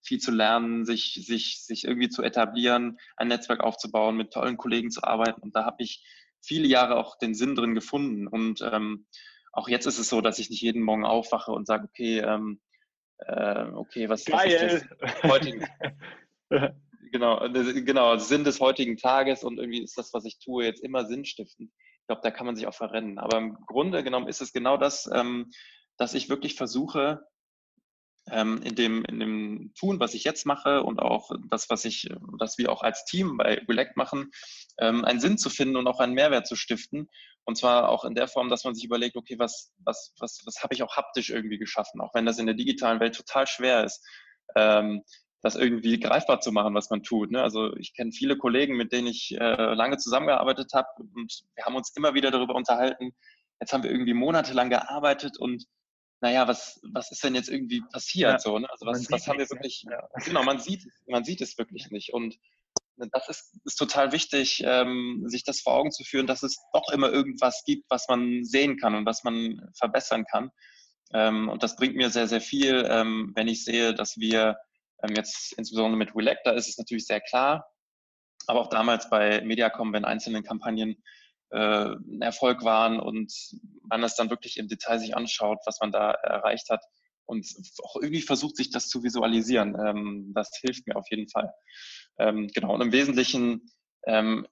viel 0.04 0.18
zu 0.18 0.32
lernen, 0.32 0.84
sich, 0.84 1.14
sich, 1.24 1.62
sich 1.64 1.84
irgendwie 1.84 2.08
zu 2.08 2.22
etablieren, 2.22 2.98
ein 3.16 3.28
Netzwerk 3.28 3.60
aufzubauen, 3.60 4.16
mit 4.16 4.32
tollen 4.32 4.56
Kollegen 4.56 4.90
zu 4.90 5.04
arbeiten. 5.04 5.40
Und 5.40 5.54
da 5.54 5.64
habe 5.64 5.82
ich 5.82 6.04
viele 6.40 6.66
Jahre 6.66 6.96
auch 6.96 7.16
den 7.18 7.34
Sinn 7.34 7.54
drin 7.54 7.74
gefunden. 7.74 8.26
Und 8.26 8.60
ähm, 8.62 9.06
auch 9.52 9.68
jetzt 9.68 9.86
ist 9.86 9.98
es 9.98 10.08
so, 10.08 10.20
dass 10.20 10.38
ich 10.38 10.50
nicht 10.50 10.62
jeden 10.62 10.82
Morgen 10.82 11.04
aufwache 11.04 11.52
und 11.52 11.66
sage, 11.66 11.84
okay, 11.84 12.18
ähm, 12.18 12.60
äh, 13.18 13.64
okay, 13.74 14.08
was, 14.08 14.26
was 14.28 14.44
ist 14.46 14.86
das 14.98 15.22
heutigen, 15.22 15.64
genau, 17.12 17.48
genau, 17.52 18.16
Sinn 18.18 18.44
des 18.44 18.60
heutigen 18.60 18.96
Tages 18.96 19.44
und 19.44 19.58
irgendwie 19.58 19.82
ist 19.82 19.96
das, 19.96 20.12
was 20.12 20.24
ich 20.24 20.38
tue, 20.38 20.64
jetzt 20.64 20.82
immer 20.82 21.06
sinnstiftend. 21.06 21.70
Ich 22.00 22.06
glaube, 22.08 22.22
da 22.22 22.30
kann 22.30 22.46
man 22.46 22.56
sich 22.56 22.66
auch 22.66 22.74
verrennen. 22.74 23.18
Aber 23.18 23.38
im 23.38 23.56
Grunde 23.66 24.02
genommen 24.02 24.28
ist 24.28 24.40
es 24.40 24.52
genau 24.52 24.76
das, 24.76 25.08
ähm, 25.12 25.50
dass 25.96 26.14
ich 26.14 26.28
wirklich 26.28 26.56
versuche, 26.56 27.22
ähm, 28.30 28.60
in, 28.62 28.74
dem, 28.74 29.04
in 29.04 29.18
dem 29.18 29.72
Tun, 29.78 30.00
was 30.00 30.14
ich 30.14 30.24
jetzt 30.24 30.46
mache 30.46 30.82
und 30.82 31.00
auch 31.00 31.30
das, 31.50 31.70
was 31.70 31.84
ich, 31.84 32.08
was 32.20 32.58
wir 32.58 32.70
auch 32.70 32.82
als 32.82 33.04
Team 33.04 33.36
bei 33.36 33.60
Relect 33.68 33.96
machen, 33.96 34.30
ähm, 34.78 35.04
einen 35.04 35.20
Sinn 35.20 35.38
zu 35.38 35.50
finden 35.50 35.76
und 35.76 35.86
auch 35.86 36.00
einen 36.00 36.14
Mehrwert 36.14 36.46
zu 36.46 36.56
stiften. 36.56 37.08
Und 37.44 37.56
zwar 37.56 37.88
auch 37.88 38.04
in 38.04 38.14
der 38.14 38.28
Form, 38.28 38.48
dass 38.48 38.64
man 38.64 38.74
sich 38.74 38.84
überlegt, 38.84 39.16
okay, 39.16 39.38
was, 39.38 39.72
was, 39.78 40.14
was, 40.18 40.42
was 40.44 40.62
habe 40.62 40.74
ich 40.74 40.82
auch 40.82 40.96
haptisch 40.96 41.30
irgendwie 41.30 41.58
geschaffen, 41.58 42.00
auch 42.00 42.14
wenn 42.14 42.26
das 42.26 42.38
in 42.38 42.46
der 42.46 42.54
digitalen 42.54 43.00
Welt 43.00 43.16
total 43.16 43.46
schwer 43.46 43.84
ist. 43.84 44.06
Ähm, 44.54 45.02
das 45.42 45.56
irgendwie 45.56 45.98
greifbar 45.98 46.40
zu 46.40 46.52
machen, 46.52 46.74
was 46.74 46.88
man 46.88 47.02
tut. 47.02 47.32
Ne? 47.32 47.42
Also 47.42 47.74
ich 47.76 47.94
kenne 47.94 48.12
viele 48.12 48.38
Kollegen, 48.38 48.76
mit 48.76 48.92
denen 48.92 49.08
ich 49.08 49.36
äh, 49.38 49.74
lange 49.74 49.98
zusammengearbeitet 49.98 50.72
habe 50.72 50.88
und 50.98 51.42
wir 51.54 51.64
haben 51.64 51.74
uns 51.74 51.92
immer 51.96 52.14
wieder 52.14 52.30
darüber 52.30 52.54
unterhalten. 52.54 53.12
Jetzt 53.60 53.72
haben 53.72 53.82
wir 53.82 53.90
irgendwie 53.90 54.14
monatelang 54.14 54.70
gearbeitet 54.70 55.38
und 55.38 55.64
naja, 56.20 56.46
was, 56.46 56.80
was 56.92 57.10
ist 57.10 57.24
denn 57.24 57.34
jetzt 57.34 57.48
irgendwie 57.48 57.82
passiert? 57.92 58.30
Ja, 58.30 58.38
so, 58.38 58.56
ne? 58.56 58.70
Also 58.70 58.86
was, 58.86 59.10
was 59.10 59.26
haben 59.26 59.38
wir 59.38 59.44
ne? 59.44 59.50
wirklich, 59.50 59.84
ja. 59.90 60.08
genau, 60.24 60.44
man 60.44 60.60
sieht, 60.60 60.86
man 61.08 61.24
sieht 61.24 61.40
es 61.40 61.58
wirklich 61.58 61.90
nicht. 61.90 62.12
Und 62.12 62.38
das 62.96 63.28
ist, 63.28 63.58
ist 63.64 63.74
total 63.74 64.12
wichtig, 64.12 64.62
ähm, 64.64 65.24
sich 65.26 65.42
das 65.42 65.60
vor 65.60 65.74
Augen 65.74 65.90
zu 65.90 66.04
führen, 66.04 66.28
dass 66.28 66.44
es 66.44 66.62
doch 66.72 66.92
immer 66.92 67.10
irgendwas 67.10 67.64
gibt, 67.66 67.90
was 67.90 68.06
man 68.08 68.44
sehen 68.44 68.76
kann 68.78 68.94
und 68.94 69.04
was 69.04 69.24
man 69.24 69.68
verbessern 69.76 70.24
kann. 70.30 70.52
Ähm, 71.12 71.48
und 71.48 71.64
das 71.64 71.74
bringt 71.74 71.96
mir 71.96 72.10
sehr, 72.10 72.28
sehr 72.28 72.40
viel, 72.40 72.86
ähm, 72.88 73.32
wenn 73.34 73.48
ich 73.48 73.64
sehe, 73.64 73.92
dass 73.92 74.16
wir 74.16 74.56
ähm, 75.02 75.14
jetzt 75.16 75.52
insbesondere 75.54 75.96
mit 75.96 76.14
Relect, 76.14 76.46
da 76.46 76.52
ist 76.52 76.68
es 76.68 76.78
natürlich 76.78 77.06
sehr 77.06 77.20
klar, 77.20 77.66
aber 78.46 78.60
auch 78.60 78.68
damals 78.68 79.08
bei 79.10 79.40
Mediacom, 79.42 79.92
wenn 79.92 80.04
einzelne 80.04 80.42
Kampagnen 80.42 81.02
äh, 81.50 81.94
ein 81.94 82.22
Erfolg 82.22 82.64
waren 82.64 82.98
und 82.98 83.32
man 83.82 84.02
das 84.02 84.16
dann 84.16 84.30
wirklich 84.30 84.56
im 84.56 84.68
Detail 84.68 84.98
sich 84.98 85.16
anschaut, 85.16 85.58
was 85.66 85.80
man 85.80 85.92
da 85.92 86.12
erreicht 86.12 86.70
hat 86.70 86.82
und 87.26 87.46
auch 87.82 87.96
irgendwie 87.96 88.22
versucht, 88.22 88.56
sich 88.56 88.70
das 88.70 88.88
zu 88.88 89.02
visualisieren. 89.02 89.76
Ähm, 89.78 90.32
das 90.34 90.50
hilft 90.60 90.86
mir 90.86 90.96
auf 90.96 91.08
jeden 91.10 91.28
Fall. 91.28 91.52
Ähm, 92.18 92.48
genau, 92.48 92.74
und 92.74 92.80
im 92.80 92.92
Wesentlichen, 92.92 93.70
ähm, 94.06 94.46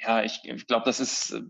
ja, 0.00 0.22
ich, 0.22 0.40
ich 0.44 0.66
glaube, 0.66 0.84
das 0.84 1.00
ist, 1.00 1.32
äh, 1.32 1.42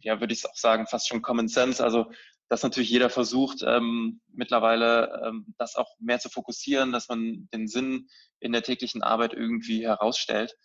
ja, 0.00 0.20
würde 0.20 0.32
ich 0.32 0.46
auch 0.46 0.56
sagen, 0.56 0.86
fast 0.86 1.08
schon 1.08 1.22
Common 1.22 1.48
Sense. 1.48 1.82
Also 1.82 2.10
dass 2.52 2.62
natürlich 2.62 2.90
jeder 2.90 3.08
versucht, 3.08 3.62
ähm, 3.66 4.20
mittlerweile 4.30 5.22
ähm, 5.24 5.54
das 5.56 5.74
auch 5.74 5.96
mehr 6.00 6.18
zu 6.18 6.28
fokussieren, 6.28 6.92
dass 6.92 7.08
man 7.08 7.48
den 7.54 7.66
Sinn 7.66 8.08
in 8.40 8.52
der 8.52 8.62
täglichen 8.62 9.02
Arbeit 9.02 9.32
irgendwie 9.32 9.86
herausstellt. 9.86 10.58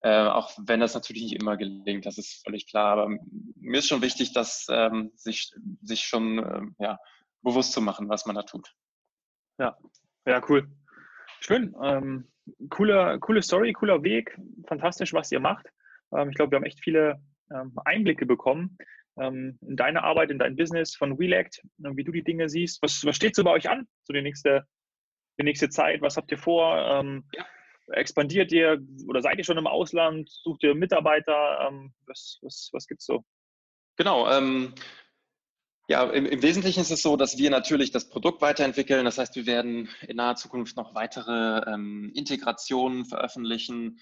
Äh, 0.00 0.26
auch 0.26 0.50
wenn 0.58 0.80
das 0.80 0.94
natürlich 0.94 1.22
nicht 1.22 1.40
immer 1.40 1.56
gelingt, 1.56 2.06
das 2.06 2.18
ist 2.18 2.42
völlig 2.42 2.66
klar. 2.68 2.98
Aber 2.98 3.16
mir 3.54 3.78
ist 3.78 3.86
schon 3.86 4.02
wichtig, 4.02 4.32
dass 4.32 4.66
ähm, 4.68 5.12
sich, 5.14 5.52
sich 5.80 6.00
schon 6.00 6.38
ähm, 6.38 6.74
ja, 6.80 6.98
bewusst 7.42 7.70
zu 7.70 7.80
machen, 7.82 8.08
was 8.08 8.26
man 8.26 8.34
da 8.34 8.42
tut. 8.42 8.74
Ja, 9.60 9.78
ja, 10.26 10.42
cool. 10.48 10.66
Schön. 11.38 11.72
Ähm, 11.80 12.32
cooler, 12.68 13.16
coole 13.20 13.42
Story, 13.42 13.72
cooler 13.74 14.02
Weg. 14.02 14.36
Fantastisch, 14.66 15.12
was 15.12 15.30
ihr 15.30 15.38
macht. 15.38 15.68
Ähm, 16.12 16.30
ich 16.30 16.34
glaube, 16.34 16.50
wir 16.50 16.56
haben 16.56 16.66
echt 16.66 16.82
viele 16.82 17.22
ähm, 17.54 17.78
Einblicke 17.84 18.26
bekommen 18.26 18.76
ähm, 19.20 19.58
in 19.62 19.76
deine 19.76 20.04
Arbeit, 20.04 20.30
in 20.30 20.38
dein 20.38 20.56
Business 20.56 20.94
von 20.94 21.12
Relact, 21.12 21.62
wie 21.78 22.04
du 22.04 22.12
die 22.12 22.24
Dinge 22.24 22.48
siehst. 22.48 22.82
Was, 22.82 23.04
was 23.04 23.16
steht 23.16 23.34
so 23.34 23.44
bei 23.44 23.50
euch 23.50 23.68
an, 23.68 23.86
so 24.04 24.12
die 24.12 24.22
nächste 24.22 24.64
die 25.38 25.44
nächste 25.44 25.68
Zeit? 25.68 26.02
Was 26.02 26.16
habt 26.16 26.30
ihr 26.30 26.38
vor? 26.38 26.76
Ähm, 26.76 27.24
ja. 27.32 27.46
Expandiert 27.92 28.52
ihr 28.52 28.78
oder 29.06 29.22
seid 29.22 29.38
ihr 29.38 29.44
schon 29.44 29.56
im 29.56 29.66
Ausland? 29.66 30.28
Sucht 30.30 30.62
ihr 30.62 30.74
Mitarbeiter? 30.74 31.68
Ähm, 31.68 31.94
was 32.06 32.38
was, 32.42 32.68
was 32.72 32.86
gibt 32.86 33.00
es 33.00 33.06
so? 33.06 33.24
Genau. 33.96 34.30
Ähm, 34.30 34.74
ja, 35.88 36.04
im, 36.04 36.26
im, 36.26 36.42
Wesentlichen 36.42 36.80
ist 36.80 36.90
es 36.90 37.00
so, 37.00 37.16
dass 37.16 37.38
wir 37.38 37.48
natürlich 37.48 37.90
das 37.90 38.10
Produkt 38.10 38.42
weiterentwickeln. 38.42 39.06
Das 39.06 39.16
heißt, 39.16 39.36
wir 39.36 39.46
werden 39.46 39.88
in 40.06 40.16
naher 40.16 40.36
Zukunft 40.36 40.76
noch 40.76 40.94
weitere 40.94 41.62
ähm, 41.66 42.12
Integrationen 42.14 43.06
veröffentlichen. 43.06 43.98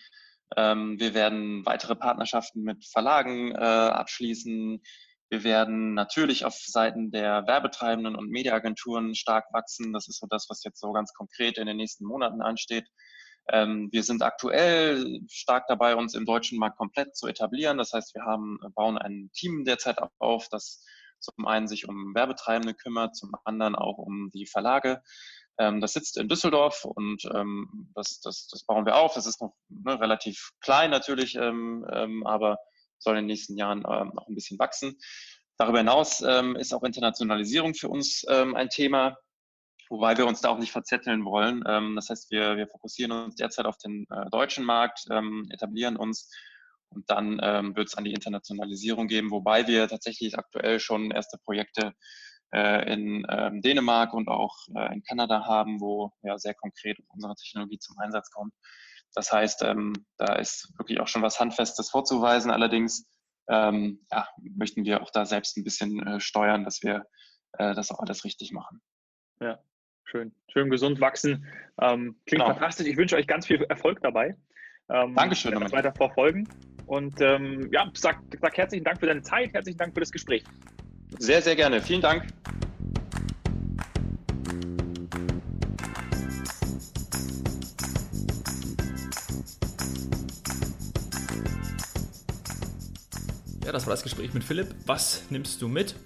Ähm, 0.56 0.98
wir 1.00 1.14
werden 1.14 1.64
weitere 1.66 1.96
Partnerschaften 1.96 2.62
mit 2.62 2.86
Verlagen 2.86 3.52
äh, 3.52 3.56
abschließen. 3.58 4.82
Wir 5.28 5.42
werden 5.42 5.94
natürlich 5.94 6.44
auf 6.44 6.54
Seiten 6.54 7.10
der 7.10 7.46
Werbetreibenden 7.46 8.14
und 8.14 8.30
Mediaagenturen 8.30 9.14
stark 9.14 9.46
wachsen. 9.52 9.92
Das 9.92 10.06
ist 10.08 10.20
so 10.20 10.26
das, 10.28 10.46
was 10.48 10.62
jetzt 10.62 10.80
so 10.80 10.92
ganz 10.92 11.12
konkret 11.14 11.58
in 11.58 11.66
den 11.66 11.76
nächsten 11.76 12.04
Monaten 12.04 12.42
ansteht. 12.42 12.86
Ähm, 13.48 13.88
wir 13.92 14.02
sind 14.02 14.22
aktuell 14.22 15.20
stark 15.28 15.66
dabei, 15.68 15.96
uns 15.96 16.14
im 16.14 16.26
deutschen 16.26 16.58
Markt 16.58 16.78
komplett 16.78 17.16
zu 17.16 17.26
etablieren. 17.26 17.78
Das 17.78 17.92
heißt, 17.92 18.14
wir 18.14 18.22
haben, 18.22 18.58
bauen 18.74 18.98
ein 18.98 19.30
Team 19.34 19.64
derzeit 19.64 19.98
auf, 20.18 20.48
das 20.48 20.84
zum 21.18 21.46
einen 21.46 21.66
sich 21.66 21.88
um 21.88 22.14
Werbetreibende 22.14 22.74
kümmert, 22.74 23.16
zum 23.16 23.32
anderen 23.44 23.74
auch 23.74 23.98
um 23.98 24.30
die 24.32 24.46
Verlage. 24.46 25.02
Ähm, 25.58 25.80
das 25.80 25.94
sitzt 25.94 26.18
in 26.18 26.28
Düsseldorf 26.28 26.84
und 26.84 27.24
ähm, 27.34 27.90
das, 27.94 28.20
das, 28.20 28.48
das 28.48 28.64
bauen 28.64 28.86
wir 28.86 28.96
auf. 28.96 29.14
Das 29.14 29.26
ist 29.26 29.40
noch 29.40 29.54
ne, 29.68 29.98
relativ 30.00 30.50
klein 30.60 30.90
natürlich, 30.90 31.34
ähm, 31.36 31.86
ähm, 31.92 32.26
aber 32.26 32.58
soll 32.98 33.14
in 33.14 33.22
den 33.22 33.26
nächsten 33.26 33.56
Jahren 33.56 33.78
ähm, 33.78 34.12
noch 34.14 34.26
ein 34.28 34.34
bisschen 34.34 34.58
wachsen. 34.58 34.98
Darüber 35.58 35.78
hinaus 35.78 36.20
ähm, 36.20 36.56
ist 36.56 36.74
auch 36.74 36.82
Internationalisierung 36.82 37.74
für 37.74 37.88
uns 37.88 38.24
ähm, 38.28 38.54
ein 38.54 38.68
Thema, 38.68 39.16
wobei 39.88 40.16
wir 40.18 40.26
uns 40.26 40.42
da 40.42 40.50
auch 40.50 40.58
nicht 40.58 40.72
verzetteln 40.72 41.24
wollen. 41.24 41.64
Ähm, 41.66 41.96
das 41.96 42.10
heißt, 42.10 42.30
wir, 42.30 42.56
wir 42.56 42.68
fokussieren 42.68 43.12
uns 43.12 43.36
derzeit 43.36 43.64
auf 43.64 43.78
den 43.78 44.06
äh, 44.10 44.28
deutschen 44.30 44.64
Markt, 44.64 45.04
ähm, 45.10 45.48
etablieren 45.50 45.96
uns 45.96 46.30
und 46.90 47.08
dann 47.10 47.40
ähm, 47.42 47.74
wird 47.74 47.88
es 47.88 47.94
an 47.94 48.04
die 48.04 48.12
Internationalisierung 48.12 49.06
geben, 49.06 49.30
wobei 49.30 49.66
wir 49.66 49.88
tatsächlich 49.88 50.38
aktuell 50.38 50.78
schon 50.78 51.10
erste 51.10 51.38
Projekte 51.38 51.94
in 52.56 53.26
ähm, 53.28 53.62
Dänemark 53.62 54.14
und 54.14 54.28
auch 54.28 54.56
äh, 54.74 54.94
in 54.94 55.02
Kanada 55.02 55.44
haben, 55.46 55.80
wo 55.80 56.12
ja 56.22 56.38
sehr 56.38 56.54
konkret 56.54 56.98
unsere 57.08 57.34
Technologie 57.34 57.78
zum 57.78 57.98
Einsatz 57.98 58.30
kommt. 58.30 58.54
Das 59.14 59.32
heißt, 59.32 59.62
ähm, 59.62 59.92
da 60.16 60.34
ist 60.34 60.72
wirklich 60.78 61.00
auch 61.00 61.08
schon 61.08 61.22
was 61.22 61.40
Handfestes 61.40 61.90
vorzuweisen. 61.90 62.50
Allerdings 62.50 63.08
ähm, 63.48 64.00
ja, 64.10 64.28
möchten 64.56 64.84
wir 64.84 65.02
auch 65.02 65.10
da 65.10 65.24
selbst 65.24 65.56
ein 65.56 65.64
bisschen 65.64 66.06
äh, 66.06 66.20
steuern, 66.20 66.64
dass 66.64 66.82
wir 66.82 67.06
äh, 67.52 67.74
das 67.74 67.90
auch 67.90 68.00
alles 68.00 68.24
richtig 68.24 68.52
machen. 68.52 68.80
Ja, 69.40 69.58
schön. 70.04 70.34
Schön 70.52 70.70
gesund 70.70 71.00
wachsen. 71.00 71.46
Klingt 71.78 72.16
genau. 72.26 72.46
fantastisch. 72.46 72.86
Ich 72.86 72.96
wünsche 72.96 73.16
euch 73.16 73.26
ganz 73.26 73.46
viel 73.46 73.62
Erfolg 73.64 74.00
dabei. 74.00 74.36
Dankeschön. 74.88 75.52
Das 75.60 75.72
weiter 75.72 75.92
verfolgen. 75.92 76.48
Und 76.86 77.20
ähm, 77.20 77.68
ja, 77.72 77.90
sag, 77.94 78.20
sag 78.40 78.56
herzlichen 78.56 78.84
Dank 78.84 79.00
für 79.00 79.06
deine 79.06 79.22
Zeit, 79.22 79.52
herzlichen 79.52 79.78
Dank 79.78 79.92
für 79.94 80.00
das 80.00 80.12
Gespräch. 80.12 80.44
Sehr, 81.18 81.42
sehr 81.42 81.56
gerne. 81.56 81.80
Vielen 81.80 82.00
Dank. 82.00 82.24
Ja, 93.66 93.72
das 93.72 93.84
war 93.84 93.94
das 93.94 94.04
Gespräch 94.04 94.32
mit 94.32 94.44
Philipp. 94.44 94.76
Was 94.86 95.24
nimmst 95.28 95.60
du 95.60 95.66
mit? 95.66 95.96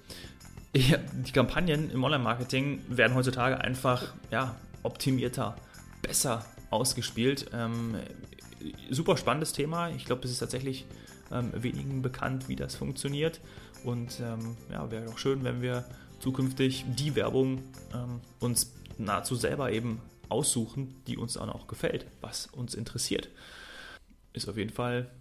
Ja, 0.75 0.97
die 0.97 1.31
Kampagnen 1.31 1.91
im 1.91 2.03
Online-Marketing 2.03 2.81
werden 2.89 3.13
heutzutage 3.13 3.61
einfach 3.61 4.15
ja, 4.31 4.55
optimierter, 4.81 5.55
besser 6.01 6.43
ausgespielt. 6.71 7.51
Ähm, 7.53 7.97
super 8.89 9.15
spannendes 9.15 9.53
Thema. 9.53 9.91
Ich 9.91 10.05
glaube, 10.05 10.23
es 10.23 10.31
ist 10.31 10.39
tatsächlich 10.39 10.87
ähm, 11.31 11.51
wenigen 11.53 12.01
bekannt, 12.01 12.49
wie 12.49 12.55
das 12.55 12.73
funktioniert. 12.73 13.41
Und 13.83 14.19
ähm, 14.21 14.57
ja, 14.71 14.89
wäre 14.89 15.05
doch 15.05 15.19
schön, 15.19 15.43
wenn 15.43 15.61
wir 15.61 15.85
zukünftig 16.19 16.85
die 16.87 17.15
Werbung 17.15 17.61
ähm, 17.93 18.21
uns 18.39 18.73
nahezu 18.97 19.35
selber 19.35 19.71
eben 19.71 20.01
aussuchen, 20.29 20.95
die 21.05 21.15
uns 21.15 21.33
dann 21.33 21.51
auch 21.51 21.67
gefällt, 21.67 22.07
was 22.21 22.47
uns 22.47 22.73
interessiert. 22.73 23.29
Ist 24.33 24.49
auf 24.49 24.57
jeden 24.57 24.73
Fall 24.73 25.11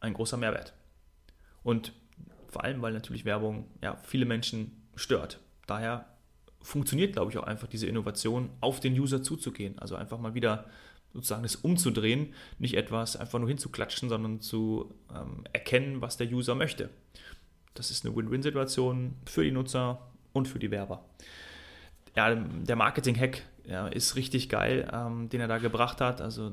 ein 0.00 0.14
großer 0.14 0.36
Mehrwert. 0.36 0.72
Und 1.66 1.92
vor 2.46 2.62
allem, 2.62 2.80
weil 2.80 2.92
natürlich 2.92 3.24
Werbung 3.24 3.66
ja, 3.82 3.96
viele 3.96 4.24
Menschen 4.24 4.86
stört. 4.94 5.40
Daher 5.66 6.06
funktioniert, 6.62 7.14
glaube 7.14 7.32
ich, 7.32 7.38
auch 7.38 7.42
einfach 7.42 7.66
diese 7.66 7.88
Innovation, 7.88 8.50
auf 8.60 8.78
den 8.78 8.92
User 8.96 9.20
zuzugehen. 9.20 9.76
Also 9.80 9.96
einfach 9.96 10.20
mal 10.20 10.34
wieder 10.34 10.66
sozusagen 11.12 11.42
das 11.42 11.56
umzudrehen, 11.56 12.34
nicht 12.60 12.76
etwas 12.76 13.16
einfach 13.16 13.40
nur 13.40 13.48
hinzuklatschen, 13.48 14.08
sondern 14.08 14.40
zu 14.40 14.94
ähm, 15.12 15.42
erkennen, 15.52 16.00
was 16.00 16.16
der 16.16 16.28
User 16.28 16.54
möchte. 16.54 16.88
Das 17.74 17.90
ist 17.90 18.06
eine 18.06 18.14
Win-Win-Situation 18.14 19.16
für 19.24 19.42
die 19.42 19.50
Nutzer 19.50 20.06
und 20.32 20.46
für 20.46 20.60
die 20.60 20.70
Werber. 20.70 21.04
Ja, 22.14 22.32
der 22.32 22.76
Marketing-Hack 22.76 23.42
ja, 23.64 23.88
ist 23.88 24.14
richtig 24.14 24.48
geil, 24.48 24.88
ähm, 24.92 25.30
den 25.30 25.40
er 25.40 25.48
da 25.48 25.58
gebracht 25.58 26.00
hat. 26.00 26.20
Also 26.20 26.52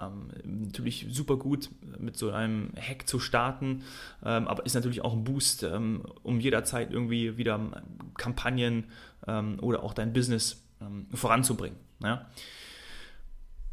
ähm, 0.00 0.28
natürlich 0.44 1.06
super 1.10 1.36
gut 1.36 1.70
mit 1.98 2.16
so 2.16 2.30
einem 2.30 2.72
Hack 2.76 3.06
zu 3.06 3.20
starten, 3.20 3.82
ähm, 4.24 4.48
aber 4.48 4.66
ist 4.66 4.74
natürlich 4.74 5.02
auch 5.02 5.12
ein 5.12 5.24
Boost, 5.24 5.62
ähm, 5.62 6.02
um 6.22 6.40
jederzeit 6.40 6.90
irgendwie 6.90 7.36
wieder 7.36 7.82
Kampagnen 8.16 8.84
ähm, 9.26 9.58
oder 9.60 9.82
auch 9.82 9.94
dein 9.94 10.12
Business 10.12 10.64
ähm, 10.80 11.06
voranzubringen. 11.12 11.78
Ja? 12.02 12.26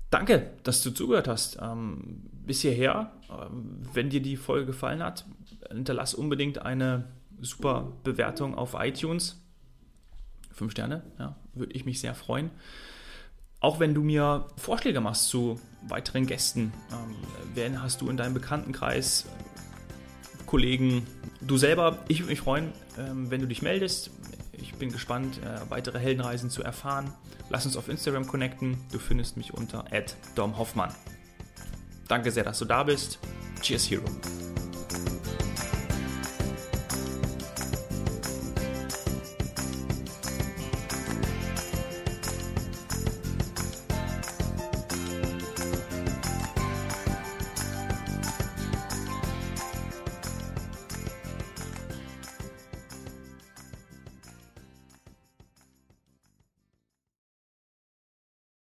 Danke, 0.10 0.52
dass 0.64 0.84
du 0.84 0.92
zugehört 0.92 1.30
hast. 1.30 1.58
Bis 2.46 2.64
hierher. 2.64 3.14
Wenn 3.94 4.10
dir 4.10 4.22
die 4.22 4.36
Folge 4.36 4.66
gefallen 4.66 5.02
hat, 5.02 5.26
hinterlass 5.70 6.14
unbedingt 6.14 6.58
eine 6.60 7.06
super 7.40 7.94
Bewertung 8.04 8.56
auf 8.56 8.76
iTunes. 8.78 9.42
Fünf 10.52 10.74
Sterne, 10.74 11.04
ja, 11.18 11.38
würde 11.54 11.72
ich 11.72 11.86
mich 11.86 12.02
sehr 12.02 12.14
freuen. 12.14 12.52
Auch 13.62 13.80
wenn 13.80 13.94
du 13.94 14.02
mir 14.02 14.48
Vorschläge 14.58 15.00
machst 15.02 15.30
zu 15.30 15.60
weiteren 15.88 16.26
Gästen, 16.26 16.74
ähm, 16.92 17.16
wen 17.54 17.82
hast 17.82 18.02
du 18.02 18.10
in 18.10 18.18
deinem 18.18 18.34
Bekanntenkreis, 18.34 19.28
Kollegen, 20.48 21.08
du 21.40 21.58
selber, 21.58 22.00
ich 22.10 22.20
würde 22.20 22.32
mich 22.32 22.42
freuen, 22.42 22.74
ähm, 22.98 23.32
wenn 23.32 23.40
du 23.40 23.48
dich 23.48 23.62
meldest. 23.62 24.12
Ich 24.52 24.74
bin 24.74 24.92
gespannt, 24.92 25.40
äh, 25.46 25.70
weitere 25.70 26.00
Heldenreisen 26.00 26.50
zu 26.50 26.64
erfahren. 26.64 27.14
Lass 27.50 27.66
uns 27.66 27.78
auf 27.78 27.88
Instagram 27.88 28.28
connecten. 28.28 28.78
Du 28.92 29.00
findest 29.00 29.38
mich 29.38 29.54
unter 29.54 29.86
@domhoffmann. 30.36 30.94
Danke 32.08 32.32
sehr, 32.32 32.44
dass 32.44 32.60
du 32.60 32.66
da 32.66 32.84
bist. 32.84 33.20
Cheers, 33.62 33.90
Hero. 33.90 34.06